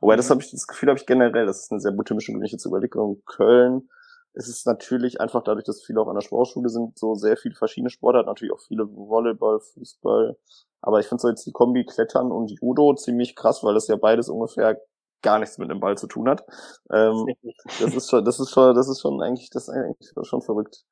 Wobei, 0.00 0.16
das 0.16 0.28
habe 0.28 0.42
ich, 0.42 0.50
das 0.50 0.66
Gefühl 0.66 0.88
habe 0.88 0.98
ich 0.98 1.06
generell, 1.06 1.46
das 1.46 1.60
ist 1.60 1.70
eine 1.70 1.80
sehr 1.80 1.92
bunte 1.92 2.14
Mischung, 2.14 2.34
wenn 2.34 2.44
ich 2.44 2.52
jetzt 2.52 2.66
überlege, 2.66 3.00
in 3.00 3.22
Köln 3.24 3.88
ist 4.36 4.48
es 4.48 4.66
natürlich 4.66 5.20
einfach 5.20 5.42
dadurch, 5.42 5.64
dass 5.64 5.82
viele 5.82 6.00
auch 6.00 6.08
an 6.08 6.14
der 6.14 6.20
Sportschule 6.20 6.68
sind, 6.68 6.98
so 6.98 7.14
sehr 7.14 7.38
viele 7.38 7.54
verschiedene 7.54 7.88
Sportarten, 7.88 8.28
natürlich 8.28 8.52
auch 8.52 8.60
viele 8.60 8.86
Volleyball, 8.86 9.60
Fußball. 9.60 10.36
Aber 10.82 11.00
ich 11.00 11.06
finde 11.06 11.22
so 11.22 11.28
jetzt 11.28 11.46
die 11.46 11.52
Kombi 11.52 11.86
Klettern 11.86 12.30
und 12.30 12.50
Judo 12.50 12.94
ziemlich 12.94 13.34
krass, 13.34 13.64
weil 13.64 13.72
das 13.72 13.88
ja 13.88 13.96
beides 13.96 14.28
ungefähr 14.28 14.78
gar 15.22 15.38
nichts 15.38 15.56
mit 15.56 15.70
dem 15.70 15.80
Ball 15.80 15.96
zu 15.96 16.06
tun 16.06 16.28
hat. 16.28 16.44
Ähm, 16.92 17.34
das 17.80 17.94
ist 17.94 18.10
schon, 18.10 18.24
das 18.26 18.38
ist 18.38 18.50
schon, 18.50 18.74
das 18.74 18.88
ist 18.88 19.00
schon 19.00 19.22
eigentlich, 19.22 19.48
das 19.48 19.68
ist 19.68 19.74
eigentlich 19.74 20.12
schon 20.22 20.42
verrückt. 20.42 20.84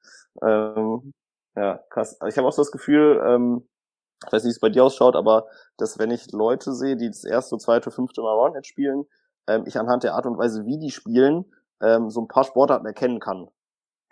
Ähm, 0.43 1.13
ja, 1.57 1.81
krass. 1.91 2.19
Ich 2.29 2.37
habe 2.37 2.49
auch 2.49 2.53
so 2.53 2.63
das 2.63 2.73
Gefühl, 2.73 3.23
ähm, 3.25 3.69
ich 4.27 4.33
weiß 4.33 4.45
nicht, 4.45 4.51
wie 4.51 4.57
es 4.57 4.61
bei 4.61 4.71
dir 4.71 4.85
ausschaut, 4.85 5.17
aber 5.17 5.47
dass 5.77 5.99
wenn 5.99 6.11
ich 6.11 6.33
Leute 6.33 6.73
sehe, 6.73 6.97
die 6.97 7.09
das 7.09 7.25
erste, 7.25 7.59
zweite, 7.59 7.91
fünfte 7.91 8.23
Mal 8.23 8.33
Roundhead 8.33 8.67
spielen, 8.67 9.05
ähm, 9.47 9.65
ich 9.67 9.79
anhand 9.79 10.03
der 10.05 10.15
Art 10.15 10.27
und 10.27 10.39
Weise, 10.39 10.65
wie 10.65 10.79
die 10.79 10.91
spielen, 10.91 11.45
ähm, 11.83 12.11
so 12.11 12.21
ein 12.23 12.29
paar 12.29 12.45
Sportarten 12.45 12.87
erkennen 12.87 13.21
kann. 13.21 13.49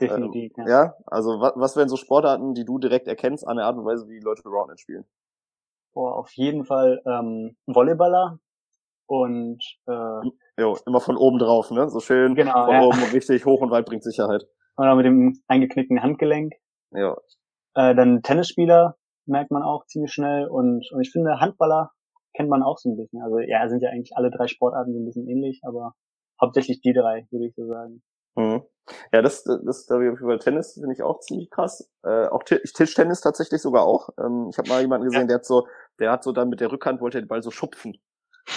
Definitiv. 0.01 0.53
Ähm, 0.59 0.67
ja. 0.67 0.85
ja, 0.85 0.95
also 1.07 1.41
was, 1.41 1.53
was 1.57 1.77
wären 1.77 1.89
so 1.89 1.97
Sportarten, 1.97 2.55
die 2.55 2.65
du 2.65 2.79
direkt 2.79 3.07
erkennst 3.07 3.47
an 3.47 3.57
der 3.57 3.67
Art 3.67 3.77
und 3.77 3.85
Weise, 3.85 4.09
wie 4.09 4.19
die 4.19 4.25
Leute 4.25 4.43
Roundhead 4.45 4.81
spielen? 4.81 5.05
Boah, 5.95 6.17
auf 6.17 6.33
jeden 6.33 6.65
Fall 6.65 7.03
ähm, 7.07 7.57
Volleyballer 7.67 8.39
und 9.07 9.63
äh, 9.87 10.21
jo, 10.59 10.77
immer 10.87 11.01
von 11.01 11.17
oben 11.17 11.39
drauf, 11.39 11.71
ne? 11.71 11.89
So 11.91 12.01
schön 12.01 12.35
genau, 12.35 12.67
von 12.67 12.75
ja. 12.75 12.83
oben 12.83 13.03
richtig 13.13 13.45
hoch 13.45 13.61
und 13.61 13.71
weit 13.71 13.85
bringt 13.87 14.03
Sicherheit. 14.03 14.47
Oder 14.77 14.95
mit 14.95 15.05
dem 15.05 15.43
eingeknickten 15.49 16.03
Handgelenk. 16.03 16.55
Ja. 16.95 17.17
Äh, 17.75 17.95
dann 17.95 18.23
Tennisspieler 18.23 18.97
merkt 19.27 19.51
man 19.51 19.63
auch 19.63 19.87
ziemlich 19.87 20.13
schnell 20.13 20.47
und, 20.47 20.87
und 20.93 21.01
ich 21.01 21.11
finde 21.11 21.41
Handballer 21.41 21.91
kennt 22.35 22.49
man 22.49 22.63
auch 22.63 22.79
so 22.79 22.91
ein 22.91 22.97
bisschen. 22.97 23.23
Also 23.23 23.39
ja, 23.39 23.69
sind 23.69 23.83
ja 23.83 23.91
eigentlich 23.91 24.17
alle 24.17 24.31
drei 24.31 24.47
Sportarten 24.47 24.93
so 24.93 24.99
ein 24.99 25.05
bisschen 25.05 25.29
ähnlich, 25.29 25.61
aber 25.65 25.95
hauptsächlich 26.41 26.81
die 26.81 26.93
drei, 26.93 27.27
würde 27.31 27.47
ich 27.47 27.55
so 27.55 27.67
sagen. 27.67 28.03
Mhm. 28.37 28.63
Ja, 29.13 29.23
das, 29.23 29.45
das, 29.45 29.87
da 29.87 30.01
über 30.01 30.39
Tennis 30.39 30.75
finde 30.75 30.93
ich 30.93 31.03
auch 31.03 31.21
ziemlich 31.21 31.51
krass. 31.51 31.89
Äh, 32.03 32.27
auch 32.27 32.43
Tischtennis 32.43 33.21
tatsächlich 33.21 33.63
sogar 33.63 33.85
auch. 33.85 34.09
Ähm, 34.19 34.49
ich 34.51 34.59
habe 34.59 34.69
mal 34.69 34.81
jemanden 34.81 35.07
gesehen, 35.07 35.23
ja. 35.23 35.27
der 35.27 35.37
hat 35.37 35.45
so, 35.45 35.67
der 36.01 36.11
hat 36.11 36.25
so 36.25 36.33
dann 36.33 36.49
mit 36.49 36.61
der 36.61 36.73
Rückhand 36.73 37.01
wollte 37.01 37.21
den 37.21 37.29
Ball 37.29 37.43
so 37.43 37.51
schupfen. 37.51 37.97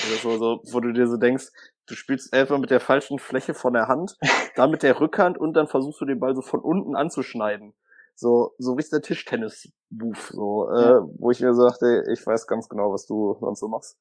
Oder 0.08 0.18
so, 0.18 0.38
so, 0.38 0.62
wo 0.74 0.80
du 0.80 0.94
dir 0.94 1.08
so 1.08 1.18
denkst, 1.18 1.52
du 1.86 1.94
spielst 1.94 2.34
einfach 2.34 2.58
mit 2.58 2.72
der 2.72 2.80
falschen 2.80 3.20
Fläche 3.20 3.54
von 3.54 3.74
der 3.74 3.88
Hand, 3.88 4.18
dann 4.56 4.72
mit 4.72 4.82
der 4.82 5.00
Rückhand 5.00 5.38
und 5.38 5.54
dann 5.54 5.68
versuchst 5.68 6.02
du 6.02 6.06
den 6.06 6.20
Ball 6.20 6.36
so 6.36 6.42
von 6.42 6.62
unten 6.62 6.96
anzuschneiden 6.96 7.76
so 8.16 8.54
so 8.58 8.74
richtig 8.74 8.92
der 8.92 9.02
Tischtennis-Move, 9.02 10.18
so, 10.32 10.70
äh, 10.70 11.02
wo 11.18 11.32
ich 11.32 11.42
mir 11.42 11.54
sagte, 11.54 12.06
ich 12.12 12.26
weiß 12.26 12.48
ganz 12.48 12.70
genau, 12.70 12.92
was 12.92 13.06
du 13.06 13.38
sonst 13.40 13.60
so 13.60 13.68
machst. 13.68 13.98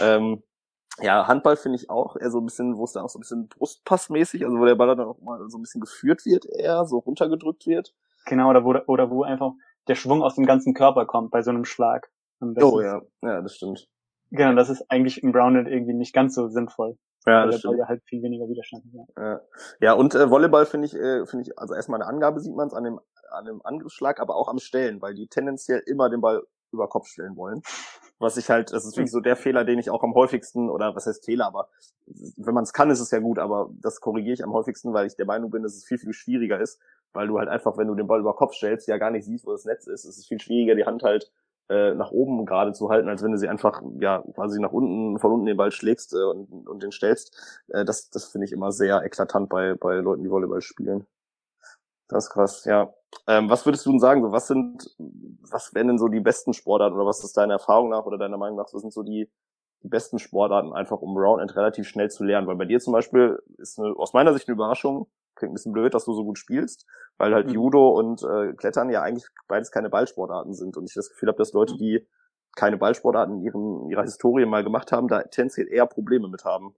Ähm, 0.00 0.42
Ja, 1.02 1.26
Handball 1.28 1.56
finde 1.56 1.76
ich 1.76 1.90
auch 1.90 2.16
eher 2.16 2.30
so 2.30 2.38
ein 2.40 2.46
bisschen, 2.46 2.78
wo 2.78 2.84
es 2.84 2.92
dann 2.92 3.04
auch 3.04 3.10
so 3.10 3.18
ein 3.18 3.20
bisschen 3.20 3.48
Brustpassmäßig, 3.48 4.44
also 4.46 4.58
wo 4.58 4.64
der 4.64 4.76
Ball 4.76 4.96
dann 4.96 5.06
auch 5.06 5.20
mal 5.20 5.38
so 5.50 5.58
ein 5.58 5.62
bisschen 5.62 5.82
geführt 5.82 6.24
wird, 6.24 6.46
eher 6.46 6.86
so 6.86 6.98
runtergedrückt 6.98 7.66
wird. 7.66 7.92
Genau, 8.24 8.48
oder 8.48 8.64
wo, 8.64 8.74
oder 8.86 9.10
wo 9.10 9.22
einfach 9.22 9.52
der 9.88 9.94
Schwung 9.94 10.22
aus 10.22 10.36
dem 10.36 10.46
ganzen 10.46 10.72
Körper 10.72 11.04
kommt 11.04 11.30
bei 11.30 11.42
so 11.42 11.50
einem 11.50 11.64
Schlag. 11.66 12.10
Oh 12.40 12.80
ja, 12.80 13.02
ja, 13.22 13.40
das 13.42 13.56
stimmt. 13.56 13.88
Genau, 14.30 14.54
das 14.54 14.70
ist 14.70 14.90
eigentlich 14.90 15.22
im 15.22 15.32
Grounded 15.32 15.68
irgendwie 15.68 15.94
nicht 15.94 16.14
ganz 16.14 16.34
so 16.34 16.48
sinnvoll. 16.48 16.96
Ja, 17.26 17.42
weil 17.42 17.50
das 17.50 17.60
der 17.60 17.68
Ball 17.68 17.74
stimmt. 17.74 17.78
ja 17.78 17.88
halt 17.88 18.02
viel 18.04 18.22
weniger 18.22 18.48
Widerstand 18.48 18.84
hat. 18.84 18.92
Ja. 19.16 19.22
Ja, 19.22 19.40
ja 19.80 19.92
und 19.92 20.14
äh, 20.14 20.30
Volleyball 20.30 20.66
finde 20.66 20.86
ich, 20.86 20.94
äh, 20.94 21.26
finde 21.26 21.44
ich, 21.44 21.58
also 21.58 21.74
erstmal 21.74 22.00
eine 22.00 22.08
Angabe 22.08 22.40
sieht 22.40 22.54
man 22.54 22.68
es 22.68 22.74
an 22.74 22.84
dem, 22.84 23.00
an 23.30 23.44
dem 23.44 23.64
Angriffsschlag, 23.64 24.20
aber 24.20 24.36
auch 24.36 24.48
am 24.48 24.58
Stellen, 24.58 25.00
weil 25.02 25.14
die 25.14 25.26
tendenziell 25.26 25.82
immer 25.86 26.10
den 26.10 26.20
Ball 26.20 26.42
über 26.72 26.88
Kopf 26.88 27.08
stellen 27.08 27.36
wollen. 27.36 27.62
Was 28.18 28.38
ich 28.38 28.48
halt, 28.48 28.72
das 28.72 28.86
ist 28.86 28.96
wirklich 28.96 29.12
so 29.12 29.20
der 29.20 29.36
Fehler, 29.36 29.64
den 29.64 29.78
ich 29.78 29.90
auch 29.90 30.02
am 30.02 30.14
häufigsten, 30.14 30.70
oder 30.70 30.94
was 30.94 31.06
heißt 31.06 31.24
Fehler, 31.24 31.46
aber 31.46 31.68
wenn 32.36 32.54
man 32.54 32.64
es 32.64 32.72
kann, 32.72 32.90
ist 32.90 33.00
es 33.00 33.10
ja 33.10 33.18
gut, 33.18 33.38
aber 33.38 33.70
das 33.80 34.00
korrigiere 34.00 34.34
ich 34.34 34.44
am 34.44 34.54
häufigsten, 34.54 34.94
weil 34.94 35.06
ich 35.06 35.16
der 35.16 35.26
Meinung 35.26 35.50
bin, 35.50 35.62
dass 35.62 35.74
es 35.74 35.84
viel, 35.84 35.98
viel 35.98 36.14
schwieriger 36.14 36.58
ist, 36.58 36.80
weil 37.12 37.28
du 37.28 37.38
halt 37.38 37.48
einfach, 37.48 37.76
wenn 37.76 37.88
du 37.88 37.94
den 37.94 38.06
Ball 38.06 38.20
über 38.20 38.34
Kopf 38.34 38.54
stellst, 38.54 38.88
ja 38.88 38.96
gar 38.96 39.10
nicht 39.10 39.24
siehst, 39.24 39.46
wo 39.46 39.52
das 39.52 39.66
Netz 39.66 39.86
ist. 39.86 40.04
Es 40.04 40.16
ist 40.16 40.28
viel 40.28 40.40
schwieriger, 40.40 40.74
die 40.74 40.86
Hand 40.86 41.02
halt 41.02 41.30
äh, 41.68 41.94
nach 41.94 42.10
oben 42.10 42.46
gerade 42.46 42.72
zu 42.72 42.88
halten, 42.90 43.08
als 43.08 43.22
wenn 43.22 43.32
du 43.32 43.38
sie 43.38 43.48
einfach 43.48 43.82
ja 44.00 44.22
quasi 44.34 44.60
nach 44.60 44.72
unten, 44.72 45.18
von 45.18 45.32
unten 45.32 45.46
den 45.46 45.56
Ball 45.56 45.72
schlägst 45.72 46.14
äh, 46.14 46.22
und, 46.22 46.68
und 46.68 46.82
den 46.82 46.92
stellst. 46.92 47.36
Äh, 47.68 47.84
das 47.84 48.08
das 48.10 48.26
finde 48.26 48.46
ich 48.46 48.52
immer 48.52 48.72
sehr 48.72 49.02
eklatant 49.02 49.48
bei, 49.48 49.74
bei 49.74 49.96
Leuten, 49.96 50.22
die 50.22 50.30
Volleyball 50.30 50.62
spielen. 50.62 51.06
Das 52.08 52.24
ist 52.26 52.30
krass, 52.30 52.64
ja. 52.64 52.92
Ähm, 53.26 53.50
was 53.50 53.66
würdest 53.66 53.84
du 53.86 53.90
denn 53.90 54.00
sagen? 54.00 54.22
So, 54.22 54.30
was 54.32 54.46
sind, 54.46 54.94
was 54.98 55.74
wären 55.74 55.88
denn 55.88 55.98
so 55.98 56.08
die 56.08 56.20
besten 56.20 56.52
Sportarten 56.52 56.94
oder 56.94 57.06
was 57.06 57.24
ist 57.24 57.36
deiner 57.36 57.54
Erfahrung 57.54 57.88
nach 57.90 58.04
oder 58.06 58.18
deiner 58.18 58.36
Meinung 58.36 58.56
nach, 58.58 58.72
was 58.72 58.80
sind 58.80 58.92
so 58.92 59.02
die, 59.02 59.30
die 59.82 59.88
besten 59.88 60.18
Sportarten 60.18 60.72
einfach 60.72 61.00
um 61.00 61.16
Roundend 61.16 61.56
relativ 61.56 61.88
schnell 61.88 62.10
zu 62.10 62.24
lernen? 62.24 62.46
Weil 62.46 62.56
bei 62.56 62.64
dir 62.64 62.78
zum 62.78 62.92
Beispiel 62.92 63.42
ist 63.58 63.78
eine, 63.78 63.94
aus 63.96 64.12
meiner 64.12 64.32
Sicht 64.34 64.48
eine 64.48 64.54
Überraschung, 64.54 65.08
klingt 65.34 65.52
ein 65.52 65.54
bisschen 65.54 65.72
blöd, 65.72 65.94
dass 65.94 66.04
du 66.04 66.12
so 66.12 66.24
gut 66.24 66.38
spielst, 66.38 66.86
weil 67.18 67.34
halt 67.34 67.48
Mhm. 67.48 67.54
Judo 67.54 67.90
und 67.90 68.22
äh, 68.22 68.52
Klettern 68.54 68.90
ja 68.90 69.02
eigentlich 69.02 69.26
beides 69.48 69.70
keine 69.72 69.90
Ballsportarten 69.90 70.54
sind 70.54 70.76
und 70.76 70.88
ich 70.88 70.94
das 70.94 71.10
Gefühl 71.10 71.28
habe, 71.28 71.38
dass 71.38 71.52
Leute, 71.52 71.76
die 71.76 72.06
keine 72.54 72.76
Ballsportarten 72.78 73.36
in, 73.38 73.42
ihrem, 73.42 73.82
in 73.84 73.90
ihrer 73.90 74.02
Historie 74.02 74.46
mal 74.46 74.62
gemacht 74.64 74.92
haben, 74.92 75.08
da 75.08 75.22
tendenziell 75.24 75.68
eher 75.68 75.86
Probleme 75.86 76.28
mit 76.28 76.44
haben. 76.44 76.74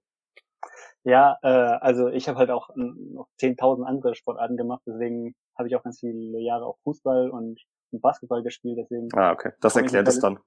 Ja, 1.05 1.39
äh, 1.43 1.49
also 1.49 2.09
ich 2.09 2.29
habe 2.29 2.39
halt 2.39 2.51
auch 2.51 2.71
ähm, 2.77 3.13
noch 3.15 3.29
10.000 3.41 3.85
andere 3.85 4.15
Sportarten 4.15 4.57
gemacht, 4.57 4.83
deswegen 4.87 5.35
habe 5.57 5.69
ich 5.69 5.77
auch 5.77 5.83
ganz 5.83 6.01
viele 6.01 6.41
Jahre 6.41 6.67
auch 6.67 6.79
Fußball 6.85 7.31
und, 7.31 7.61
und 7.91 8.01
Basketball 8.03 8.43
gespielt, 8.43 8.79
deswegen 8.79 9.09
Ah, 9.15 9.33
okay. 9.33 9.53
Das 9.61 9.77
erklärt 9.77 10.09
es 10.09 10.21
dann. 10.21 10.39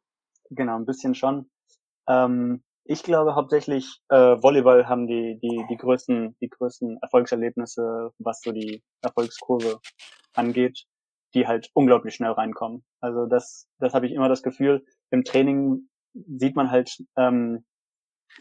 genau 0.50 0.76
ein 0.76 0.86
bisschen 0.86 1.16
schon. 1.16 1.50
Ähm, 2.08 2.64
ich 2.84 3.04
glaube 3.04 3.36
hauptsächlich 3.36 4.02
äh, 4.10 4.16
Volleyball 4.42 4.88
haben 4.88 5.08
die 5.08 5.40
die 5.42 5.66
die 5.70 5.78
größten 5.78 6.36
die 6.42 6.50
größten 6.50 6.98
Erfolgserlebnisse, 7.02 8.12
was 8.18 8.42
so 8.42 8.52
die 8.52 8.84
Erfolgskurve 9.02 9.80
angeht, 10.34 10.86
die 11.34 11.48
halt 11.48 11.70
unglaublich 11.74 12.16
schnell 12.16 12.32
reinkommen. 12.32 12.84
Also 13.00 13.28
das 13.28 13.68
das 13.80 13.94
habe 13.94 14.08
ich 14.08 14.14
immer 14.14 14.30
das 14.30 14.42
Gefühl. 14.44 14.84
Im 15.12 15.24
Training 15.24 15.90
sieht 16.14 16.56
man 16.56 16.72
halt 16.72 16.98
ähm, 17.18 17.66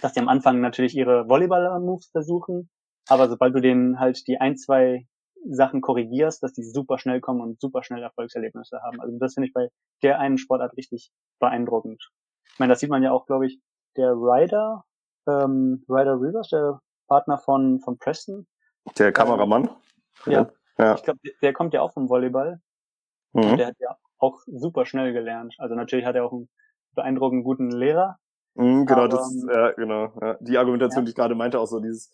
dass 0.00 0.12
die 0.12 0.20
am 0.20 0.28
Anfang 0.28 0.60
natürlich 0.60 0.96
ihre 0.96 1.28
Volleyball-Moves 1.28 2.10
versuchen, 2.10 2.70
aber 3.08 3.28
sobald 3.28 3.54
du 3.54 3.60
denen 3.60 3.98
halt 3.98 4.26
die 4.26 4.38
ein, 4.38 4.56
zwei 4.56 5.06
Sachen 5.48 5.80
korrigierst, 5.80 6.42
dass 6.42 6.52
die 6.52 6.62
super 6.62 6.98
schnell 6.98 7.20
kommen 7.20 7.40
und 7.40 7.60
super 7.60 7.82
schnell 7.82 8.02
Erfolgserlebnisse 8.02 8.80
haben. 8.82 9.00
Also 9.00 9.18
das 9.18 9.34
finde 9.34 9.48
ich 9.48 9.54
bei 9.54 9.68
der 10.02 10.18
einen 10.18 10.38
Sportart 10.38 10.76
richtig 10.76 11.10
beeindruckend. 11.38 12.10
Ich 12.52 12.58
meine, 12.58 12.72
das 12.72 12.80
sieht 12.80 12.90
man 12.90 13.02
ja 13.02 13.12
auch, 13.12 13.26
glaube 13.26 13.46
ich, 13.46 13.58
der 13.96 14.12
Ryder, 14.12 14.84
ähm, 15.26 15.84
Ryder 15.88 16.20
Rivers, 16.20 16.48
der 16.48 16.80
Partner 17.08 17.38
von, 17.38 17.80
von 17.80 17.98
Preston. 17.98 18.46
Der 18.98 19.12
Kameramann? 19.12 19.70
Ja. 20.26 20.50
Ja. 20.78 20.94
Ich 20.94 21.02
glaube, 21.02 21.20
der 21.42 21.52
kommt 21.52 21.74
ja 21.74 21.82
auch 21.82 21.92
vom 21.92 22.08
Volleyball. 22.08 22.60
Mhm. 23.32 23.44
Und 23.44 23.56
der 23.58 23.68
hat 23.68 23.76
ja 23.78 23.96
auch 24.18 24.38
super 24.46 24.86
schnell 24.86 25.12
gelernt. 25.12 25.54
Also 25.58 25.74
natürlich 25.74 26.06
hat 26.06 26.16
er 26.16 26.24
auch 26.24 26.32
einen 26.32 26.48
beeindruckend 26.94 27.44
guten 27.44 27.70
Lehrer. 27.70 28.18
Mhm, 28.60 28.86
genau, 28.86 29.00
Aber, 29.00 29.08
das 29.08 29.34
ist, 29.34 29.46
ja, 29.48 29.72
genau. 29.72 30.12
Ja. 30.20 30.36
Die 30.40 30.58
Argumentation, 30.58 31.02
ja. 31.02 31.04
die 31.06 31.10
ich 31.10 31.16
gerade 31.16 31.34
meinte, 31.34 31.58
auch 31.58 31.66
so 31.66 31.80
dieses, 31.80 32.10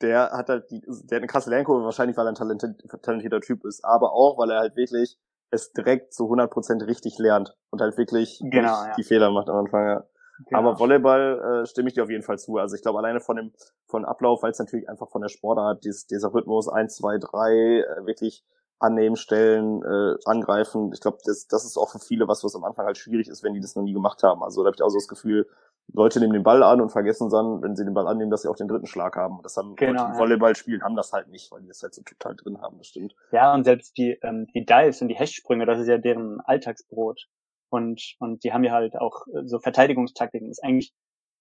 der 0.00 0.30
hat 0.32 0.48
halt 0.48 0.70
die, 0.70 0.80
der 0.80 1.16
hat 1.16 1.22
eine 1.22 1.26
krasse 1.26 1.50
Lernkurve, 1.50 1.84
wahrscheinlich 1.84 2.16
weil 2.16 2.26
er 2.26 2.32
ein 2.32 2.34
talentiert, 2.34 2.82
talentierter 3.02 3.40
Typ 3.40 3.64
ist, 3.64 3.84
aber 3.84 4.12
auch, 4.12 4.38
weil 4.38 4.50
er 4.50 4.60
halt 4.60 4.76
wirklich 4.76 5.18
es 5.50 5.72
direkt 5.72 6.14
zu 6.14 6.24
100% 6.24 6.86
richtig 6.86 7.18
lernt 7.18 7.56
und 7.70 7.80
halt 7.80 7.98
wirklich 7.98 8.40
Genau, 8.42 8.68
ja. 8.68 8.94
die 8.96 9.02
Fehler 9.02 9.30
macht 9.30 9.48
am 9.48 9.56
Anfang, 9.56 9.84
ja. 9.84 10.04
Genau. 10.46 10.58
Aber 10.58 10.78
Volleyball 10.78 11.62
äh, 11.62 11.66
stimme 11.66 11.88
ich 11.88 11.94
dir 11.94 12.02
auf 12.02 12.08
jeden 12.10 12.22
Fall 12.22 12.38
zu. 12.38 12.56
Also 12.56 12.74
ich 12.74 12.82
glaube 12.82 12.98
alleine 12.98 13.20
von 13.20 13.36
dem 13.36 13.52
von 13.86 14.06
Ablauf, 14.06 14.42
weil 14.42 14.52
es 14.52 14.58
natürlich 14.58 14.88
einfach 14.88 15.10
von 15.10 15.20
der 15.20 15.28
Sportart, 15.28 15.84
dieses, 15.84 16.06
dieser 16.06 16.32
Rhythmus 16.32 16.68
1, 16.68 16.96
2, 16.96 17.18
3, 17.18 17.52
äh, 17.52 18.06
wirklich 18.06 18.42
annehmen, 18.78 19.16
stellen, 19.16 19.82
äh, 19.82 20.16
angreifen. 20.24 20.92
Ich 20.94 21.00
glaube, 21.00 21.18
das, 21.24 21.46
das 21.46 21.66
ist 21.66 21.76
auch 21.76 21.90
für 21.90 21.98
viele 21.98 22.26
was, 22.26 22.42
was 22.42 22.56
am 22.56 22.64
Anfang 22.64 22.86
halt 22.86 22.96
schwierig 22.96 23.28
ist, 23.28 23.42
wenn 23.44 23.52
die 23.52 23.60
das 23.60 23.76
noch 23.76 23.82
nie 23.82 23.92
gemacht 23.92 24.22
haben. 24.22 24.42
Also 24.42 24.62
da 24.62 24.68
habe 24.68 24.76
ich 24.76 24.82
auch 24.82 24.88
so 24.88 24.96
das 24.96 25.08
Gefühl, 25.08 25.46
Leute 25.92 26.20
nehmen 26.20 26.32
den 26.32 26.42
Ball 26.42 26.62
an 26.62 26.80
und 26.80 26.90
vergessen 26.90 27.30
dann, 27.30 27.62
wenn 27.62 27.76
sie 27.76 27.84
den 27.84 27.94
Ball 27.94 28.06
annehmen, 28.06 28.30
dass 28.30 28.42
sie 28.42 28.48
auch 28.48 28.56
den 28.56 28.68
dritten 28.68 28.86
Schlag 28.86 29.16
haben. 29.16 29.36
Und 29.36 29.44
das 29.44 29.56
haben 29.56 29.76
Genau, 29.76 30.02
Leute, 30.02 30.12
die. 30.12 30.18
Volleyball 30.18 30.56
spielen, 30.56 30.82
haben 30.82 30.96
das 30.96 31.12
halt 31.12 31.28
nicht, 31.28 31.50
weil 31.50 31.62
die 31.62 31.68
das 31.68 31.82
halt 31.82 31.94
so 31.94 32.02
total 32.02 32.36
drin 32.36 32.60
haben, 32.60 32.78
das 32.78 32.88
stimmt. 32.88 33.14
Ja, 33.32 33.54
und 33.54 33.64
selbst 33.64 33.96
die, 33.96 34.18
ähm, 34.22 34.46
die 34.54 34.64
Dives 34.64 35.02
und 35.02 35.08
die 35.08 35.16
Hechtsprünge, 35.16 35.66
das 35.66 35.80
ist 35.80 35.88
ja 35.88 35.98
deren 35.98 36.40
Alltagsbrot. 36.40 37.26
Und, 37.70 38.16
und 38.18 38.42
die 38.44 38.52
haben 38.52 38.64
ja 38.64 38.72
halt 38.72 38.96
auch 38.96 39.26
äh, 39.28 39.46
so 39.46 39.58
Verteidigungstaktiken, 39.58 40.50
ist 40.50 40.62
eigentlich 40.62 40.92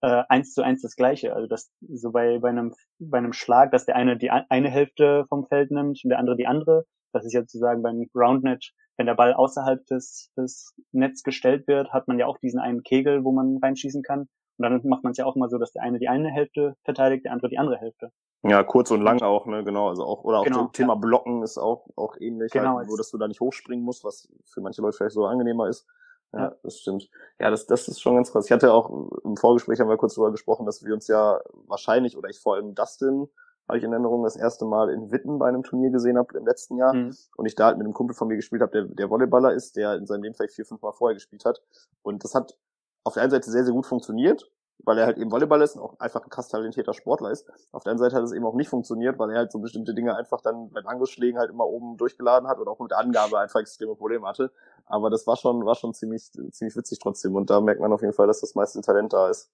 äh, 0.02 0.24
eins 0.30 0.54
zu 0.54 0.62
eins 0.62 0.82
das 0.82 0.96
gleiche. 0.96 1.34
Also 1.34 1.48
das 1.48 1.72
so 1.82 2.12
bei, 2.12 2.40
bei 2.40 2.50
einem 2.50 2.74
bei 3.00 3.18
einem 3.18 3.34
Schlag, 3.34 3.72
dass 3.72 3.86
der 3.86 3.96
eine 3.96 4.18
die 4.18 4.30
eine 4.30 4.70
Hälfte 4.70 5.26
vom 5.28 5.48
Feld 5.48 5.72
nimmt 5.72 6.00
und 6.04 6.10
der 6.10 6.20
andere 6.20 6.38
die 6.38 6.48
andere. 6.48 6.86
Das 7.12 7.26
ist 7.26 7.34
ja 7.34 7.42
sozusagen 7.42 7.82
beim 7.82 8.08
Groundnet, 8.14 8.72
wenn 8.98 9.08
der 9.08 9.16
Ball 9.16 9.34
außerhalb 9.34 9.86
des, 9.88 10.32
des 10.38 10.76
Netz 10.92 11.24
gestellt 11.24 11.68
wird, 11.68 11.92
hat 11.92 12.08
man 12.08 12.20
ja 12.20 12.28
auch 12.28 12.38
diesen 12.38 12.60
einen 12.60 12.84
Kegel, 12.84 13.24
wo 13.24 13.32
man 13.32 13.58
reinschießen 13.58 14.04
kann. 14.04 14.28
Und 14.60 14.64
dann 14.64 14.82
macht 14.90 15.04
man 15.04 15.12
es 15.12 15.18
ja 15.18 15.26
auch 15.26 15.36
mal 15.36 15.50
so, 15.50 15.58
dass 15.58 15.72
der 15.72 15.84
eine 15.84 16.00
die 16.00 16.10
eine 16.10 16.30
Hälfte 16.30 16.76
verteidigt, 16.84 17.24
der 17.26 17.32
andere 17.32 17.50
die 17.50 17.58
andere 17.58 17.78
Hälfte. 17.78 18.12
Ja, 18.44 18.64
kurz 18.64 18.92
und 18.92 19.02
lang 19.02 19.22
auch, 19.22 19.46
ne, 19.46 19.64
genau. 19.64 19.90
Also 19.90 20.04
auch, 20.04 20.24
oder 20.26 20.40
auch 20.40 20.44
Genau, 20.44 20.64
das 20.64 20.72
Thema 20.74 20.96
Blocken 20.96 21.44
ist 21.44 21.58
auch, 21.58 21.88
auch 21.96 22.16
ähnlich, 22.20 22.52
Genau, 22.52 22.78
halt, 22.78 22.88
nur 22.88 22.98
dass 22.98 23.10
du 23.10 23.18
da 23.18 23.28
nicht 23.28 23.40
hochspringen 23.40 23.84
musst, 23.84 24.04
was 24.04 24.30
für 24.46 24.62
manche 24.62 24.82
Leute 24.82 24.98
vielleicht 24.98 25.16
so 25.16 25.26
angenehmer 25.26 25.68
ist. 25.70 25.88
Ja, 26.34 26.40
Ja. 26.40 26.56
das 26.64 26.80
stimmt. 26.80 27.10
Ja, 27.40 27.50
das, 27.52 27.68
das 27.68 27.88
ist 27.88 28.02
schon 28.02 28.16
ganz 28.16 28.32
krass. 28.32 28.46
Ich 28.46 28.52
hatte 28.52 28.74
auch 28.74 28.90
im 29.24 29.38
Vorgespräch 29.38 29.80
haben 29.80 29.90
wir 29.90 29.98
kurz 29.98 30.16
darüber 30.16 30.32
gesprochen, 30.32 30.66
dass 30.66 30.84
wir 30.84 30.94
uns 30.94 31.08
ja 31.08 31.40
wahrscheinlich, 31.68 32.18
oder 32.18 32.30
ich 32.30 32.40
vor 32.40 32.56
allem 32.56 32.76
Dustin, 32.76 33.28
habe 33.68 33.78
ich 33.78 33.84
in 33.84 33.92
Erinnerung, 33.92 34.24
das 34.24 34.36
erste 34.36 34.66
Mal 34.66 34.90
in 34.90 35.12
Witten 35.12 35.38
bei 35.38 35.48
einem 35.48 35.64
Turnier 35.64 35.92
gesehen 35.92 36.18
habe 36.18 36.38
im 36.38 36.46
letzten 36.46 36.78
Jahr. 36.78 36.94
Mhm. 36.94 37.16
Und 37.38 37.46
ich 37.46 37.56
da 37.56 37.68
halt 37.68 37.78
mit 37.78 37.86
einem 37.86 37.94
Kumpel 37.94 38.16
von 38.16 38.28
mir 38.28 38.36
gespielt 38.36 38.62
habe, 38.62 38.72
der, 38.72 38.84
der 38.86 39.10
Volleyballer 39.10 39.54
ist, 39.54 39.76
der 39.76 39.96
in 39.96 40.06
seinem 40.06 40.24
Leben 40.24 40.36
vielleicht 40.36 40.56
vier, 40.56 40.66
fünf 40.66 40.82
Mal 40.82 40.92
vorher 40.92 41.14
gespielt 41.14 41.46
hat. 41.46 41.62
Und 42.02 42.24
das 42.24 42.34
hat 42.34 42.58
auf 43.04 43.14
der 43.14 43.24
einen 43.24 43.32
Seite 43.32 43.50
sehr, 43.50 43.64
sehr 43.64 43.74
gut 43.74 43.86
funktioniert, 43.86 44.50
weil 44.86 44.98
er 44.98 45.06
halt 45.06 45.18
eben 45.18 45.32
Volleyballer 45.32 45.64
ist 45.64 45.76
und 45.76 45.82
auch 45.82 46.00
einfach 46.00 46.24
ein 46.24 46.30
krass 46.30 46.48
talentierter 46.48 46.94
Sportler 46.94 47.32
ist. 47.32 47.50
Auf 47.72 47.84
der 47.84 47.92
anderen 47.92 48.10
Seite 48.10 48.16
hat 48.16 48.24
es 48.24 48.32
eben 48.32 48.46
auch 48.46 48.56
nicht 48.56 48.70
funktioniert, 48.70 49.20
weil 49.20 49.32
er 49.32 49.40
halt 49.40 49.52
so 49.52 49.60
bestimmte 49.60 49.94
Dinge 49.94 50.16
einfach 50.16 50.42
dann 50.42 50.70
beim 50.72 50.88
Angriffsschlägen 50.88 51.40
halt 51.40 51.50
immer 51.50 51.66
oben 51.66 51.98
durchgeladen 51.98 52.48
hat 52.48 52.60
oder 52.60 52.72
auch 52.72 52.80
mit 52.80 52.94
Angabe 52.94 53.40
einfach 53.40 53.60
extreme 53.60 53.96
Probleme 53.96 54.28
hatte. 54.28 54.52
Aber 54.86 55.10
das 55.10 55.28
war 55.28 55.36
schon, 55.36 55.66
war 55.66 55.76
schon 55.76 55.94
ziemlich, 55.94 56.32
ziemlich 56.32 56.76
witzig 56.76 57.00
trotzdem. 57.00 57.36
Und 57.36 57.50
da 57.50 57.62
merkt 57.62 57.82
man 57.82 57.92
auf 57.92 58.02
jeden 58.02 58.14
Fall, 58.14 58.28
dass 58.28 58.42
das 58.42 58.56
meiste 58.56 58.82
Talent 58.82 59.14
da 59.14 59.30
ist. 59.30 59.52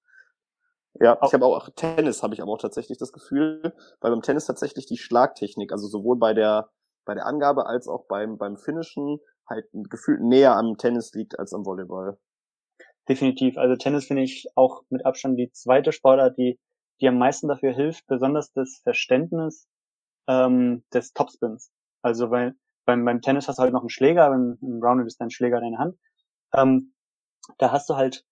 Ja, 1.00 1.18
ich 1.24 1.34
habe 1.34 1.46
auch 1.46 1.70
Tennis, 1.76 2.24
habe 2.24 2.34
ich 2.36 2.42
aber 2.42 2.52
auch 2.54 2.62
tatsächlich 2.62 2.98
das 2.98 3.12
Gefühl, 3.12 3.74
weil 4.00 4.12
beim 4.12 4.22
Tennis 4.22 4.46
tatsächlich 4.46 4.86
die 4.86 4.98
Schlagtechnik, 4.98 5.74
also 5.74 5.88
sowohl 5.88 6.18
bei 6.18 6.34
der 6.34 6.70
bei 7.04 7.14
der 7.14 7.26
Angabe 7.26 7.66
als 7.66 7.88
auch 7.88 8.06
beim 8.06 8.38
beim 8.38 8.56
Finishen 8.56 9.20
halt 9.48 9.66
gefühlt 9.74 10.22
näher 10.22 10.56
am 10.56 10.78
Tennis 10.78 11.14
liegt 11.14 11.38
als 11.38 11.54
am 11.54 11.66
Volleyball. 11.66 12.18
Definitiv. 13.08 13.58
Also 13.58 13.76
Tennis 13.76 14.06
finde 14.06 14.24
ich 14.24 14.48
auch 14.56 14.84
mit 14.90 15.06
Abstand 15.06 15.38
die 15.38 15.52
zweite 15.52 15.92
Sportart, 15.92 16.38
die, 16.38 16.60
die 17.02 17.08
am 17.08 17.18
meisten 17.18 17.48
dafür 17.48 17.74
hilft, 17.74 18.08
besonders 18.08 18.52
das 18.54 18.80
Verständnis 18.84 19.68
ähm, 20.28 20.84
des 20.94 21.14
Topspins. 21.14 21.72
Also 22.02 22.32
weil 22.32 22.56
beim, 22.86 23.06
beim 23.06 23.22
Tennis 23.22 23.48
hast 23.48 23.58
du 23.58 23.64
halt 23.64 23.74
noch 23.74 23.82
einen 23.82 23.90
Schläger, 23.90 24.30
beim, 24.30 24.58
im 24.62 24.82
Rounded 24.82 25.08
ist 25.08 25.22
dein 25.22 25.30
Schläger 25.30 25.60
deine 25.60 25.78
Hand. 25.78 25.98
Ähm, 26.54 26.94
da 27.58 27.72
hast 27.72 27.90
du 27.90 27.96
halt 27.96 28.26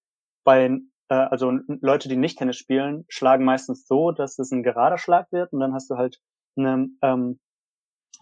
bei, 0.44 0.80
äh, 1.10 1.14
also 1.14 1.52
Leute, 1.68 2.10
die 2.10 2.18
nicht 2.18 2.40
Tennis 2.40 2.58
spielen, 2.58 3.06
schlagen 3.10 3.46
meistens 3.46 3.86
so, 3.86 4.12
dass 4.12 4.40
es 4.40 4.52
ein 4.52 4.64
gerader 4.64 4.98
Schlag 4.98 5.32
wird 5.32 5.54
und 5.54 5.60
dann 5.60 5.74
hast 5.74 5.90
du 5.90 5.98
halt 5.98 6.20
eine, 6.56 6.90
ähm, 7.02 7.40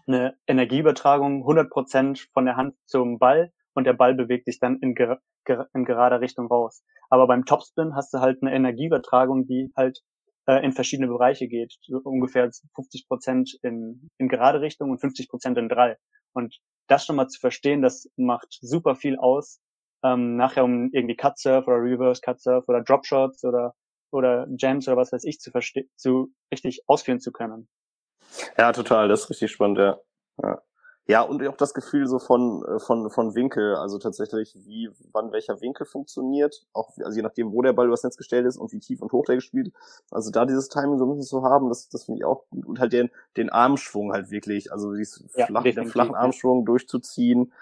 eine 0.06 0.36
Energieübertragung 0.46 1.44
100% 1.44 2.28
von 2.32 2.44
der 2.44 2.56
Hand 2.56 2.76
zum 2.86 3.18
Ball 3.18 3.52
und 3.74 3.84
der 3.84 3.92
Ball 3.92 4.14
bewegt 4.14 4.46
sich 4.46 4.58
dann 4.58 4.78
in, 4.80 4.94
ger 4.94 5.20
ger 5.44 5.68
in 5.74 5.84
gerader 5.84 6.20
Richtung 6.20 6.46
raus. 6.46 6.82
Aber 7.10 7.26
beim 7.26 7.44
Topspin 7.44 7.94
hast 7.94 8.12
du 8.14 8.20
halt 8.20 8.42
eine 8.42 8.54
Energieübertragung, 8.54 9.46
die 9.46 9.72
halt 9.76 10.00
äh, 10.46 10.64
in 10.64 10.72
verschiedene 10.72 11.08
Bereiche 11.08 11.48
geht. 11.48 11.74
So 11.82 11.98
ungefähr 12.04 12.48
50% 12.48 13.56
in, 13.62 14.10
in 14.18 14.28
gerade 14.28 14.60
Richtung 14.60 14.90
und 14.90 15.00
50% 15.00 15.58
in 15.58 15.68
drei. 15.68 15.96
Und 16.32 16.58
das 16.88 17.04
schon 17.04 17.16
mal 17.16 17.28
zu 17.28 17.40
verstehen, 17.40 17.82
das 17.82 18.08
macht 18.16 18.58
super 18.60 18.94
viel 18.94 19.18
aus. 19.18 19.60
Ähm, 20.04 20.36
nachher 20.36 20.64
um 20.64 20.90
irgendwie 20.92 21.16
Cutsurf 21.16 21.66
oder 21.66 21.76
Reverse 21.76 22.20
Cutsurf 22.24 22.68
oder 22.68 22.82
Dropshots 22.82 23.44
oder 23.44 23.74
oder 24.12 24.46
Jams 24.58 24.86
oder 24.88 24.96
was 24.96 25.12
weiß 25.12 25.24
ich 25.24 25.40
zu 25.40 25.50
verstehen, 25.50 25.88
zu 25.96 26.32
richtig 26.52 26.82
ausführen 26.86 27.20
zu 27.20 27.32
können. 27.32 27.68
Ja, 28.56 28.72
total, 28.72 29.08
das 29.08 29.22
ist 29.22 29.30
richtig 29.30 29.52
spannend, 29.52 29.78
ja. 29.78 29.98
ja. 30.42 30.62
Ja, 31.08 31.22
und 31.22 31.46
auch 31.48 31.56
das 31.56 31.74
Gefühl 31.74 32.06
so 32.06 32.20
von, 32.20 32.64
äh, 32.64 32.78
von, 32.78 33.10
von 33.10 33.34
Winkel, 33.34 33.74
also 33.74 33.98
tatsächlich, 33.98 34.54
wie, 34.64 34.88
wann 35.12 35.32
welcher 35.32 35.60
Winkel 35.60 35.84
funktioniert, 35.84 36.64
auch, 36.72 36.90
also 37.02 37.16
je 37.16 37.22
nachdem, 37.22 37.52
wo 37.52 37.60
der 37.60 37.72
Ball 37.72 37.88
übers 37.88 38.04
Netz 38.04 38.16
gestellt 38.16 38.46
ist 38.46 38.56
und 38.56 38.72
wie 38.72 38.78
tief 38.78 39.02
und 39.02 39.10
hoch 39.10 39.24
der 39.24 39.34
gespielt. 39.34 39.72
Also 40.12 40.30
da 40.30 40.46
dieses 40.46 40.68
Timing 40.68 40.98
so 40.98 41.04
ein 41.04 41.08
bisschen 41.10 41.26
zu 41.26 41.42
haben, 41.42 41.68
das, 41.68 41.88
das 41.88 42.04
finde 42.04 42.20
ich 42.20 42.24
auch 42.24 42.44
gut. 42.50 42.66
Und 42.66 42.78
halt 42.78 42.92
den, 42.92 43.10
den 43.36 43.50
Armschwung 43.50 44.12
halt 44.12 44.30
wirklich, 44.30 44.70
also 44.70 44.94
dieses 44.94 45.24
ja, 45.34 45.46
flach, 45.46 45.64
den 45.64 45.88
flachen 45.88 46.14
Armschwung 46.14 46.64
durchzuziehen. 46.64 47.52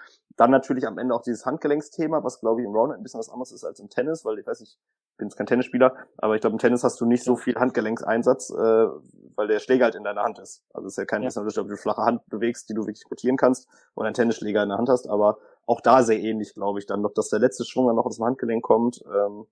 Dann 0.41 0.49
natürlich 0.49 0.87
am 0.87 0.97
Ende 0.97 1.13
auch 1.13 1.21
dieses 1.21 1.45
Handgelenksthema, 1.45 2.23
was 2.23 2.39
glaube 2.39 2.61
ich 2.61 2.65
im 2.65 2.73
Round 2.73 2.93
ein 2.93 3.03
bisschen 3.03 3.19
was 3.19 3.29
anderes 3.29 3.51
ist 3.51 3.63
als 3.63 3.79
im 3.79 3.89
Tennis, 3.89 4.25
weil 4.25 4.39
ich 4.39 4.47
weiß 4.47 4.61
nicht, 4.61 4.79
ich 5.11 5.17
bin 5.17 5.27
jetzt 5.27 5.37
kein 5.37 5.45
Tennisspieler, 5.45 5.93
aber 6.17 6.33
ich 6.33 6.41
glaube 6.41 6.55
im 6.55 6.57
Tennis 6.57 6.83
hast 6.83 6.99
du 6.99 7.05
nicht 7.05 7.23
so 7.23 7.35
viel 7.35 7.53
Handgelenkseinsatz, 7.53 8.49
äh, 8.49 8.87
weil 9.35 9.47
der 9.47 9.59
Schläger 9.59 9.85
halt 9.85 9.93
in 9.93 10.03
deiner 10.03 10.23
Hand 10.23 10.39
ist. 10.39 10.63
Also 10.73 10.87
es 10.87 10.93
ist 10.93 10.97
ja 10.97 11.05
kein 11.05 11.21
ja. 11.21 11.27
Unterschied, 11.27 11.59
ob 11.59 11.67
du 11.67 11.77
flache 11.77 12.01
Hand 12.01 12.27
bewegst, 12.27 12.67
die 12.69 12.73
du 12.73 12.87
wirklich 12.87 13.05
rotieren 13.11 13.37
kannst, 13.37 13.69
oder 13.93 14.07
einen 14.07 14.15
Tennisschläger 14.15 14.63
in 14.63 14.69
der 14.69 14.79
Hand 14.79 14.89
hast, 14.89 15.07
aber 15.07 15.37
auch 15.67 15.79
da 15.79 16.01
sehr 16.01 16.19
ähnlich, 16.19 16.55
glaube 16.55 16.79
ich, 16.79 16.87
dann 16.87 17.01
noch, 17.01 17.13
dass 17.13 17.29
der 17.29 17.37
letzte 17.37 17.63
Schwung 17.63 17.85
dann 17.85 17.97
noch 17.97 18.07
aus 18.07 18.15
dem 18.15 18.25
Handgelenk 18.25 18.63
kommt. 18.63 18.99
Ähm, 19.13 19.45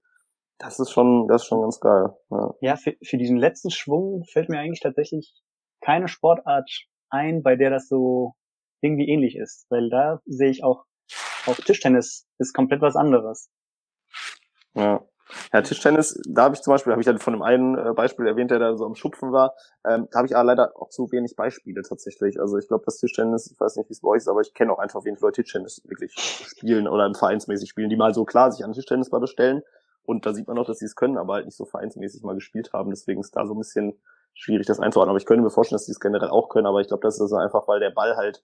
das 0.58 0.80
ist 0.80 0.90
schon, 0.90 1.28
das 1.28 1.44
ist 1.44 1.48
schon 1.50 1.62
ganz 1.62 1.80
geil. 1.80 2.16
Ja, 2.32 2.56
ja 2.62 2.76
für, 2.78 2.96
für 3.04 3.18
diesen 3.18 3.38
letzten 3.38 3.70
Schwung 3.70 4.24
fällt 4.24 4.50
mir 4.50 4.58
eigentlich 4.58 4.82
tatsächlich 4.82 5.40
keine 5.82 6.08
Sportart 6.08 6.68
ein, 7.12 7.44
bei 7.44 7.56
der 7.56 7.70
das 7.70 7.88
so 7.88 8.34
irgendwie 8.82 9.10
ähnlich 9.10 9.36
ist, 9.36 9.66
weil 9.70 9.90
da 9.90 10.22
sehe 10.26 10.50
ich 10.50 10.64
auch, 10.64 10.86
auch 11.46 11.56
Tischtennis 11.56 12.28
ist 12.38 12.54
komplett 12.54 12.82
was 12.82 12.96
anderes. 12.96 13.50
Ja. 14.76 15.06
Ja, 15.54 15.62
Tischtennis, 15.62 16.20
da 16.28 16.46
habe 16.46 16.56
ich 16.56 16.62
zum 16.62 16.74
Beispiel, 16.74 16.92
habe 16.92 17.02
ich 17.04 17.08
ja 17.08 17.16
von 17.20 17.34
einem 17.34 17.44
einen 17.44 17.78
äh, 17.78 17.94
Beispiel 17.94 18.26
erwähnt, 18.26 18.50
der 18.50 18.58
da 18.58 18.76
so 18.76 18.84
am 18.84 18.96
Schupfen 18.96 19.32
war, 19.32 19.54
ähm, 19.88 20.08
da 20.10 20.18
habe 20.18 20.28
ich 20.28 20.36
aber 20.36 20.46
leider 20.46 20.72
auch 20.76 20.90
zu 20.90 21.12
wenig 21.12 21.36
Beispiele 21.36 21.84
tatsächlich. 21.84 22.40
Also 22.40 22.58
ich 22.58 22.68
glaube, 22.68 22.84
das 22.86 22.98
Tischtennis, 22.98 23.52
ich 23.52 23.60
weiß 23.60 23.76
nicht, 23.76 23.90
wie 23.90 23.94
es 23.94 24.02
bei 24.02 24.10
euch 24.10 24.18
ist, 24.18 24.28
aber 24.28 24.42
ich 24.42 24.56
kenne 24.56 24.74
auch 24.74 24.80
einfach 24.80 25.06
wenig 25.06 25.20
Leute 25.20 25.44
Tischtennis 25.44 25.84
wirklich 25.86 26.16
spielen 26.16 26.88
oder 26.88 27.14
vereinsmäßig 27.14 27.70
spielen, 27.70 27.92
die 27.92 27.96
mal 27.96 28.16
so 28.16 28.26
klar 28.26 28.52
sich 28.52 28.66
an 28.66 28.74
Tischtennis 28.74 29.12
mal 29.12 29.20
bestellen 29.20 29.62
und 30.10 30.26
da 30.26 30.34
sieht 30.34 30.48
man 30.48 30.58
auch, 30.58 30.66
dass 30.66 30.80
sie 30.80 30.86
es 30.86 30.96
können, 30.96 31.20
aber 31.20 31.36
halt 31.36 31.46
nicht 31.46 31.56
so 31.56 31.66
vereinsmäßig 31.66 32.24
mal 32.24 32.34
gespielt 32.34 32.74
haben. 32.74 32.90
Deswegen 32.90 33.22
ist 33.22 33.36
da 33.36 33.46
so 33.46 33.54
ein 33.54 33.60
bisschen 33.60 33.94
schwierig, 34.34 34.66
das 34.66 34.80
einzuordnen. 34.80 35.12
Aber 35.12 35.20
ich 35.20 35.28
könnte 35.28 35.44
mir 35.44 35.52
vorstellen, 35.52 35.76
dass 35.76 35.86
sie 35.86 35.92
es 35.92 36.00
generell 36.00 36.30
auch 36.30 36.50
können, 36.50 36.66
aber 36.66 36.82
ich 36.82 36.88
glaube, 36.88 37.04
das 37.04 37.20
ist 37.20 37.32
einfach, 37.32 37.68
weil 37.68 37.80
der 37.80 37.92
Ball 37.92 38.18
halt 38.18 38.44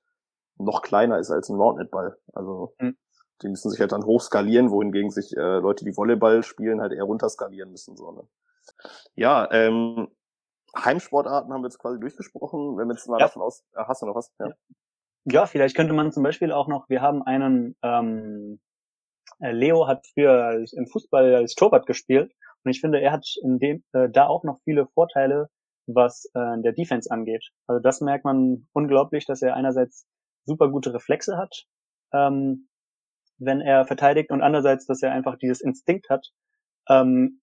noch 0.58 0.82
kleiner 0.82 1.20
ist 1.20 1.32
als 1.32 1.50
ein 1.50 1.58
Roundnet-Ball. 1.58 2.18
Also 2.34 2.74
mhm. 2.80 2.98
die 3.42 3.50
müssen 3.50 3.70
sich 3.72 3.80
halt 3.80 3.92
dann 3.92 4.06
hoch 4.06 4.22
skalieren, 4.22 4.72
wohingegen 4.72 5.12
sich 5.12 5.36
äh, 5.36 5.60
Leute, 5.60 5.86
die 5.86 5.96
Volleyball 5.96 6.44
spielen, 6.44 6.82
halt 6.82 6.94
eher 6.94 7.04
runter 7.04 7.30
skalieren 7.30 7.72
müssen. 7.72 7.96
So, 7.98 8.12
ne? 8.12 8.24
Ja, 9.16 9.50
ähm, 9.52 10.08
Heimsportarten 10.78 11.54
haben 11.54 11.62
wir 11.62 11.68
jetzt 11.68 11.80
quasi 11.80 12.00
durchgesprochen. 12.00 12.78
Wenn 12.78 12.88
wir 12.88 12.96
jetzt 12.96 13.08
mal 13.08 13.20
ja. 13.20 13.28
davon 13.28 13.42
aus, 13.42 13.64
äh, 13.76 13.84
hast 13.86 14.02
du 14.02 14.06
noch 14.06 14.16
was? 14.16 14.32
Ja. 14.40 14.50
ja, 15.26 15.46
vielleicht 15.46 15.76
könnte 15.76 15.94
man 15.94 16.12
zum 16.12 16.24
Beispiel 16.24 16.52
auch 16.52 16.68
noch, 16.68 16.90
wir 16.90 17.02
haben 17.02 17.24
einen, 17.24 17.76
ähm, 17.82 18.60
äh, 19.40 19.52
Leo 19.52 19.88
hat 19.88 20.06
früher 20.14 20.66
im 20.74 20.88
Fußball 20.88 21.36
als 21.36 21.56
Torwart 21.56 21.86
gespielt 21.86 22.34
und 22.64 22.72
ich 22.72 22.82
finde, 22.82 23.02
er 23.02 23.12
hat 23.12 23.26
in 23.44 23.60
dem 23.60 23.84
äh, 23.94 24.10
da 24.10 24.28
auch 24.28 24.44
noch 24.44 24.60
viele 24.64 24.88
Vorteile, 24.88 25.50
was 25.88 26.26
äh, 26.34 26.62
der 26.62 26.74
Defense 26.74 27.12
angeht. 27.12 27.50
Also 27.68 27.82
das 27.82 28.02
merkt 28.02 28.26
man 28.26 28.68
unglaublich, 28.74 29.26
dass 29.26 29.42
er 29.42 29.56
einerseits 29.56 30.08
super 30.46 30.70
gute 30.70 30.94
Reflexe 30.94 31.38
hat, 31.38 31.66
ähm, 32.14 32.68
wenn 33.38 33.62
er 33.62 33.86
verteidigt 33.86 34.32
und 34.32 34.42
andererseits, 34.42 34.86
dass 34.86 35.02
er 35.02 35.12
einfach 35.12 35.38
dieses 35.38 35.62
Instinkt 35.62 36.10
hat, 36.10 36.32
ähm, 36.90 37.42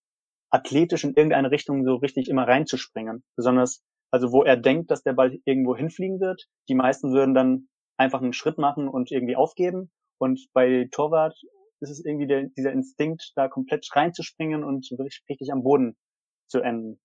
athletisch 0.50 1.04
in 1.04 1.14
irgendeine 1.14 1.50
Richtung 1.50 1.84
so 1.84 1.96
richtig 1.96 2.28
immer 2.28 2.46
reinzuspringen. 2.46 3.24
Besonders, 3.36 3.82
also 4.10 4.32
wo 4.32 4.42
er 4.42 4.56
denkt, 4.56 4.90
dass 4.90 5.02
der 5.02 5.14
Ball 5.14 5.38
irgendwo 5.44 5.76
hinfliegen 5.76 6.20
wird. 6.20 6.46
Die 6.68 6.74
meisten 6.74 7.12
würden 7.12 7.34
dann 7.34 7.68
einfach 7.96 8.20
einen 8.20 8.32
Schritt 8.32 8.58
machen 8.58 8.88
und 8.88 9.10
irgendwie 9.10 9.36
aufgeben. 9.36 9.90
Und 10.18 10.46
bei 10.52 10.88
Torwart 10.92 11.36
ist 11.80 11.90
es 11.90 12.04
irgendwie 12.04 12.26
der, 12.26 12.44
dieser 12.56 12.72
Instinkt, 12.72 13.32
da 13.34 13.48
komplett 13.48 13.88
reinzuspringen 13.94 14.62
und 14.62 14.88
richtig, 14.92 15.24
richtig 15.28 15.52
am 15.52 15.62
Boden 15.62 15.96
zu 16.46 16.60
enden. 16.60 17.00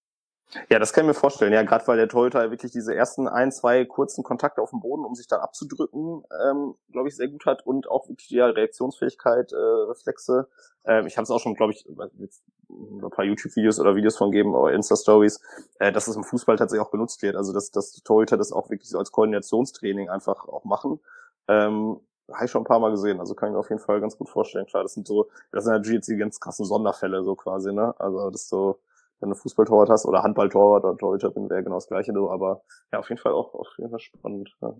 Ja, 0.70 0.80
das 0.80 0.94
kann 0.94 1.04
ich 1.04 1.08
mir 1.10 1.14
vorstellen. 1.14 1.52
Ja, 1.52 1.64
gerade 1.64 1.86
weil 1.88 1.98
der 1.98 2.08
Torhüter 2.08 2.52
wirklich 2.52 2.72
diese 2.72 2.96
ersten 2.96 3.28
ein, 3.28 3.52
zwei 3.52 3.84
kurzen 3.86 4.24
Kontakte 4.24 4.62
auf 4.62 4.70
dem 4.70 4.80
Boden, 4.80 5.04
um 5.04 5.14
sich 5.14 5.28
dann 5.28 5.42
abzudrücken, 5.42 6.24
ähm, 6.46 6.76
glaube 6.92 7.10
ich, 7.10 7.16
sehr 7.18 7.28
gut 7.28 7.46
hat 7.46 7.66
und 7.66 7.90
auch 7.90 8.08
wirklich 8.08 8.30
die 8.30 8.40
Reaktionsfähigkeit, 8.40 9.52
äh, 9.52 9.56
Reflexe. 9.56 10.48
Ähm, 10.86 11.06
ich 11.06 11.18
habe 11.18 11.24
es 11.24 11.32
auch 11.32 11.40
schon, 11.40 11.54
glaube 11.54 11.74
ich, 11.74 11.86
ein 11.90 13.10
paar 13.12 13.26
YouTube-Videos 13.26 13.80
oder 13.80 13.96
Videos 13.96 14.18
von 14.18 14.32
geben 14.32 14.56
oder 14.56 14.74
Insta-Stories, 14.74 15.42
äh, 15.80 15.92
dass 15.92 16.08
es 16.08 16.16
im 16.16 16.24
Fußball 16.24 16.56
tatsächlich 16.56 16.86
auch 16.86 16.92
benutzt 16.92 17.22
wird. 17.22 17.36
Also 17.36 17.52
dass, 17.52 17.72
dass 17.72 17.92
Torhüter 18.04 18.38
das 18.38 18.54
auch 18.54 18.70
wirklich 18.70 18.90
so 18.90 19.00
als 19.00 19.12
Koordinationstraining 19.12 20.10
einfach 20.10 20.48
auch 20.48 20.64
machen. 20.64 21.02
Ähm, 21.50 22.00
habe 22.32 22.46
ich 22.46 22.52
schon 22.52 22.62
ein 22.62 22.66
paar 22.66 22.80
Mal 22.80 22.92
gesehen, 22.92 23.20
also 23.20 23.36
kann 23.36 23.50
ich 23.50 23.54
mir 23.54 23.60
auf 23.60 23.70
jeden 23.70 23.82
Fall 23.82 24.02
ganz 24.02 24.18
gut 24.18 24.30
vorstellen. 24.30 24.66
Klar, 24.66 24.84
das 24.84 24.94
sind 24.94 25.08
so, 25.08 25.28
das 25.52 25.64
sind 25.64 25.74
natürlich 25.74 25.96
jetzt 25.98 26.10
die 26.10 26.18
ganz 26.18 26.40
krassen 26.40 26.66
Sonderfälle 26.66 27.24
so 27.24 27.36
quasi, 27.36 27.72
ne? 27.74 27.96
Also 28.00 28.30
das 28.30 28.44
ist 28.44 28.50
so 28.50 28.80
wenn 29.20 29.30
du 29.30 29.36
Fußballtorwart 29.36 29.90
hast 29.90 30.06
oder 30.06 30.24
Handballtorwart 30.24 30.84
oder 30.84 30.98
Torhüterin 30.98 31.50
wäre 31.50 31.64
genau 31.64 31.76
das 31.76 31.88
gleiche, 31.88 32.14
so, 32.14 32.30
aber 32.30 32.62
ja, 32.92 33.00
auf 33.00 33.10
jeden 33.10 33.22
Fall 33.22 33.34
auch 33.34 33.54
auf 33.54 33.68
jeden 33.78 33.90
Fall 33.90 34.00
spannend. 34.00 34.56
Ja. 34.62 34.76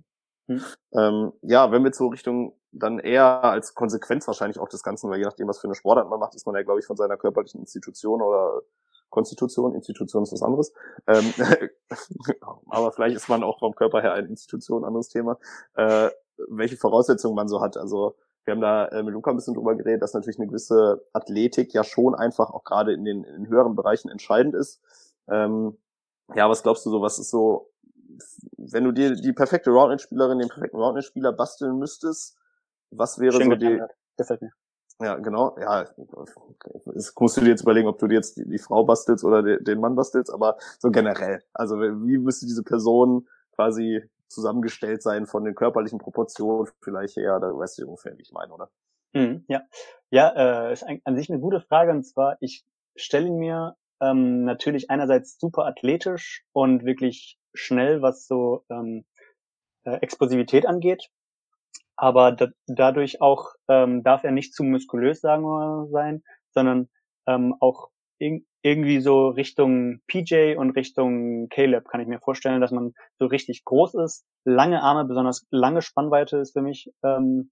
Hm. 0.48 0.62
Ähm, 0.94 1.34
ja, 1.42 1.72
wenn 1.72 1.84
wir 1.84 1.94
so 1.94 2.08
Richtung 2.08 2.54
dann 2.72 3.00
eher 3.00 3.44
als 3.44 3.74
Konsequenz 3.74 4.28
wahrscheinlich 4.28 4.60
auch 4.60 4.70
des 4.70 4.84
Ganzen, 4.84 5.10
weil 5.10 5.20
je 5.20 5.26
nachdem, 5.26 5.48
was 5.48 5.60
für 5.60 5.68
eine 5.68 5.76
Sportart 5.76 6.10
man 6.10 6.20
macht, 6.20 6.36
ist 6.36 6.46
man 6.46 6.56
ja, 6.56 6.64
glaube 6.64 6.80
ich, 6.80 6.86
von 6.86 6.96
seiner 6.96 7.18
körperlichen 7.18 7.60
Institution 7.60 8.22
oder 8.22 8.62
Konstitution, 9.10 9.74
Institution 9.74 10.24
ist 10.24 10.34
was 10.34 10.44
anderes. 10.44 10.74
Ähm, 11.08 11.34
aber 12.70 12.92
vielleicht 12.92 13.16
ist 13.16 13.30
man 13.30 13.44
auch 13.44 13.60
vom 13.60 13.76
Körper 13.76 14.02
her 14.02 14.14
eine 14.14 14.28
Institution, 14.28 14.86
anderes 14.86 15.10
Thema. 15.10 15.38
Äh, 15.76 16.10
welche 16.50 16.78
Voraussetzungen 16.78 17.36
man 17.36 17.48
so 17.48 17.62
hat. 17.62 17.78
Also 17.78 18.16
wir 18.48 18.54
haben 18.54 18.62
da 18.62 18.86
äh, 18.88 19.04
mit 19.04 19.14
Luca 19.14 19.30
ein 19.30 19.36
bisschen 19.36 19.56
drüber 19.56 19.76
geredet, 19.76 20.02
dass 20.02 20.14
natürlich 20.14 20.40
eine 20.40 20.48
gewisse 20.48 21.06
Athletik 21.12 21.74
ja 21.74 21.84
schon 21.84 22.16
einfach 22.16 22.50
auch 22.50 22.64
gerade 22.64 22.94
in 22.94 23.04
den, 23.04 23.26
in 23.26 23.44
den 23.44 23.50
höheren 23.50 23.76
Bereichen 23.76 24.08
entscheidend 24.08 24.56
ist. 24.56 24.82
Ähm, 25.28 25.78
ja, 26.34 26.50
was 26.50 26.64
glaubst 26.64 26.86
du 26.86 26.90
so, 26.90 27.02
was 27.02 27.20
ist 27.20 27.30
so, 27.30 27.70
wenn 28.58 28.86
du 28.86 28.94
dir 28.94 29.16
die 29.16 29.34
perfekte 29.34 29.70
Roundnet-Spielerin, 29.72 30.40
den 30.40 30.48
perfekten 30.48 30.78
Roundnet-Spieler 30.78 31.34
basteln 31.34 31.78
müsstest, 31.78 32.38
was 32.90 33.20
wäre 33.20 33.34
Schön 33.34 33.50
so 33.50 33.56
die... 33.56 33.82
Gefällt 34.16 34.42
mir. 34.42 34.52
Ja, 35.02 35.16
genau. 35.18 35.56
Ja, 35.60 35.86
jetzt 36.96 37.20
musst 37.20 37.38
du 37.38 37.42
dir 37.42 37.50
jetzt 37.50 37.62
überlegen, 37.62 37.88
ob 37.88 38.00
du 38.00 38.08
dir 38.08 38.16
jetzt 38.16 38.38
die, 38.38 38.48
die 38.48 38.58
Frau 38.58 38.84
bastelst 38.86 39.26
oder 39.26 39.44
de, 39.44 39.62
den 39.62 39.82
Mann 39.82 39.96
bastelst, 39.96 40.34
aber 40.34 40.58
so 40.80 40.90
generell. 40.90 41.44
Also 41.54 41.80
wie 41.80 42.18
müsste 42.18 42.46
diese 42.46 42.64
Person 42.64 43.28
quasi 43.52 44.10
zusammengestellt 44.28 45.02
sein 45.02 45.26
von 45.26 45.46
den 45.46 45.56
körperlichen 45.56 46.00
Proportionen. 46.00 46.72
Vielleicht 46.82 47.16
her, 47.18 47.40
da 47.40 47.48
weißt 47.48 47.80
du 47.80 47.88
ungefähr, 47.88 48.18
wie 48.18 48.22
ich 48.22 48.32
meine, 48.32 48.54
oder? 48.54 48.70
Mhm, 49.14 49.46
ja, 49.48 49.62
ja, 50.10 50.70
äh, 50.70 50.74
ist 50.74 50.86
an 51.04 51.16
sich 51.16 51.30
eine 51.30 51.40
gute 51.40 51.62
Frage. 51.62 51.92
Und 51.92 52.04
zwar, 52.04 52.38
ich 52.42 52.66
stelle 52.96 53.32
mir 53.32 53.76
ähm, 54.02 54.44
natürlich 54.44 54.90
einerseits 54.90 55.40
super 55.40 55.66
athletisch 55.66 56.44
und 56.54 56.86
wirklich 56.86 57.38
schnell, 57.54 58.02
was 58.02 58.28
so 58.28 58.64
ähm, 58.70 59.06
äh, 59.84 59.96
Explosivität 60.02 60.66
angeht, 60.66 61.10
aber 61.96 62.32
da, 62.32 62.48
dadurch 62.68 63.22
auch 63.22 63.54
ähm, 63.68 64.04
darf 64.04 64.24
er 64.24 64.32
nicht 64.32 64.54
zu 64.54 64.64
muskulös, 64.64 65.22
sagen 65.22 65.44
wir 65.44 65.88
sein, 65.92 66.24
sondern 66.52 66.90
ähm, 67.26 67.56
auch 67.60 67.90
irgendwie 68.20 69.00
so 69.00 69.30
Richtung 69.30 70.02
PJ 70.08 70.56
und 70.56 70.72
Richtung 70.72 71.50
Caleb 71.50 71.88
kann 71.88 72.02
ich 72.02 72.08
mir 72.08 72.20
vorstellen, 72.20 72.62
dass 72.62 72.72
man 72.72 72.94
so 73.20 73.26
richtig 73.28 73.64
groß 73.64 73.96
ist, 73.96 74.26
lange 74.44 74.82
Arme, 74.82 75.06
besonders 75.06 75.46
lange 75.52 75.82
Spannweite 75.82 76.38
ist 76.38 76.54
für 76.54 76.62
mich 76.62 76.92
ähm, 77.04 77.52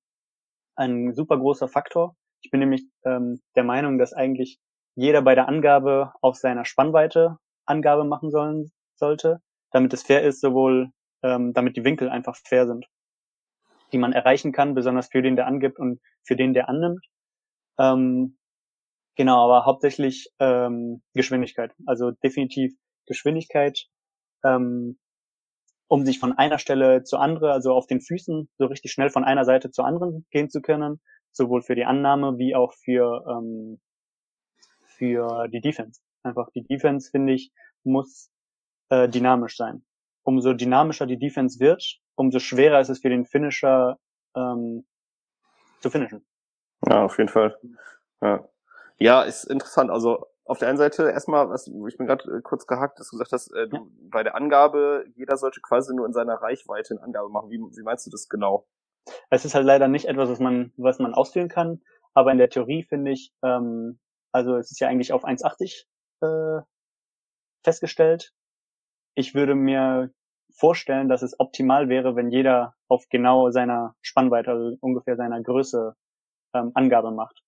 ein 0.76 1.14
super 1.14 1.38
großer 1.38 1.68
Faktor. 1.68 2.16
Ich 2.42 2.52
bin 2.52 2.60
nämlich 2.60 2.86
ähm, 3.06 3.42
der 3.56 3.64
Meinung, 3.64 3.98
dass 3.98 4.14
eigentlich 4.14 4.60
jeder 4.96 5.22
bei 5.22 5.36
der 5.36 5.48
Angabe 5.48 6.14
auf 6.22 6.36
seiner 6.36 6.66
Spannweite 6.66 7.38
Angabe 7.66 8.04
machen 8.04 8.32
sollen 8.32 8.72
sollte, 8.96 9.42
damit 9.72 9.94
es 9.94 10.04
fair 10.04 10.24
ist, 10.24 10.42
sowohl 10.42 10.92
ähm, 11.24 11.54
damit 11.54 11.76
die 11.76 11.84
Winkel 11.84 12.10
einfach 12.10 12.36
fair 12.36 12.68
sind, 12.68 12.86
die 13.92 13.98
man 13.98 14.14
erreichen 14.14 14.52
kann, 14.52 14.76
besonders 14.76 15.10
für 15.12 15.22
den, 15.22 15.36
der 15.36 15.48
angibt 15.48 15.80
und 15.80 16.00
für 16.24 16.36
den, 16.36 16.54
der 16.54 16.70
annimmt. 16.70 17.06
Ähm, 17.80 18.38
Genau, 19.16 19.46
aber 19.46 19.66
hauptsächlich 19.66 20.30
ähm, 20.40 21.02
Geschwindigkeit. 21.14 21.74
Also 21.86 22.12
definitiv 22.12 22.74
Geschwindigkeit, 23.06 23.88
ähm, 24.44 25.00
um 25.88 26.06
sich 26.06 26.20
von 26.20 26.34
einer 26.34 26.60
Stelle 26.60 27.04
zur 27.04 27.22
anderen, 27.22 27.52
also 27.52 27.74
auf 27.74 27.88
den 27.88 28.02
Füßen, 28.02 28.50
so 28.58 28.66
richtig 28.66 28.92
schnell 28.92 29.10
von 29.10 29.24
einer 29.24 29.46
Seite 29.46 29.72
zur 29.72 29.86
anderen 29.86 30.26
gehen 30.32 30.50
zu 30.50 30.62
können, 30.62 31.02
sowohl 31.32 31.62
für 31.62 31.76
die 31.76 31.86
Annahme 31.86 32.38
wie 32.38 32.56
auch 32.56 32.74
für 32.74 33.24
ähm, 33.30 33.80
für 34.98 35.48
die 35.50 35.62
Defense. 35.62 36.02
Einfach 36.24 36.50
die 36.56 36.64
Defense 36.64 37.10
finde 37.12 37.34
ich 37.34 37.52
muss 37.84 38.32
äh, 38.90 39.08
dynamisch 39.08 39.58
sein. 39.58 39.86
Umso 40.24 40.54
dynamischer 40.54 41.06
die 41.06 41.20
Defense 41.20 41.60
wird, 41.60 42.00
umso 42.16 42.40
schwerer 42.40 42.82
ist 42.82 42.90
es 42.90 43.00
für 43.00 43.10
den 43.10 43.26
Finisher 43.26 44.00
ähm, 44.36 44.86
zu 45.82 45.90
finishen. 45.90 46.26
Ja, 46.88 47.06
auf 47.06 47.18
jeden 47.18 47.30
Fall. 47.30 47.58
Ja. 48.22 48.48
Ja, 48.98 49.24
ist 49.24 49.46
interessant. 49.46 49.92
Also 49.92 50.26
auf 50.46 50.60
der 50.60 50.70
einen 50.70 50.78
Seite 50.78 51.10
erstmal, 51.10 51.50
was, 51.50 51.68
ich 51.68 51.98
bin 51.98 52.06
gerade 52.06 52.38
äh, 52.38 52.42
kurz 52.42 52.68
gehackt, 52.68 53.00
dass 53.00 53.10
du 53.10 53.18
gesagt 53.18 53.32
hast, 53.32 53.52
äh, 53.52 53.68
du, 53.68 53.78
ja. 53.78 53.84
bei 54.12 54.24
der 54.24 54.36
Angabe, 54.36 55.06
jeder 55.16 55.38
sollte 55.38 55.60
quasi 55.62 55.94
nur 55.94 56.06
in 56.06 56.14
seiner 56.14 56.36
Reichweite 56.36 56.94
eine 56.94 57.04
Angabe 57.04 57.30
machen. 57.30 57.50
Wie, 57.50 57.58
wie 57.58 57.84
meinst 57.84 58.06
du 58.06 58.12
das 58.12 58.30
genau? 58.30 58.68
Es 59.30 59.46
ist 59.46 59.56
halt 59.56 59.66
leider 59.66 59.88
nicht 59.88 60.06
etwas, 60.06 60.30
was 60.30 60.40
man, 60.40 60.72
was 60.78 61.00
man 61.00 61.14
ausführen 61.14 61.50
kann, 61.50 61.82
aber 62.14 62.32
in 62.32 62.38
der 62.38 62.50
Theorie 62.50 62.84
finde 62.84 63.12
ich, 63.12 63.34
ähm, 63.44 64.00
also 64.32 64.56
es 64.56 64.72
ist 64.72 64.80
ja 64.80 64.88
eigentlich 64.88 65.14
auf 65.14 65.26
1,80 65.26 65.86
äh, 66.22 66.64
festgestellt. 67.64 68.34
Ich 69.16 69.34
würde 69.34 69.56
mir 69.56 70.12
vorstellen, 70.54 71.10
dass 71.10 71.22
es 71.22 71.40
optimal 71.40 71.90
wäre, 71.90 72.16
wenn 72.16 72.30
jeder 72.30 72.76
auf 72.88 73.06
genau 73.10 73.50
seiner 73.52 73.96
Spannweite, 74.02 74.52
also 74.52 74.78
ungefähr 74.80 75.16
seiner 75.18 75.42
Größe 75.42 75.96
ähm, 76.54 76.72
Angabe 76.74 77.12
macht. 77.12 77.45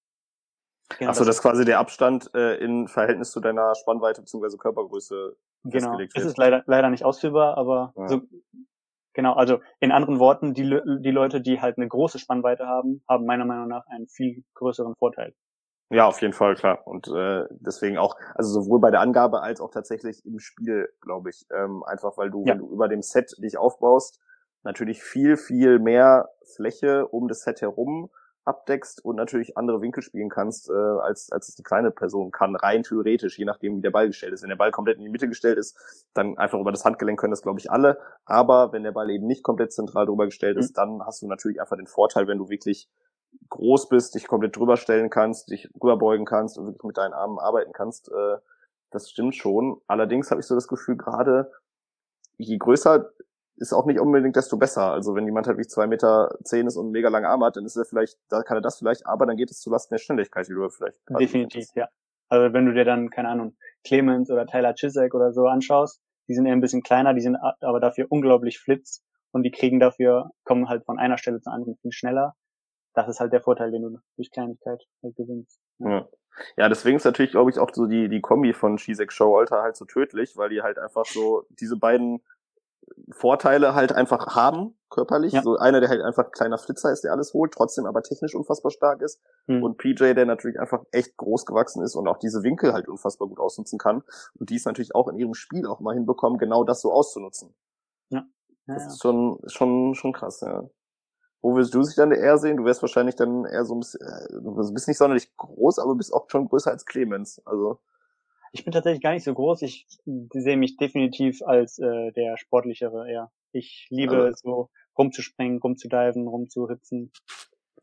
Genau, 0.97 1.11
Achso, 1.11 1.25
das 1.25 1.37
ist 1.37 1.41
quasi 1.41 1.65
der 1.65 1.79
Abstand 1.79 2.33
äh, 2.33 2.55
in 2.55 2.87
Verhältnis 2.87 3.31
zu 3.31 3.39
deiner 3.39 3.75
Spannweite 3.75 4.21
bzw. 4.21 4.57
Körpergröße 4.57 5.35
genau. 5.63 5.71
festgelegt 5.71 6.15
wird. 6.15 6.25
Es 6.25 6.31
ist 6.31 6.37
leider, 6.37 6.63
leider 6.65 6.89
nicht 6.89 7.03
ausführbar, 7.03 7.57
aber 7.57 7.93
ja. 7.97 8.07
so, 8.07 8.21
genau, 9.13 9.33
also 9.33 9.59
in 9.79 9.91
anderen 9.91 10.19
Worten, 10.19 10.53
die, 10.53 10.63
die 10.63 11.11
Leute, 11.11 11.41
die 11.41 11.59
halt 11.61 11.77
eine 11.77 11.87
große 11.87 12.19
Spannweite 12.19 12.67
haben, 12.67 13.03
haben 13.07 13.25
meiner 13.25 13.45
Meinung 13.45 13.67
nach 13.67 13.85
einen 13.87 14.07
viel 14.07 14.43
größeren 14.53 14.95
Vorteil. 14.95 15.33
Ja, 15.89 16.05
auf 16.05 16.21
jeden 16.21 16.33
Fall, 16.33 16.55
klar. 16.55 16.85
Und 16.85 17.07
äh, 17.07 17.45
deswegen 17.49 17.97
auch, 17.97 18.15
also 18.35 18.61
sowohl 18.61 18.79
bei 18.79 18.91
der 18.91 18.99
Angabe 18.99 19.41
als 19.41 19.61
auch 19.61 19.71
tatsächlich 19.71 20.25
im 20.25 20.39
Spiel, 20.39 20.89
glaube 21.01 21.29
ich. 21.29 21.45
Ähm, 21.53 21.83
einfach 21.83 22.17
weil 22.17 22.29
du, 22.29 22.43
ja. 22.45 22.53
wenn 22.53 22.59
du 22.59 22.69
über 22.69 22.89
dem 22.89 23.01
Set 23.01 23.33
dich 23.41 23.57
aufbaust, 23.57 24.19
natürlich 24.63 25.01
viel, 25.01 25.37
viel 25.37 25.79
mehr 25.79 26.29
Fläche 26.55 27.07
um 27.07 27.29
das 27.29 27.41
Set 27.43 27.61
herum 27.61 28.09
abdeckst 28.47 29.03
und 29.03 29.15
natürlich 29.15 29.57
andere 29.57 29.81
Winkel 29.81 30.01
spielen 30.01 30.29
kannst, 30.29 30.69
äh, 30.69 30.73
als, 30.73 31.31
als 31.31 31.49
es 31.49 31.57
eine 31.57 31.63
kleine 31.63 31.91
Person 31.91 32.31
kann, 32.31 32.55
rein 32.55 32.83
theoretisch, 32.83 33.37
je 33.37 33.45
nachdem, 33.45 33.77
wie 33.77 33.81
der 33.81 33.91
Ball 33.91 34.07
gestellt 34.07 34.33
ist. 34.33 34.41
Wenn 34.41 34.49
der 34.49 34.55
Ball 34.55 34.71
komplett 34.71 34.97
in 34.97 35.03
die 35.03 35.09
Mitte 35.09 35.27
gestellt 35.27 35.57
ist, 35.57 35.77
dann 36.13 36.37
einfach 36.37 36.59
über 36.59 36.71
das 36.71 36.85
Handgelenk 36.85 37.19
können 37.19 37.31
das, 37.31 37.41
glaube 37.41 37.59
ich, 37.59 37.69
alle. 37.69 37.99
Aber 38.25 38.71
wenn 38.71 38.83
der 38.83 38.93
Ball 38.93 39.09
eben 39.09 39.27
nicht 39.27 39.43
komplett 39.43 39.73
zentral 39.73 40.05
drüber 40.05 40.25
gestellt 40.25 40.57
ist, 40.57 40.71
mhm. 40.71 40.75
dann 40.75 41.05
hast 41.05 41.21
du 41.21 41.27
natürlich 41.27 41.59
einfach 41.59 41.77
den 41.77 41.87
Vorteil, 41.87 42.27
wenn 42.27 42.37
du 42.37 42.49
wirklich 42.49 42.89
groß 43.49 43.89
bist, 43.89 44.15
dich 44.15 44.27
komplett 44.27 44.55
drüber 44.55 44.77
stellen 44.77 45.09
kannst, 45.09 45.51
dich 45.51 45.69
rüberbeugen 45.75 46.25
kannst 46.25 46.57
und 46.57 46.65
wirklich 46.65 46.83
mit 46.83 46.97
deinen 46.97 47.13
Armen 47.13 47.39
arbeiten 47.39 47.73
kannst. 47.73 48.09
Äh, 48.09 48.37
das 48.91 49.09
stimmt 49.09 49.35
schon. 49.35 49.81
Allerdings 49.87 50.31
habe 50.31 50.39
ich 50.39 50.47
so 50.47 50.55
das 50.55 50.67
Gefühl, 50.67 50.95
gerade 50.95 51.51
je 52.37 52.57
größer 52.57 53.11
ist 53.57 53.73
auch 53.73 53.85
nicht 53.85 53.99
unbedingt 53.99 54.35
desto 54.35 54.57
besser. 54.57 54.91
Also 54.91 55.15
wenn 55.15 55.25
jemand 55.25 55.47
halt 55.47 55.57
wie 55.57 55.67
zwei 55.67 55.87
Meter 55.87 56.37
zehn 56.43 56.67
ist 56.67 56.77
und 56.77 56.85
einen 56.85 56.91
mega 56.91 57.09
langen 57.09 57.25
Arm 57.25 57.43
hat, 57.43 57.57
dann 57.57 57.65
ist 57.65 57.75
er 57.75 57.85
vielleicht, 57.85 58.17
da 58.29 58.43
kann 58.43 58.57
er 58.57 58.61
das 58.61 58.77
vielleicht, 58.77 59.05
aber 59.05 59.25
dann 59.25 59.35
geht 59.35 59.51
es 59.51 59.59
zulasten 59.59 59.95
der 59.95 60.01
Schnelligkeit, 60.01 60.47
die 60.47 60.53
du 60.53 60.69
vielleicht. 60.69 60.97
Definitiv, 61.19 61.67
ja. 61.75 61.87
Also 62.29 62.53
wenn 62.53 62.65
du 62.65 62.73
dir 62.73 62.85
dann, 62.85 63.09
keine 63.09 63.29
Ahnung, 63.29 63.55
Clemens 63.83 64.29
oder 64.29 64.45
Tyler 64.45 64.73
Chisek 64.73 65.13
oder 65.13 65.31
so 65.33 65.47
anschaust, 65.47 66.01
die 66.27 66.33
sind 66.33 66.45
eher 66.45 66.53
ein 66.53 66.61
bisschen 66.61 66.83
kleiner, 66.83 67.13
die 67.13 67.21
sind 67.21 67.37
aber 67.61 67.79
dafür 67.79 68.07
unglaublich 68.09 68.59
flitz 68.59 69.01
und 69.31 69.43
die 69.43 69.51
kriegen 69.51 69.79
dafür, 69.79 70.31
kommen 70.43 70.69
halt 70.69 70.85
von 70.85 70.99
einer 70.99 71.17
Stelle 71.17 71.39
zur 71.41 71.53
anderen 71.53 71.77
viel 71.77 71.91
schneller. 71.91 72.35
Das 72.93 73.07
ist 73.07 73.19
halt 73.19 73.31
der 73.31 73.41
Vorteil, 73.41 73.71
den 73.71 73.81
du 73.81 73.97
durch 74.17 74.31
Kleinigkeit 74.31 74.83
halt 75.03 75.15
gewinnst. 75.15 75.59
Ja. 75.79 75.89
ja. 75.89 76.07
Ja, 76.55 76.69
deswegen 76.69 76.97
ist 76.97 77.03
natürlich, 77.05 77.31
glaube 77.31 77.49
ich, 77.49 77.57
auch 77.57 77.71
so 77.73 77.87
die, 77.87 78.09
die 78.09 78.21
Kombi 78.21 78.53
von 78.53 78.77
Shizek 78.77 79.11
Showalter 79.11 79.61
halt 79.61 79.75
so 79.75 79.85
tödlich, 79.85 80.37
weil 80.37 80.49
die 80.49 80.61
halt 80.61 80.77
einfach 80.77 81.05
so 81.05 81.45
diese 81.49 81.77
beiden 81.77 82.21
Vorteile 83.11 83.73
halt 83.75 83.91
einfach 83.91 84.35
haben, 84.35 84.77
körperlich. 84.89 85.33
Ja. 85.33 85.41
So 85.41 85.57
einer, 85.57 85.79
der 85.79 85.89
halt 85.89 86.01
einfach 86.01 86.31
kleiner 86.31 86.57
Flitzer 86.57 86.91
ist, 86.91 87.03
der 87.03 87.11
alles 87.11 87.33
holt, 87.33 87.53
trotzdem 87.53 87.85
aber 87.85 88.03
technisch 88.03 88.35
unfassbar 88.35 88.71
stark 88.71 89.01
ist. 89.01 89.21
Mhm. 89.47 89.63
Und 89.63 89.77
PJ, 89.77 90.13
der 90.13 90.25
natürlich 90.25 90.59
einfach 90.59 90.83
echt 90.91 91.17
groß 91.17 91.45
gewachsen 91.45 91.83
ist 91.83 91.95
und 91.95 92.07
auch 92.07 92.17
diese 92.17 92.43
Winkel 92.43 92.73
halt 92.73 92.87
unfassbar 92.87 93.27
gut 93.27 93.39
ausnutzen 93.39 93.79
kann. 93.79 94.03
Und 94.35 94.49
die 94.49 94.55
es 94.55 94.65
natürlich 94.65 94.95
auch 94.95 95.07
in 95.07 95.17
ihrem 95.17 95.33
Spiel 95.33 95.67
auch 95.67 95.79
mal 95.79 95.93
hinbekommen, 95.93 96.37
genau 96.37 96.63
das 96.63 96.81
so 96.81 96.91
auszunutzen. 96.91 97.53
Ja. 98.09 98.25
ja 98.67 98.73
das 98.73 98.87
ist 98.87 99.01
schon, 99.01 99.39
schon, 99.47 99.95
schon 99.95 100.13
krass, 100.13 100.41
ja. 100.41 100.63
Wo 101.41 101.55
willst 101.55 101.73
du 101.73 101.81
dich 101.81 101.95
dann 101.95 102.11
eher 102.11 102.37
sehen? 102.39 102.57
Du 102.57 102.65
wärst 102.65 102.81
wahrscheinlich 102.81 103.15
dann 103.15 103.45
eher 103.45 103.63
so 103.63 103.75
ein 103.75 103.79
bisschen, 103.79 104.01
äh, 104.01 104.27
du 104.41 104.73
bist 104.73 104.87
nicht 104.87 104.97
sonderlich 104.97 105.35
groß, 105.37 105.79
aber 105.79 105.95
bist 105.95 106.13
auch 106.13 106.29
schon 106.29 106.49
größer 106.49 106.71
als 106.71 106.85
Clemens. 106.85 107.41
Also. 107.45 107.79
Ich 108.57 108.63
bin 108.63 108.71
tatsächlich 108.71 109.03
gar 109.03 109.13
nicht 109.13 109.23
so 109.23 109.33
groß. 109.33 109.61
Ich 109.61 109.85
sehe 110.33 110.57
mich 110.57 110.77
definitiv 110.77 111.43
als 111.43 111.77
äh, 111.77 112.11
der 112.13 112.37
sportlichere 112.37 113.07
eher. 113.07 113.31
Ich 113.51 113.85
liebe 113.91 114.15
also, 114.15 114.37
so 114.41 114.69
rumzuspringen, 114.97 115.59
rumzudiven, 115.59 116.27
rumzuhitzen. 116.27 117.11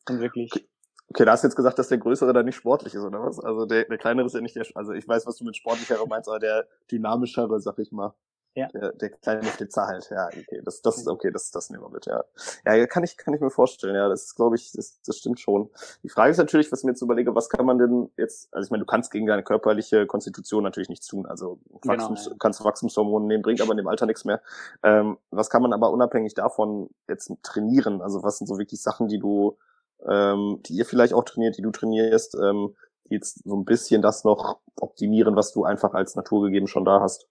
Und 0.08 0.20
wirklich. 0.20 0.50
Okay. 0.52 0.66
okay, 1.10 1.24
da 1.24 1.32
hast 1.32 1.44
du 1.44 1.48
jetzt 1.48 1.54
gesagt, 1.54 1.78
dass 1.78 1.88
der 1.88 1.98
Größere 1.98 2.32
da 2.32 2.42
nicht 2.42 2.56
sportlich 2.56 2.94
ist, 2.94 3.04
oder 3.04 3.22
was? 3.22 3.38
Also 3.38 3.66
der, 3.66 3.84
der 3.84 3.98
Kleinere 3.98 4.26
ist 4.26 4.34
ja 4.34 4.40
nicht 4.40 4.56
der, 4.56 4.66
also 4.74 4.92
ich 4.92 5.06
weiß, 5.06 5.26
was 5.26 5.36
du 5.36 5.44
mit 5.44 5.56
sportlicherer 5.56 6.06
meinst, 6.08 6.28
aber 6.28 6.40
der 6.40 6.66
dynamischere, 6.90 7.60
sag 7.60 7.78
ich 7.78 7.92
mal. 7.92 8.14
Ja. 8.56 8.68
Der, 8.68 8.92
der 8.92 9.10
kleine 9.10 9.42
Flitzer 9.42 9.86
halt, 9.88 10.08
ja, 10.10 10.28
okay, 10.28 10.62
das, 10.64 10.80
das 10.80 10.98
ist 10.98 11.08
okay, 11.08 11.32
das, 11.32 11.50
das 11.50 11.70
nehmen 11.70 11.82
wir 11.82 11.88
mit, 11.88 12.06
ja. 12.06 12.24
Ja, 12.64 12.86
kann 12.86 13.02
ich, 13.02 13.16
kann 13.16 13.34
ich 13.34 13.40
mir 13.40 13.50
vorstellen, 13.50 13.96
ja, 13.96 14.08
das 14.08 14.26
ist, 14.26 14.36
glaube 14.36 14.54
ich, 14.54 14.70
das, 14.70 15.00
das 15.04 15.18
stimmt 15.18 15.40
schon. 15.40 15.70
Die 16.04 16.08
Frage 16.08 16.30
ist 16.30 16.38
natürlich, 16.38 16.70
was 16.70 16.80
ich 16.80 16.84
mir 16.84 16.92
jetzt 16.92 17.02
überlege, 17.02 17.34
was 17.34 17.48
kann 17.48 17.66
man 17.66 17.78
denn 17.78 18.10
jetzt, 18.16 18.54
also 18.54 18.66
ich 18.66 18.70
meine, 18.70 18.82
du 18.82 18.86
kannst 18.86 19.10
gegen 19.10 19.26
deine 19.26 19.42
körperliche 19.42 20.06
Konstitution 20.06 20.62
natürlich 20.62 20.88
nichts 20.88 21.08
tun, 21.08 21.26
also 21.26 21.58
genau, 21.80 21.94
Wachstums, 21.94 22.24
genau, 22.24 22.34
ja. 22.34 22.36
kannst 22.38 22.64
Wachstumshormone 22.64 23.26
nehmen, 23.26 23.42
bringt 23.42 23.60
aber 23.60 23.72
in 23.72 23.78
dem 23.78 23.88
Alter 23.88 24.06
nichts 24.06 24.24
mehr. 24.24 24.40
Ähm, 24.84 25.18
was 25.32 25.50
kann 25.50 25.62
man 25.62 25.72
aber 25.72 25.90
unabhängig 25.90 26.34
davon 26.34 26.90
jetzt 27.08 27.32
trainieren? 27.42 28.02
Also 28.02 28.22
was 28.22 28.38
sind 28.38 28.46
so 28.46 28.58
wirklich 28.58 28.80
Sachen, 28.80 29.08
die 29.08 29.18
du, 29.18 29.58
ähm, 30.06 30.60
die 30.66 30.74
ihr 30.74 30.86
vielleicht 30.86 31.12
auch 31.12 31.24
trainiert, 31.24 31.58
die 31.58 31.62
du 31.62 31.72
trainierst, 31.72 32.36
ähm, 32.36 32.76
die 33.08 33.14
jetzt 33.14 33.42
so 33.44 33.56
ein 33.56 33.64
bisschen 33.64 34.00
das 34.00 34.22
noch 34.22 34.60
optimieren, 34.76 35.34
was 35.34 35.52
du 35.52 35.64
einfach 35.64 35.92
als 35.94 36.14
naturgegeben 36.14 36.68
schon 36.68 36.84
da 36.84 37.00
hast? 37.00 37.26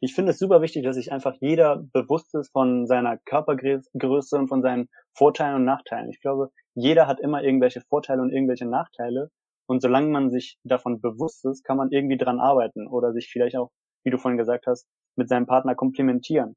Ich 0.00 0.14
finde 0.14 0.32
es 0.32 0.38
super 0.38 0.60
wichtig, 0.62 0.84
dass 0.84 0.96
sich 0.96 1.12
einfach 1.12 1.34
jeder 1.40 1.84
bewusst 1.92 2.34
ist 2.34 2.52
von 2.52 2.86
seiner 2.86 3.18
Körpergröße 3.18 4.36
und 4.36 4.48
von 4.48 4.62
seinen 4.62 4.88
Vorteilen 5.12 5.56
und 5.56 5.64
Nachteilen. 5.64 6.10
Ich 6.10 6.20
glaube, 6.20 6.50
jeder 6.74 7.06
hat 7.06 7.20
immer 7.20 7.42
irgendwelche 7.42 7.80
Vorteile 7.80 8.22
und 8.22 8.32
irgendwelche 8.32 8.66
Nachteile. 8.66 9.30
Und 9.66 9.80
solange 9.80 10.08
man 10.08 10.30
sich 10.30 10.58
davon 10.64 11.00
bewusst 11.00 11.44
ist, 11.46 11.64
kann 11.64 11.78
man 11.78 11.90
irgendwie 11.90 12.18
dran 12.18 12.40
arbeiten 12.40 12.86
oder 12.86 13.12
sich 13.12 13.28
vielleicht 13.30 13.56
auch, 13.56 13.70
wie 14.04 14.10
du 14.10 14.18
vorhin 14.18 14.38
gesagt 14.38 14.66
hast, 14.66 14.86
mit 15.16 15.28
seinem 15.28 15.46
Partner 15.46 15.74
komplementieren. 15.74 16.54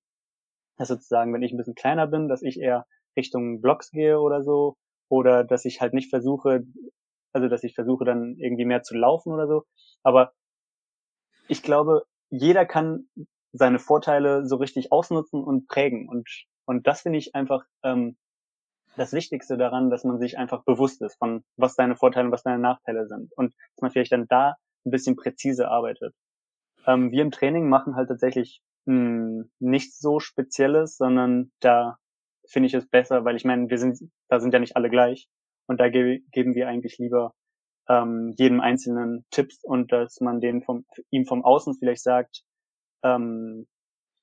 Das 0.78 0.90
sozusagen, 0.90 1.34
wenn 1.34 1.42
ich 1.42 1.54
ein 1.54 1.58
bisschen 1.58 1.76
kleiner 1.76 2.08
bin, 2.08 2.28
dass 2.28 2.42
ich 2.42 2.60
eher 2.60 2.86
Richtung 3.16 3.62
Blocks 3.62 3.92
gehe 3.92 4.20
oder 4.20 4.44
so, 4.44 4.76
oder 5.10 5.44
dass 5.44 5.66
ich 5.66 5.82
halt 5.82 5.94
nicht 5.94 6.10
versuche, 6.10 6.64
also 7.34 7.48
dass 7.48 7.64
ich 7.64 7.76
versuche 7.76 8.06
dann 8.06 8.36
irgendwie 8.38 8.66
mehr 8.66 8.84
zu 8.84 8.96
laufen 8.96 9.32
oder 9.32 9.48
so. 9.48 9.64
Aber 10.04 10.34
ich 11.48 11.64
glaube, 11.64 12.04
jeder 12.30 12.66
kann 12.66 13.08
seine 13.54 13.80
Vorteile 13.80 14.46
so 14.46 14.58
richtig 14.58 14.92
ausnutzen 14.92 15.44
und 15.44 15.68
prägen. 15.68 16.08
Und, 16.10 16.30
und 16.66 16.88
das 16.88 17.02
finde 17.02 17.20
ich 17.20 17.36
einfach 17.36 17.66
ähm, 17.84 18.18
das 18.96 19.14
Wichtigste 19.14 19.58
daran, 19.58 19.90
dass 19.90 20.04
man 20.04 20.20
sich 20.20 20.38
einfach 20.38 20.64
bewusst 20.64 21.02
ist 21.02 21.18
von, 21.18 21.44
was 21.56 21.76
deine 21.76 21.96
Vorteile 21.96 22.28
und 22.28 22.32
was 22.32 22.44
deine 22.44 22.60
Nachteile 22.60 23.08
sind. 23.08 23.32
Und 23.36 23.54
dass 23.76 23.82
man 23.82 23.92
vielleicht 23.92 24.12
dann 24.12 24.28
da 24.28 24.56
ein 24.86 24.92
bisschen 24.92 25.16
präzise 25.16 25.70
arbeitet. 25.70 26.14
Ähm, 26.86 27.12
wir 27.12 27.22
im 27.22 27.32
Training 27.32 27.70
machen 27.70 27.96
halt 27.96 28.10
tatsächlich 28.10 28.62
mh, 28.86 28.96
hm, 28.96 29.52
nichts 29.60 30.00
so 30.00 30.20
Spezielles, 30.20 30.98
sondern 30.98 31.52
da 31.60 31.98
finde 32.48 32.68
ich 32.68 32.74
es 32.74 32.88
besser, 32.88 33.26
weil 33.26 33.36
ich 33.36 33.46
meine, 33.46 33.70
wir 33.70 33.78
sind, 33.78 34.00
da 34.30 34.40
sind 34.40 34.54
ja 34.54 34.60
nicht 34.60 34.76
alle 34.76 34.90
gleich. 34.90 35.28
Und 35.68 35.80
da 35.80 35.90
ge 35.90 36.22
geben 36.32 36.56
wir 36.56 36.68
eigentlich 36.68 36.98
lieber 36.98 37.34
ähm, 37.90 38.34
jedem 38.38 38.60
einzelnen 38.60 39.26
Tipps 39.32 39.64
und 39.64 39.92
dass 39.92 40.20
man 40.20 40.42
den 40.42 40.64
vom, 40.64 40.86
ihm 41.10 41.26
vom 41.26 41.44
Außen 41.44 41.76
vielleicht 41.76 42.04
sagt, 42.04 42.44
ähm, 43.04 43.68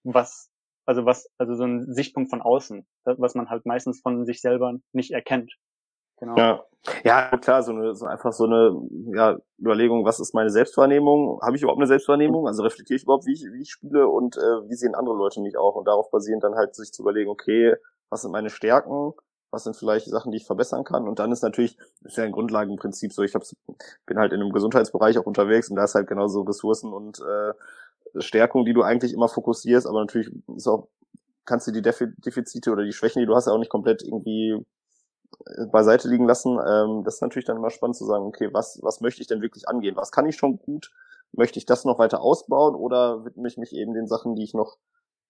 was, 0.05 0.51
also 0.87 1.07
was, 1.07 1.29
also 1.39 1.55
so 1.55 1.65
ein 1.65 1.93
Sichtpunkt 1.93 2.31
von 2.31 2.43
außen, 2.43 2.87
was 3.05 3.35
man 3.35 3.49
halt 3.49 3.65
meistens 3.67 4.01
von 4.01 4.27
sich 4.27 4.41
selber 4.41 4.75
nicht 4.93 5.13
erkennt. 5.13 5.55
Genau. 6.19 6.37
Ja. 6.37 6.65
ja, 7.03 7.37
klar, 7.39 7.63
so 7.63 7.73
eine, 7.73 7.95
so 7.95 8.07
einfach 8.07 8.33
so 8.33 8.45
eine 8.45 8.81
ja, 9.15 9.37
Überlegung, 9.59 10.05
was 10.05 10.21
ist 10.21 10.35
meine 10.35 10.51
Selbstwahrnehmung? 10.51 11.41
Habe 11.43 11.57
ich 11.57 11.63
überhaupt 11.63 11.81
eine 11.81 11.89
Selbstwahrnehmung? 11.89 12.47
Also 12.47 12.63
reflektiere 12.63 12.97
ich 12.97 13.03
überhaupt, 13.03 13.27
wie 13.27 13.33
ich, 13.33 13.45
wie 13.53 13.63
ich 13.63 13.71
spiele 13.71 14.09
und 14.09 14.37
äh, 14.37 14.69
wie 14.69 14.75
sehen 14.75 14.95
andere 14.95 15.17
Leute 15.17 15.41
mich 15.41 15.57
auch? 15.57 15.75
Und 15.75 15.89
darauf 15.89 16.11
basierend 16.11 16.45
dann 16.45 16.55
halt 16.55 16.75
sich 16.75 16.93
zu 16.93 17.03
überlegen, 17.03 17.31
okay, 17.31 17.75
was 18.11 18.23
sind 18.23 18.31
meine 18.31 18.51
Stärken? 18.51 19.15
Was 19.55 19.65
sind 19.65 19.77
vielleicht 19.77 20.07
Sachen, 20.07 20.33
die 20.33 20.39
ich 20.39 20.47
verbessern 20.47 20.85
kann. 20.85 21.09
Und 21.09 21.19
dann 21.19 21.33
ist 21.33 21.43
natürlich, 21.43 21.79
ist 22.03 22.17
ja 22.17 22.25
ein 22.25 22.33
Grundlagenprinzip 22.33 23.13
so, 23.13 23.23
ich 23.23 23.35
hab's, 23.35 23.57
bin 24.05 24.19
halt 24.19 24.33
in 24.33 24.41
einem 24.41 24.53
Gesundheitsbereich 24.53 25.19
auch 25.19 25.27
unterwegs 25.27 25.71
und 25.71 25.77
da 25.77 25.85
ist 25.85 25.95
halt 25.95 26.09
genauso 26.09 26.43
Ressourcen 26.43 26.93
und 26.93 27.21
äh, 27.21 27.53
Stärkung, 28.21 28.65
die 28.65 28.75
du 28.75 28.83
eigentlich 28.83 29.13
immer 29.13 29.29
fokussierst, 29.29 29.87
aber 29.87 30.01
natürlich 30.01 30.31
ist 30.57 30.69
auch, 30.69 30.89
kannst 31.45 31.67
du 31.67 31.73
die 31.73 31.83
Defizite 31.83 32.71
oder 32.71 32.85
die 32.85 32.93
Schwächen, 32.93 33.21
die 33.21 33.27
du 33.27 33.35
hast, 33.35 33.47
ja 33.47 33.53
auch 33.53 33.59
nicht 33.59 33.71
komplett 33.71 34.03
irgendwie 34.03 34.65
äh, 35.47 35.67
beiseite 35.67 36.09
liegen 36.09 36.27
lassen. 36.27 36.59
Ähm, 36.59 37.05
das 37.05 37.17
ist 37.17 37.23
natürlich 37.23 37.47
dann 37.47 37.57
immer 37.57 37.71
spannend 37.71 37.97
zu 37.97 38.05
sagen, 38.05 38.25
okay, 38.25 38.51
was, 38.53 38.79
was 38.83 39.01
möchte 39.01 39.23
ich 39.23 39.29
denn 39.29 39.43
wirklich 39.43 39.69
angehen? 39.69 39.97
Was 39.97 40.11
kann 40.11 40.27
ich 40.27 40.37
schon 40.37 40.59
gut? 40.59 40.91
Möchte 41.33 41.59
ich 41.59 41.67
das 41.67 41.85
noch 41.85 41.99
weiter 41.99 42.21
ausbauen 42.21 42.75
oder 42.75 43.25
widme 43.25 43.49
ich 43.49 43.59
mich 43.59 43.75
eben 43.75 43.95
den 43.95 44.07
Sachen, 44.07 44.37
die 44.37 44.45
ich 44.45 44.55
noch 44.55 44.79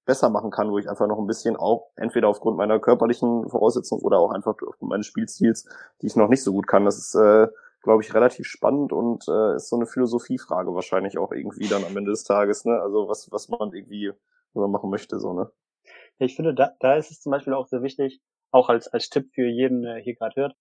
besser 0.04 0.30
machen 0.30 0.50
kann, 0.50 0.70
wo 0.70 0.78
ich 0.78 0.88
einfach 0.88 1.06
noch 1.06 1.18
ein 1.18 1.26
bisschen 1.26 1.56
auch 1.56 1.90
entweder 1.96 2.28
aufgrund 2.28 2.56
meiner 2.56 2.78
körperlichen 2.78 3.48
Voraussetzungen 3.48 4.02
oder 4.02 4.18
auch 4.18 4.30
einfach 4.30 4.54
aufgrund 4.66 4.90
meines 4.90 5.06
Spielstils, 5.06 5.68
die 6.02 6.06
ich 6.06 6.16
noch 6.16 6.28
nicht 6.28 6.42
so 6.42 6.52
gut 6.52 6.66
kann. 6.66 6.84
Das 6.84 6.98
ist, 6.98 7.14
äh, 7.14 7.48
glaube 7.82 8.02
ich, 8.02 8.14
relativ 8.14 8.46
spannend 8.46 8.92
und 8.92 9.26
äh, 9.28 9.56
ist 9.56 9.68
so 9.68 9.76
eine 9.76 9.86
Philosophiefrage 9.86 10.74
wahrscheinlich 10.74 11.18
auch 11.18 11.32
irgendwie 11.32 11.68
dann 11.68 11.84
am 11.84 11.96
Ende 11.96 12.10
des 12.10 12.24
Tages, 12.24 12.64
ne? 12.64 12.80
Also 12.80 13.08
was, 13.08 13.30
was 13.30 13.48
man 13.48 13.72
irgendwie 13.72 14.12
was 14.52 14.70
machen 14.70 14.90
möchte, 14.90 15.18
so, 15.18 15.32
ne? 15.32 15.50
Ja, 16.18 16.26
ich 16.26 16.36
finde, 16.36 16.54
da, 16.54 16.72
da 16.80 16.96
ist 16.96 17.10
es 17.10 17.20
zum 17.20 17.30
Beispiel 17.30 17.54
auch 17.54 17.66
sehr 17.66 17.82
wichtig, 17.82 18.20
auch 18.50 18.68
als, 18.68 18.88
als 18.88 19.10
Tipp 19.10 19.30
für 19.34 19.46
jeden, 19.46 19.82
der 19.82 19.96
hier 19.96 20.14
gerade 20.14 20.34
hört, 20.36 20.56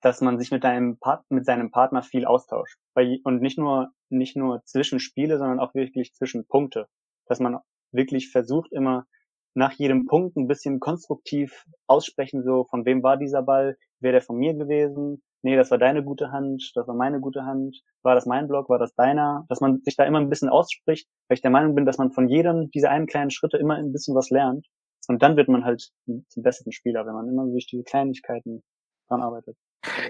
dass 0.00 0.20
man 0.20 0.38
sich 0.38 0.50
mit 0.50 0.64
deinem 0.64 0.98
Part 0.98 1.24
mit 1.30 1.44
seinem 1.44 1.70
Partner 1.70 2.02
viel 2.02 2.24
austauscht. 2.24 2.78
Bei, 2.94 3.18
und 3.24 3.40
nicht 3.40 3.58
nur, 3.58 3.90
nicht 4.08 4.36
nur 4.36 4.62
zwischen 4.64 5.00
Spiele, 5.00 5.38
sondern 5.38 5.60
auch 5.60 5.74
wirklich 5.74 6.14
zwischen 6.14 6.46
Punkte. 6.46 6.88
Dass 7.26 7.40
man 7.40 7.58
wirklich 7.92 8.30
versucht, 8.30 8.72
immer 8.72 9.06
nach 9.54 9.72
jedem 9.72 10.06
Punkt 10.06 10.36
ein 10.36 10.48
bisschen 10.48 10.80
konstruktiv 10.80 11.64
aussprechen, 11.86 12.42
so 12.42 12.64
von 12.64 12.84
wem 12.84 13.02
war 13.02 13.16
dieser 13.16 13.42
Ball, 13.42 13.76
wäre 14.00 14.12
der 14.12 14.22
von 14.22 14.36
mir 14.36 14.54
gewesen, 14.54 15.22
nee, 15.42 15.56
das 15.56 15.70
war 15.70 15.78
deine 15.78 16.02
gute 16.02 16.32
Hand, 16.32 16.72
das 16.74 16.86
war 16.88 16.94
meine 16.94 17.20
gute 17.20 17.44
Hand, 17.44 17.82
war 18.02 18.14
das 18.14 18.26
mein 18.26 18.48
Block, 18.48 18.68
war 18.68 18.78
das 18.78 18.94
deiner, 18.94 19.44
dass 19.48 19.60
man 19.60 19.80
sich 19.82 19.96
da 19.96 20.04
immer 20.04 20.20
ein 20.20 20.30
bisschen 20.30 20.48
ausspricht, 20.48 21.08
weil 21.28 21.36
ich 21.36 21.42
der 21.42 21.50
Meinung 21.50 21.74
bin, 21.74 21.84
dass 21.84 21.98
man 21.98 22.12
von 22.12 22.28
jedem 22.28 22.70
dieser 22.70 22.90
einen 22.90 23.06
kleinen 23.06 23.30
Schritte 23.30 23.58
immer 23.58 23.74
ein 23.74 23.92
bisschen 23.92 24.14
was 24.14 24.30
lernt. 24.30 24.66
Und 25.08 25.20
dann 25.20 25.36
wird 25.36 25.48
man 25.48 25.64
halt 25.64 25.90
zum 26.06 26.42
besseren 26.42 26.72
Spieler, 26.72 27.04
wenn 27.06 27.14
man 27.14 27.28
immer 27.28 27.44
durch 27.46 27.66
diese 27.66 27.82
Kleinigkeiten 27.82 28.62
dran 29.08 29.20
arbeitet. 29.20 29.56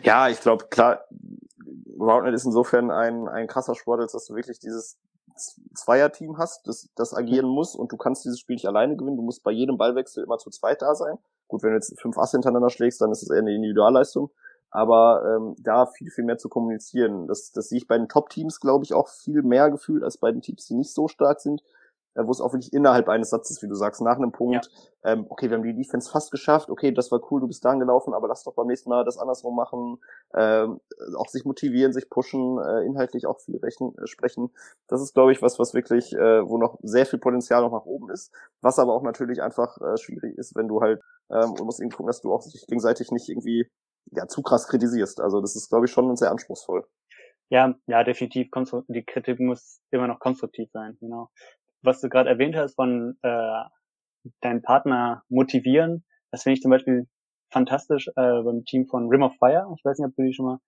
Ja, 0.03 0.28
ich 0.28 0.41
glaube, 0.41 0.66
klar, 0.68 1.05
Roundnet 1.99 2.35
ist 2.35 2.45
insofern 2.45 2.91
ein, 2.91 3.26
ein 3.26 3.47
krasser 3.47 3.74
Sport, 3.74 4.01
als 4.01 4.12
dass 4.12 4.26
du 4.26 4.35
wirklich 4.35 4.59
dieses 4.59 4.99
Zweierteam 5.74 6.39
hast, 6.39 6.66
das, 6.66 6.89
das 6.95 7.14
agieren 7.14 7.49
muss 7.49 7.74
und 7.74 7.93
du 7.93 7.97
kannst 7.97 8.24
dieses 8.24 8.41
Spiel 8.41 8.55
nicht 8.55 8.66
alleine 8.66 8.97
gewinnen. 8.97 9.16
Du 9.16 9.22
musst 9.22 9.43
bei 9.43 9.51
jedem 9.51 9.78
Ballwechsel 9.78 10.24
immer 10.24 10.39
zu 10.39 10.51
zweit 10.51 10.83
da 10.83 10.95
sein. 10.95 11.18
Gut, 11.49 11.62
wenn 11.62 11.70
du 11.70 11.76
jetzt 11.76 12.01
fünf 12.01 12.18
Asse 12.18 12.37
hintereinander 12.37 12.70
schlägst, 12.70 13.01
dann 13.01 13.12
ist 13.12 13.22
es 13.22 13.30
eher 13.30 13.39
eine 13.39 13.55
Individualleistung. 13.55 14.30
Aber 14.70 15.22
ähm, 15.26 15.57
da 15.59 15.87
viel, 15.87 16.11
viel 16.11 16.24
mehr 16.24 16.39
zu 16.39 16.49
kommunizieren. 16.49 17.26
Das, 17.26 17.53
das 17.53 17.68
sehe 17.68 17.78
ich 17.78 17.87
bei 17.87 17.99
den 17.99 18.09
Top-Teams, 18.09 18.59
glaube 18.59 18.85
ich, 18.85 18.95
auch 18.95 19.09
viel 19.09 19.43
mehr 19.43 19.70
gefühlt 19.70 20.03
als 20.03 20.16
bei 20.16 20.33
den 20.33 20.41
Teams, 20.41 20.66
die 20.66 20.74
nicht 20.74 20.95
so 20.95 21.09
stark 21.09 21.41
sind 21.41 21.62
äh, 22.14 22.26
wo 22.26 22.30
es 22.30 22.40
auch 22.40 22.52
wirklich 22.52 22.72
innerhalb 22.72 23.08
eines 23.08 23.30
Satzes, 23.30 23.62
wie 23.62 23.68
du 23.68 23.74
sagst, 23.74 24.00
nach 24.00 24.16
einem 24.16 24.32
Punkt, 24.32 24.68
ja. 25.04 25.12
ähm, 25.12 25.26
okay, 25.28 25.48
wir 25.48 25.56
haben 25.56 25.64
die 25.64 25.74
Defense 25.74 26.10
fast 26.10 26.30
geschafft, 26.30 26.68
okay, 26.68 26.92
das 26.92 27.10
war 27.10 27.20
cool, 27.30 27.40
du 27.40 27.46
bist 27.46 27.64
da 27.64 27.74
gelaufen, 27.74 28.14
aber 28.14 28.28
lass 28.28 28.44
doch 28.44 28.54
beim 28.54 28.66
nächsten 28.66 28.90
Mal 28.90 29.04
das 29.04 29.18
andersrum 29.18 29.56
machen, 29.56 29.98
ähm, 30.34 30.80
auch 31.16 31.28
sich 31.28 31.44
motivieren, 31.44 31.92
sich 31.92 32.10
pushen, 32.10 32.58
äh, 32.58 32.84
inhaltlich 32.84 33.26
auch 33.26 33.40
viel 33.40 33.56
rechnen, 33.58 33.94
äh, 33.98 34.06
sprechen. 34.06 34.50
Das 34.88 35.00
ist, 35.00 35.14
glaube 35.14 35.32
ich, 35.32 35.42
was, 35.42 35.58
was 35.58 35.74
wirklich, 35.74 36.12
äh, 36.12 36.48
wo 36.48 36.58
noch 36.58 36.78
sehr 36.82 37.06
viel 37.06 37.18
Potenzial 37.18 37.62
noch 37.62 37.72
nach 37.72 37.86
oben 37.86 38.10
ist, 38.10 38.32
was 38.60 38.78
aber 38.78 38.94
auch 38.94 39.02
natürlich 39.02 39.42
einfach 39.42 39.78
äh, 39.80 39.96
schwierig 39.96 40.36
ist, 40.36 40.54
wenn 40.54 40.68
du 40.68 40.80
halt, 40.80 41.00
ähm, 41.30 41.52
und 41.52 41.64
musst 41.64 41.80
irgendwie 41.80 41.96
gucken, 41.96 42.08
dass 42.08 42.20
du 42.20 42.32
auch 42.32 42.42
sich 42.42 42.66
gegenseitig 42.66 43.10
nicht 43.10 43.28
irgendwie 43.28 43.70
ja, 44.10 44.26
zu 44.26 44.42
krass 44.42 44.68
kritisierst. 44.68 45.20
Also 45.20 45.40
das 45.40 45.56
ist, 45.56 45.68
glaube 45.70 45.86
ich, 45.86 45.92
schon 45.92 46.14
sehr 46.16 46.30
anspruchsvoll. 46.30 46.84
Ja, 47.48 47.74
ja, 47.86 48.02
definitiv. 48.02 48.48
Die 48.88 49.04
Kritik 49.04 49.38
muss 49.38 49.80
immer 49.90 50.06
noch 50.06 50.18
konstruktiv 50.18 50.70
sein, 50.72 50.96
genau 51.00 51.28
was 51.83 52.01
du 52.01 52.09
gerade 52.09 52.30
erwähnt 52.30 52.57
hast 52.57 52.74
von 52.74 53.18
äh, 53.22 53.62
deinen 54.41 54.62
Partner 54.62 55.22
motivieren, 55.28 56.05
das 56.30 56.45
finde 56.45 56.55
ich 56.55 56.62
zum 56.62 56.70
Beispiel 56.70 57.09
fantastisch 57.51 58.09
äh, 58.09 58.43
beim 58.43 58.64
Team 58.64 58.87
von 58.87 59.09
Rim 59.09 59.22
of 59.22 59.35
Fire. 59.39 59.72
Ich 59.76 59.85
weiß 59.85 59.99
nicht, 59.99 60.09
ob 60.09 60.16
du 60.16 60.22
die 60.22 60.33
schon 60.33 60.47
mal 60.47 60.59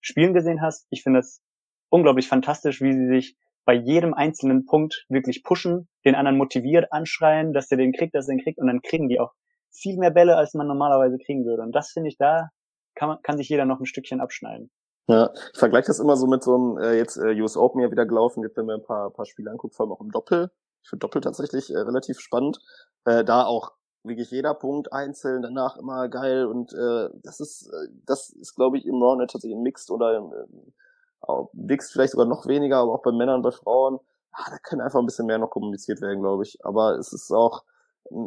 spielen 0.00 0.32
gesehen 0.32 0.62
hast. 0.62 0.86
Ich 0.90 1.02
finde 1.02 1.20
das 1.20 1.42
unglaublich 1.90 2.28
fantastisch, 2.28 2.80
wie 2.80 2.92
sie 2.92 3.06
sich 3.06 3.36
bei 3.66 3.74
jedem 3.74 4.14
einzelnen 4.14 4.64
Punkt 4.64 5.04
wirklich 5.08 5.44
pushen, 5.44 5.88
den 6.04 6.14
anderen 6.14 6.38
motiviert 6.38 6.92
anschreien, 6.92 7.52
dass 7.52 7.68
der 7.68 7.78
den 7.78 7.92
kriegt, 7.92 8.14
dass 8.14 8.26
er 8.26 8.34
den 8.34 8.42
kriegt 8.42 8.58
und 8.58 8.66
dann 8.66 8.80
kriegen 8.80 9.08
die 9.08 9.20
auch 9.20 9.32
viel 9.70 9.98
mehr 9.98 10.10
Bälle, 10.10 10.36
als 10.36 10.54
man 10.54 10.66
normalerweise 10.66 11.18
kriegen 11.18 11.44
würde. 11.44 11.62
Und 11.62 11.72
das 11.72 11.90
finde 11.90 12.08
ich, 12.08 12.16
da 12.16 12.48
kann, 12.94 13.08
man, 13.08 13.22
kann 13.22 13.36
sich 13.36 13.48
jeder 13.48 13.66
noch 13.66 13.78
ein 13.78 13.86
Stückchen 13.86 14.20
abschneiden. 14.20 14.70
Ja, 15.08 15.30
ich 15.52 15.58
vergleiche 15.58 15.88
das 15.88 16.00
immer 16.00 16.16
so 16.16 16.26
mit 16.26 16.42
so 16.42 16.54
einem, 16.54 16.78
äh, 16.78 16.96
jetzt 16.96 17.16
äh, 17.16 17.40
US 17.40 17.56
Open 17.56 17.80
ja 17.80 17.90
wieder 17.90 18.06
gelaufen, 18.06 18.42
jetzt 18.42 18.56
wenn 18.56 18.66
mir 18.66 18.74
ein 18.74 18.82
paar, 18.82 19.10
paar 19.10 19.26
Spiele 19.26 19.50
anguckt, 19.50 19.74
vor 19.74 19.84
allem 19.86 19.92
auch 19.92 20.00
im 20.00 20.10
Doppel. 20.10 20.50
Ich 20.82 20.88
finde 20.88 21.00
Doppel 21.00 21.20
tatsächlich 21.20 21.70
äh, 21.70 21.78
relativ 21.78 22.20
spannend. 22.20 22.60
Äh, 23.04 23.24
da 23.24 23.44
auch 23.44 23.72
wirklich 24.02 24.30
jeder 24.30 24.54
Punkt 24.54 24.92
einzeln, 24.92 25.42
danach 25.42 25.76
immer 25.76 26.08
geil 26.08 26.46
und 26.46 26.72
äh, 26.72 27.10
das 27.22 27.40
ist, 27.40 27.66
äh, 27.68 27.88
das 28.06 28.30
ist 28.30 28.54
glaube 28.54 28.78
ich 28.78 28.86
im 28.86 29.02
Roundnet 29.02 29.30
tatsächlich 29.30 29.56
im 29.56 29.62
Mixed 29.62 29.90
oder 29.90 30.16
im, 30.16 30.32
äh, 30.32 31.32
Mixed 31.52 31.92
vielleicht 31.92 32.12
sogar 32.12 32.26
noch 32.26 32.46
weniger, 32.46 32.78
aber 32.78 32.94
auch 32.94 33.02
bei 33.02 33.12
Männern, 33.12 33.42
bei 33.42 33.50
Frauen, 33.50 34.00
ah, 34.32 34.50
da 34.50 34.58
kann 34.58 34.80
einfach 34.80 34.98
ein 35.00 35.06
bisschen 35.06 35.26
mehr 35.26 35.38
noch 35.38 35.50
kommuniziert 35.50 36.00
werden, 36.00 36.20
glaube 36.20 36.44
ich. 36.44 36.58
Aber 36.64 36.98
es 36.98 37.12
ist 37.12 37.30
auch, 37.30 37.64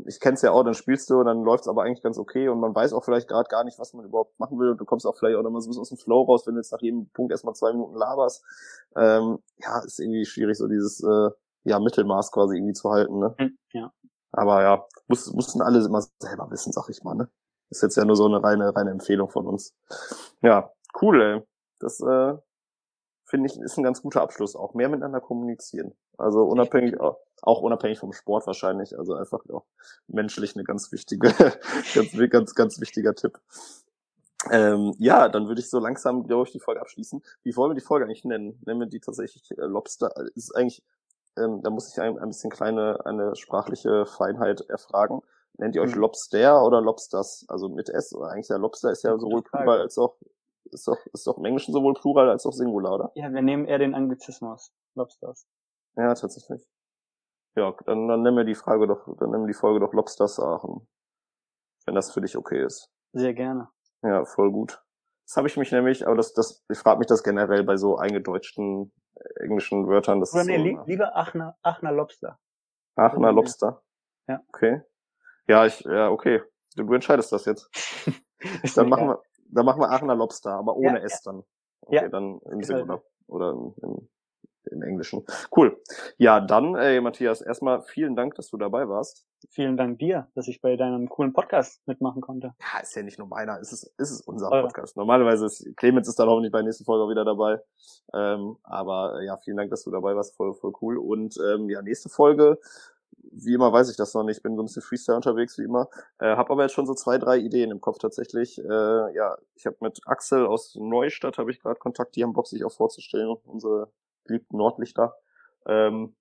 ich 0.06 0.20
kenn's 0.20 0.42
ja 0.42 0.52
auch, 0.52 0.64
dann 0.64 0.76
spielst 0.76 1.10
du 1.10 1.20
und 1.20 1.26
dann 1.26 1.44
läuft's 1.44 1.68
aber 1.68 1.84
eigentlich 1.84 2.04
ganz 2.04 2.18
okay 2.18 2.48
und 2.48 2.60
man 2.60 2.76
weiß 2.76 2.94
auch 2.94 3.04
vielleicht 3.04 3.28
gerade 3.28 3.50
gar 3.50 3.64
nicht, 3.64 3.80
was 3.80 3.94
man 3.94 4.06
überhaupt 4.06 4.40
machen 4.40 4.60
will 4.60 4.70
und 4.70 4.78
du 4.80 4.86
kommst 4.86 5.06
auch 5.06 5.16
vielleicht 5.18 5.38
auch 5.38 5.46
immer 5.46 5.60
so 5.62 5.68
ein 5.68 5.72
bisschen 5.72 5.82
aus 5.82 5.90
dem 5.90 5.98
Flow 5.98 6.22
raus, 6.24 6.46
wenn 6.48 6.56
du 6.56 6.60
jetzt 6.62 6.72
nach 6.72 6.82
jedem 6.82 7.10
Punkt 7.10 7.32
erstmal 7.32 7.56
zwei 7.56 7.72
Minuten 7.74 7.96
laberst. 7.96 8.44
Ähm, 8.96 9.40
ja, 9.58 9.80
ist 9.80 10.00
irgendwie 10.00 10.26
schwierig, 10.26 10.58
so 10.58 10.68
dieses 10.68 11.04
äh, 11.04 11.30
ja, 11.64 11.80
Mittelmaß 11.80 12.32
quasi 12.32 12.58
irgendwie 12.58 12.74
zu 12.74 12.92
halten, 12.92 13.20
ne? 13.20 13.36
Hm, 13.38 13.58
ja. 13.72 13.92
Aber 14.32 14.64
ja, 14.64 14.86
muss, 15.08 15.32
mussten 15.32 15.62
alle 15.62 15.84
immer 15.86 16.02
selber 16.20 16.50
wissen, 16.52 16.72
sag 16.74 16.90
ich 16.90 17.04
mal, 17.04 17.16
ne? 17.16 17.30
Ist 17.70 17.82
jetzt 17.82 17.98
ja 17.98 18.06
nur 18.06 18.16
so 18.16 18.26
eine 18.26 18.44
reine, 18.44 18.76
reine 18.76 18.92
Empfehlung 18.92 19.30
von 19.30 19.48
uns. 19.48 19.74
Ja, 20.42 20.72
cool, 21.02 21.22
ey. 21.22 21.42
Das 21.80 22.00
äh, 22.02 22.36
finde 23.26 23.50
ich 23.50 23.60
ist 23.60 23.78
ein 23.78 23.84
ganz 23.84 24.02
guter 24.02 24.22
Abschluss. 24.22 24.56
Auch 24.56 24.74
mehr 24.74 24.90
miteinander 24.90 25.22
kommunizieren. 25.22 25.94
Also 26.18 26.44
unabhängig, 26.44 27.00
auch, 27.00 27.18
auch 27.42 27.62
unabhängig 27.62 28.00
vom 28.00 28.14
Sport 28.14 28.46
wahrscheinlich. 28.46 28.98
Also 28.98 29.16
einfach 29.16 29.40
auch 29.52 29.66
menschlich 30.08 30.56
eine 30.56 30.64
ganz 30.64 30.92
wichtige, 30.92 31.34
ganz, 31.96 32.30
ganz, 32.30 32.56
ganz 32.56 32.80
wichtiger 32.80 33.16
Tipp. 33.16 33.40
Ähm, 34.52 34.94
ja, 35.00 35.30
dann 35.30 35.48
würde 35.48 35.62
ich 35.62 35.70
so 35.70 35.80
langsam, 35.80 36.28
glaube 36.28 36.48
ich, 36.48 36.52
die 36.52 36.60
Folge 36.60 36.82
abschließen. 36.82 37.24
Wie 37.44 37.56
wollen 37.56 37.72
wir 37.72 37.76
die 37.76 37.82
Folge 37.82 38.06
eigentlich 38.06 38.26
nennen? 38.26 38.60
Nennen 38.66 38.82
wir 38.82 38.88
die 38.88 39.00
tatsächlich 39.00 39.50
äh, 39.52 39.62
Lobster? 39.62 40.14
Ist 40.36 40.56
eigentlich, 40.56 40.84
ähm, 41.38 41.62
da 41.62 41.70
muss 41.70 41.92
ich 41.92 42.02
ein, 42.02 42.18
ein 42.20 42.30
bisschen 42.30 42.52
kleine, 42.52 43.06
eine 43.06 43.36
sprachliche 43.36 44.06
Feinheit 44.06 44.62
erfragen. 44.70 45.22
Nennt 45.58 45.76
ihr 45.76 45.82
euch 45.82 45.96
mhm. 45.96 46.02
Lobster 46.02 46.64
oder 46.66 46.82
Lobsters? 46.82 47.46
Also 47.48 47.70
mit 47.70 47.90
S 47.90 48.14
oder 48.14 48.30
eigentlich 48.30 48.50
ja 48.50 48.58
Lobster 48.58 48.92
ist 48.92 49.04
ja 49.04 49.18
sowohl 49.18 49.44
Plural 49.44 49.82
als 49.82 49.98
auch 49.98 50.18
ist 50.72 50.88
doch, 50.88 50.98
ist 51.14 51.28
doch 51.28 51.38
im 51.38 51.46
Englischen 51.46 51.74
sowohl 51.74 51.94
Plural 51.94 52.30
als 52.30 52.46
auch 52.46 52.54
Singular, 52.54 52.94
oder? 52.96 53.12
Ja, 53.16 53.32
wir 53.32 53.42
nehmen 53.42 53.66
eher 53.66 53.78
den 53.78 53.94
Anglizismus. 53.94 54.74
Lobsters. 54.96 55.48
Ja, 55.96 56.14
tatsächlich. 56.14 56.68
Ja, 57.56 57.76
dann, 57.86 58.08
dann 58.08 58.24
nennen 58.24 58.38
wir 58.38 58.46
die 58.46 58.56
Frage 58.56 58.88
doch, 58.88 59.06
dann 59.18 59.30
nennen 59.30 59.44
wir 59.44 59.54
die 59.54 59.60
Folge 59.60 59.80
doch 59.80 59.94
Lobsters 59.94 60.40
Aachen. 60.40 60.88
Wenn 61.86 61.96
das 61.96 62.12
für 62.12 62.22
dich 62.22 62.36
okay 62.38 62.64
ist. 62.64 62.92
Sehr 63.12 63.34
gerne. 63.34 63.70
Ja, 64.02 64.26
voll 64.26 64.52
gut. 64.52 64.82
Das 65.26 65.38
habe 65.38 65.48
ich 65.48 65.58
mich 65.58 65.72
nämlich, 65.72 66.06
aber 66.08 66.16
das, 66.16 66.34
das, 66.34 66.66
ich 66.70 66.78
frage 66.78 67.00
mich 67.00 67.08
das 67.08 67.24
generell 67.24 67.64
bei 67.64 67.78
so 67.78 67.98
eingedeutschten 67.98 68.92
englischen 69.40 69.88
Wörtern. 69.88 70.20
Das 70.20 70.34
Oder 70.34 70.46
nee, 70.46 70.58
so, 70.58 70.64
li 70.64 70.78
lieber 70.86 71.16
Aachener, 71.16 71.58
Aachener 71.62 71.92
Lobster. 71.92 72.40
Aachener 72.96 73.32
Lobster? 73.32 73.82
Ja. 74.28 74.42
Okay. 74.50 74.82
Ja, 75.48 75.66
ich, 75.66 75.82
ja, 75.82 76.10
okay. 76.10 76.42
Du, 76.76 76.84
du 76.84 76.94
entscheidest 76.94 77.32
das 77.32 77.46
jetzt. 77.46 77.70
dann 78.76 78.90
machen 78.90 79.08
wir, 79.08 79.22
dann 79.50 79.66
machen 79.66 79.82
wir 79.82 79.90
Aachener 79.90 80.16
Lobster, 80.16 80.52
aber 80.54 80.76
ohne 80.76 81.00
ja, 81.00 81.06
S 81.06 81.22
dann. 81.22 81.44
Okay, 81.82 81.96
ja. 81.96 82.10
dann 82.10 82.40
im 82.50 82.64
Singular 82.64 83.04
oder 83.28 83.52
im, 83.52 83.76
im, 83.82 84.10
im 84.68 84.82
Englischen. 84.82 85.26
Cool. 85.56 85.82
Ja, 86.18 86.40
dann, 86.40 86.76
ey, 86.76 87.02
Matthias, 87.02 87.42
erstmal 87.42 87.82
vielen 87.82 88.16
Dank, 88.16 88.36
dass 88.36 88.50
du 88.50 88.58
dabei 88.58 88.88
warst. 88.88 89.26
Vielen 89.50 89.76
Dank 89.76 90.00
dir, 90.00 90.28
dass 90.36 90.48
ich 90.48 90.62
bei 90.62 90.78
deinem 90.78 91.10
coolen 91.10 91.34
Podcast 91.34 91.86
mitmachen 91.86 92.22
konnte. 92.22 92.54
Ja, 92.60 92.80
ist 92.80 92.96
ja 92.96 93.04
nicht 93.04 93.20
nur 93.20 93.28
meiner, 93.28 93.60
es 93.60 93.74
ist, 93.74 93.84
ist 93.98 94.12
es 94.12 94.22
unser 94.22 94.52
Eure. 94.52 94.64
Podcast. 94.64 94.96
Normalerweise 94.96 95.46
ist 95.46 95.68
Clemens 95.76 96.08
ist 96.08 96.18
dann 96.18 96.30
hoffentlich 96.30 96.52
bei 96.52 96.60
der 96.60 96.66
nächsten 96.66 96.86
Folge 96.86 97.04
auch 97.04 97.10
wieder 97.10 97.26
dabei. 97.26 97.60
Ähm, 98.14 98.58
aber 98.64 99.22
ja, 99.24 99.38
vielen 99.38 99.58
Dank, 99.58 99.70
dass 99.70 99.84
du 99.84 99.92
dabei 99.92 100.16
warst, 100.16 100.36
voll, 100.36 100.54
voll 100.54 100.74
cool. 100.82 100.98
Und 100.98 101.38
ähm, 101.38 101.70
ja, 101.70 101.82
nächste 101.82 102.10
Folge 102.10 102.58
wie 103.32 103.54
immer 103.54 103.72
weiß 103.72 103.90
ich 103.90 103.98
das 103.98 104.14
noch 104.14 104.24
nicht, 104.24 104.44
bin 104.44 104.56
so 104.56 104.62
ein 104.62 104.66
bisschen 104.66 104.82
Freestyle 104.82 105.16
unterwegs 105.16 105.58
wie 105.58 105.64
immer. 105.64 105.90
Äh, 106.20 106.36
habe 106.36 106.52
aber 106.52 106.64
jetzt 106.64 106.74
schon 106.74 106.86
so 106.86 106.94
zwei, 106.94 107.18
drei 107.18 107.38
Ideen 107.38 107.72
im 107.72 107.82
Kopf 107.82 107.98
tatsächlich. 107.98 108.60
Äh, 108.60 109.16
ja, 109.16 109.38
ich 109.56 109.66
habe 109.66 109.78
mit 109.82 110.02
Axel 110.06 110.46
aus 110.46 110.76
Neustadt 110.76 111.38
habe 111.38 111.52
ich 111.52 111.62
gerade 111.62 111.80
Kontakt, 111.80 112.16
die 112.16 112.24
haben 112.24 112.34
Bock 112.34 112.48
sich 112.48 112.64
auch 112.64 112.72
vorzustellen, 112.72 113.36
unsere 113.46 113.90
geliebten 114.26 114.58
Nordlichter. 114.58 115.16
Ähm, 115.66 116.16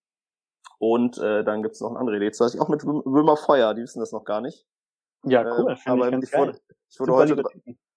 und 0.78 1.18
äh, 1.18 1.44
dann 1.44 1.62
gibt's 1.62 1.80
noch 1.80 1.90
eine 1.90 1.98
andere 1.98 2.16
Idee. 2.16 2.32
Zum 2.32 2.46
Beispiel 2.46 2.60
auch 2.60 2.68
mit 2.68 2.84
Wilmer 2.84 3.36
Feuer, 3.36 3.74
die 3.74 3.82
wissen 3.82 4.00
das 4.00 4.12
noch 4.12 4.24
gar 4.24 4.40
nicht. 4.40 4.66
Ja, 5.24 5.44
cool. 5.58 5.72
Äh, 5.72 5.90
aber 5.90 6.08
ich, 6.08 6.24
ich, 6.24 6.32
wurde, 6.34 6.60
ich, 6.88 7.00
wurde 7.00 7.12
heute, 7.14 7.42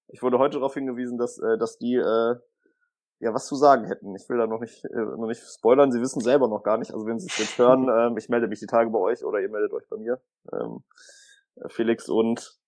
ich 0.07 0.21
wurde 0.21 0.39
heute 0.39 0.57
darauf 0.57 0.73
hingewiesen, 0.73 1.17
dass, 1.17 1.39
äh, 1.39 1.57
dass 1.57 1.77
die 1.77 1.95
äh, 1.95 2.35
ja 3.19 3.33
was 3.33 3.47
zu 3.47 3.55
sagen 3.55 3.85
hätten. 3.85 4.15
Ich 4.15 4.29
will 4.29 4.37
da 4.37 4.47
noch 4.47 4.59
nicht, 4.59 4.85
äh, 4.85 4.95
noch 4.95 5.27
nicht 5.27 5.41
spoilern, 5.41 5.91
sie 5.91 6.01
wissen 6.01 6.21
selber 6.21 6.47
noch 6.47 6.63
gar 6.63 6.77
nicht. 6.77 6.93
Also 6.93 7.05
wenn 7.05 7.19
sie 7.19 7.27
es 7.27 7.37
jetzt 7.37 7.57
hören, 7.57 7.89
ähm, 7.89 8.17
ich 8.17 8.29
melde 8.29 8.47
mich 8.47 8.59
die 8.59 8.67
Tage 8.67 8.89
bei 8.89 8.99
euch 8.99 9.23
oder 9.23 9.39
ihr 9.39 9.49
meldet 9.49 9.73
euch 9.73 9.87
bei 9.89 9.97
mir. 9.97 10.21
Ähm, 10.53 10.83
äh, 11.55 11.69
Felix 11.69 12.09
und 12.09 12.59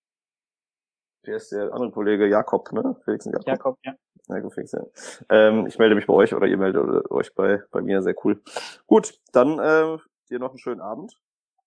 wer 1.22 1.36
ist 1.36 1.52
der 1.52 1.72
andere 1.72 1.90
Kollege? 1.90 2.26
Jakob, 2.26 2.72
ne? 2.72 2.96
Felix 3.04 3.26
und 3.26 3.32
Jakob. 3.32 3.46
Jakob, 3.46 3.78
ja. 3.84 3.94
Ja, 4.28 4.50
Felix, 4.50 4.72
ja. 4.72 4.84
Ähm, 5.30 5.66
ich 5.66 5.78
melde 5.78 5.94
mich 5.94 6.06
bei 6.06 6.14
euch 6.14 6.34
oder 6.34 6.46
ihr 6.46 6.58
meldet 6.58 7.10
euch 7.10 7.34
bei, 7.34 7.62
bei 7.70 7.80
mir, 7.80 8.02
sehr 8.02 8.14
cool. 8.24 8.42
Gut, 8.86 9.18
dann 9.32 9.58
äh, 9.58 9.98
dir 10.30 10.38
noch 10.38 10.50
einen 10.50 10.58
schönen 10.58 10.80
Abend. 10.80 11.18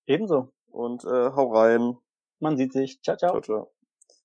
Ebenso. 0.06 0.50
Und 0.72 1.04
äh, 1.04 1.32
hau 1.36 1.54
rein. 1.54 1.98
Man 2.40 2.58
sieht 2.58 2.74
sich. 2.74 3.02
Ciao, 3.02 3.18
ciao. 3.18 3.32
Ciao, 3.32 3.42
ciao. 3.42 3.72